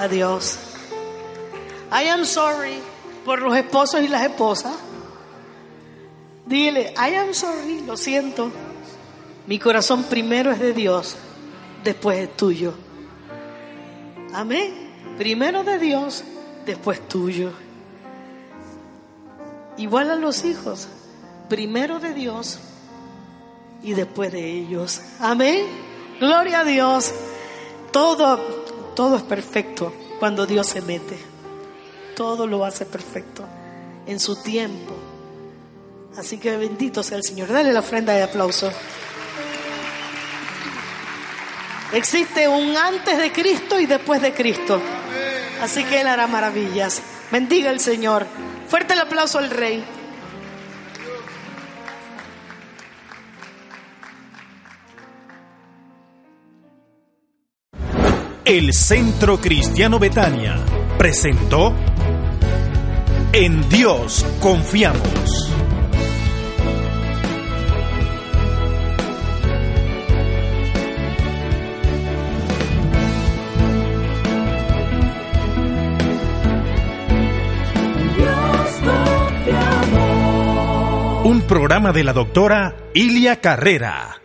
A 0.00 0.08
Dios. 0.08 0.58
I 1.92 2.08
am 2.08 2.24
sorry 2.24 2.87
por 3.28 3.42
los 3.42 3.54
esposos 3.54 4.00
y 4.00 4.08
las 4.08 4.22
esposas. 4.22 4.74
Dile, 6.46 6.94
I 6.94 7.14
am 7.16 7.34
sorry, 7.34 7.82
lo 7.82 7.94
siento. 7.94 8.50
Mi 9.46 9.58
corazón 9.58 10.04
primero 10.04 10.50
es 10.50 10.58
de 10.58 10.72
Dios, 10.72 11.14
después 11.84 12.20
es 12.20 12.34
tuyo. 12.38 12.72
Amén. 14.32 14.72
Primero 15.18 15.62
de 15.62 15.78
Dios, 15.78 16.24
después 16.64 17.06
tuyo. 17.06 17.52
Igual 19.76 20.10
a 20.10 20.16
los 20.16 20.46
hijos, 20.46 20.88
primero 21.50 22.00
de 22.00 22.14
Dios 22.14 22.58
y 23.82 23.92
después 23.92 24.32
de 24.32 24.52
ellos. 24.52 25.02
Amén. 25.20 25.66
Gloria 26.18 26.60
a 26.60 26.64
Dios. 26.64 27.12
Todo, 27.92 28.38
todo 28.96 29.16
es 29.16 29.22
perfecto 29.22 29.92
cuando 30.18 30.46
Dios 30.46 30.66
se 30.66 30.80
mete. 30.80 31.37
Todo 32.18 32.48
lo 32.48 32.64
hace 32.64 32.84
perfecto 32.84 33.44
en 34.04 34.18
su 34.18 34.42
tiempo. 34.42 34.92
Así 36.16 36.38
que 36.38 36.56
bendito 36.56 37.04
sea 37.04 37.16
el 37.16 37.22
Señor. 37.22 37.46
Dale 37.46 37.72
la 37.72 37.78
ofrenda 37.78 38.12
de 38.12 38.24
aplauso. 38.24 38.72
Existe 41.92 42.48
un 42.48 42.76
antes 42.76 43.18
de 43.18 43.30
Cristo 43.30 43.78
y 43.78 43.86
después 43.86 44.20
de 44.20 44.34
Cristo. 44.34 44.82
Así 45.62 45.84
que 45.84 46.00
Él 46.00 46.08
hará 46.08 46.26
maravillas. 46.26 47.00
Bendiga 47.30 47.70
el 47.70 47.78
Señor. 47.78 48.26
Fuerte 48.66 48.94
el 48.94 49.00
aplauso 49.00 49.38
al 49.38 49.50
Rey. 49.50 49.84
El 58.44 58.72
Centro 58.72 59.40
Cristiano 59.40 60.00
Betania 60.00 60.56
presentó 60.98 61.72
En 63.40 63.68
Dios 63.68 64.26
confiamos. 64.40 65.52
Un 81.22 81.42
programa 81.42 81.92
de 81.92 82.02
la 82.02 82.12
doctora 82.12 82.74
Ilia 82.92 83.40
Carrera. 83.40 84.20